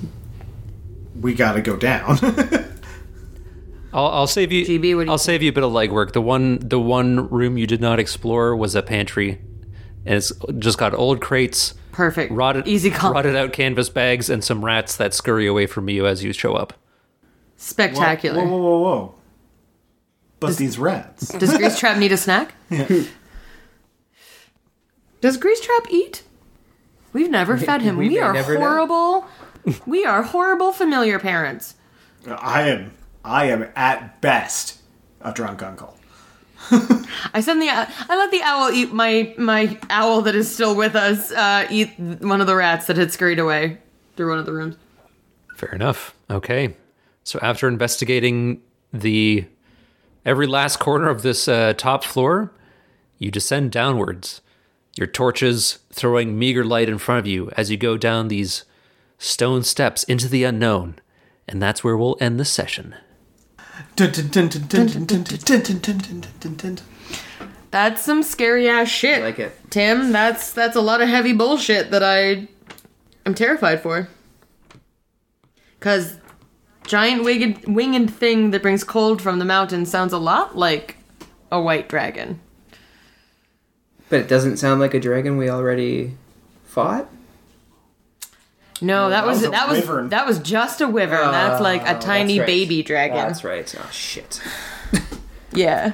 we 1.20 1.34
gotta 1.34 1.62
go 1.62 1.78
down. 1.78 2.18
I'll, 3.94 4.08
I'll 4.08 4.28
save 4.28 4.52
you. 4.52 4.66
GB, 4.66 4.72
what 4.74 4.82
do 4.82 4.88
you 4.88 5.00
I'll 5.12 5.18
think? 5.18 5.22
save 5.22 5.44
you 5.44 5.50
a 5.50 5.54
bit 5.54 5.64
of 5.64 5.72
legwork. 5.72 6.12
The 6.12 6.22
one, 6.22 6.60
the 6.60 6.80
one 6.80 7.30
room 7.30 7.58
you 7.58 7.66
did 7.66 7.82
not 7.82 8.00
explore 8.00 8.56
was 8.56 8.76
a 8.76 8.84
pantry, 8.84 9.40
and 10.06 10.16
it's 10.16 10.32
just 10.60 10.78
got 10.78 10.94
old 10.94 11.22
crates, 11.22 11.74
Perfect. 11.94 12.32
rotted, 12.34 12.68
Easy 12.68 12.92
call. 12.92 13.14
rotted 13.14 13.36
out 13.36 13.54
canvas 13.54 13.90
bags, 13.90 14.30
and 14.30 14.44
some 14.44 14.64
rats 14.64 14.98
that 14.98 15.14
scurry 15.14 15.48
away 15.48 15.66
from 15.68 15.90
you 15.90 16.06
as 16.06 16.24
you 16.24 16.34
show 16.34 16.54
up. 16.54 16.74
Spectacular. 17.58 18.46
Whoa, 18.46 18.58
whoa, 18.58 18.58
whoa, 18.58 18.80
whoa! 18.80 19.16
But 20.40 20.58
these 20.58 20.78
rats. 20.78 21.28
Does 21.40 21.58
Grease 21.58 21.80
Trap 21.80 21.98
need 21.98 22.12
a 22.12 22.18
snack? 22.18 22.54
Does 25.22 25.38
Grease 25.38 25.62
Trap 25.62 25.88
eat? 25.90 26.24
We've 27.14 27.30
never 27.30 27.58
fed 27.58 27.82
him. 27.82 27.98
we 27.98 28.10
We, 28.10 28.20
are 28.20 28.34
never 28.34 28.54
know. 28.56 28.60
horrible. 28.60 29.26
we 29.88 30.06
are 30.06 30.22
horrible 30.22 30.72
familiar 30.72 31.18
parents. 31.20 31.76
I 32.28 32.70
am. 32.70 32.92
I 33.26 33.46
am 33.46 33.68
at 33.76 34.22
best 34.22 34.80
a 35.22 35.34
drunk 35.34 35.64
uncle. 35.64 35.96
I 37.34 37.42
send 37.42 37.62
the 37.62 37.70
I 37.70 37.88
let 38.10 38.32
the 38.32 38.42
owl 38.44 38.72
eat 38.72 38.92
my 38.92 39.34
my 39.38 39.78
owl 39.90 40.22
that 40.24 40.36
is 40.36 40.54
still 40.54 40.76
with 40.76 40.96
us 40.96 41.32
uh, 41.32 41.66
eat 41.70 41.92
one 41.98 42.42
of 42.42 42.48
the 42.48 42.56
rats 42.56 42.88
that 42.88 42.98
had 42.98 43.12
scurried 43.12 43.40
away 43.40 43.78
through 44.16 44.30
one 44.30 44.40
of 44.40 44.46
the 44.46 44.54
rooms. 44.54 44.76
Fair 45.56 45.70
enough. 45.70 46.16
Okay. 46.30 46.76
So 47.28 47.40
after 47.42 47.68
investigating 47.68 48.62
the 48.94 49.44
every 50.26 50.48
last 50.48 50.80
corner 50.80 51.10
of 51.10 51.24
this 51.24 51.50
uh, 51.50 51.74
top 51.74 52.06
floor, 52.06 52.54
you 53.18 53.32
descend 53.32 53.74
downwards. 53.74 54.40
Your 54.96 55.08
torches 55.08 55.80
throwing 55.92 56.40
meager 56.40 56.64
light 56.64 56.88
in 56.88 56.98
front 56.98 57.20
of 57.20 57.28
you 57.28 57.52
as 57.58 57.70
you 57.70 57.76
go 57.76 57.98
down 57.98 58.30
these 58.30 58.64
stone 59.18 59.64
steps 59.64 60.06
into 60.06 60.30
the 60.30 60.46
unknown, 60.46 61.02
and 61.50 61.62
that's 61.62 61.84
where 61.84 61.98
we'll 61.98 62.16
end 62.22 62.40
the 62.40 62.46
session. 62.46 62.96
That's 67.72 68.02
some 68.06 68.24
scary 68.24 68.70
ass 68.70 68.88
shit. 68.88 69.20
I 69.20 69.26
like 69.26 69.40
it, 69.40 69.54
Tim. 69.70 70.14
That's 70.14 70.54
that's 70.54 70.78
a 70.78 70.82
lot 70.82 71.02
of 71.02 71.10
heavy 71.10 71.34
bullshit 71.34 71.92
that 71.92 72.04
I 72.04 72.48
am 73.26 73.34
terrified 73.36 73.82
for. 73.82 74.08
Cause 75.82 76.20
giant 76.88 77.24
winged 77.24 77.66
winged 77.68 78.12
thing 78.14 78.52
that 78.52 78.62
brings 78.64 78.84
cold 78.84 79.22
from 79.22 79.38
the 79.40 79.46
mountains 79.46 79.92
sounds 79.92 80.14
a 80.14 80.18
lot 80.18 80.58
like 80.58 80.98
a 81.52 81.62
white 81.62 81.88
dragon. 81.88 82.40
But 84.10 84.22
it 84.22 84.28
doesn't 84.28 84.58
sound 84.58 84.80
like 84.80 84.94
a 84.94 85.00
dragon 85.00 85.38
we 85.38 85.50
already 85.50 86.16
fought. 86.66 87.08
No, 88.80 89.10
that 89.10 89.26
was 89.26 89.40
was 89.40 89.48
a 89.48 89.50
that 89.52 89.70
was 89.70 90.10
that 90.12 90.26
was 90.28 90.40
just 90.40 90.82
a 90.82 90.88
wyvern. 90.88 91.32
that's 91.32 91.62
like 91.62 91.82
a 91.82 91.98
Oh, 91.98 92.00
tiny 92.00 92.40
right. 92.40 92.46
baby 92.46 92.84
dragon. 92.84 93.18
That's 93.18 93.44
right. 93.44 93.74
Oh 93.78 93.90
shit. 93.92 94.42
Yeah. 95.54 95.94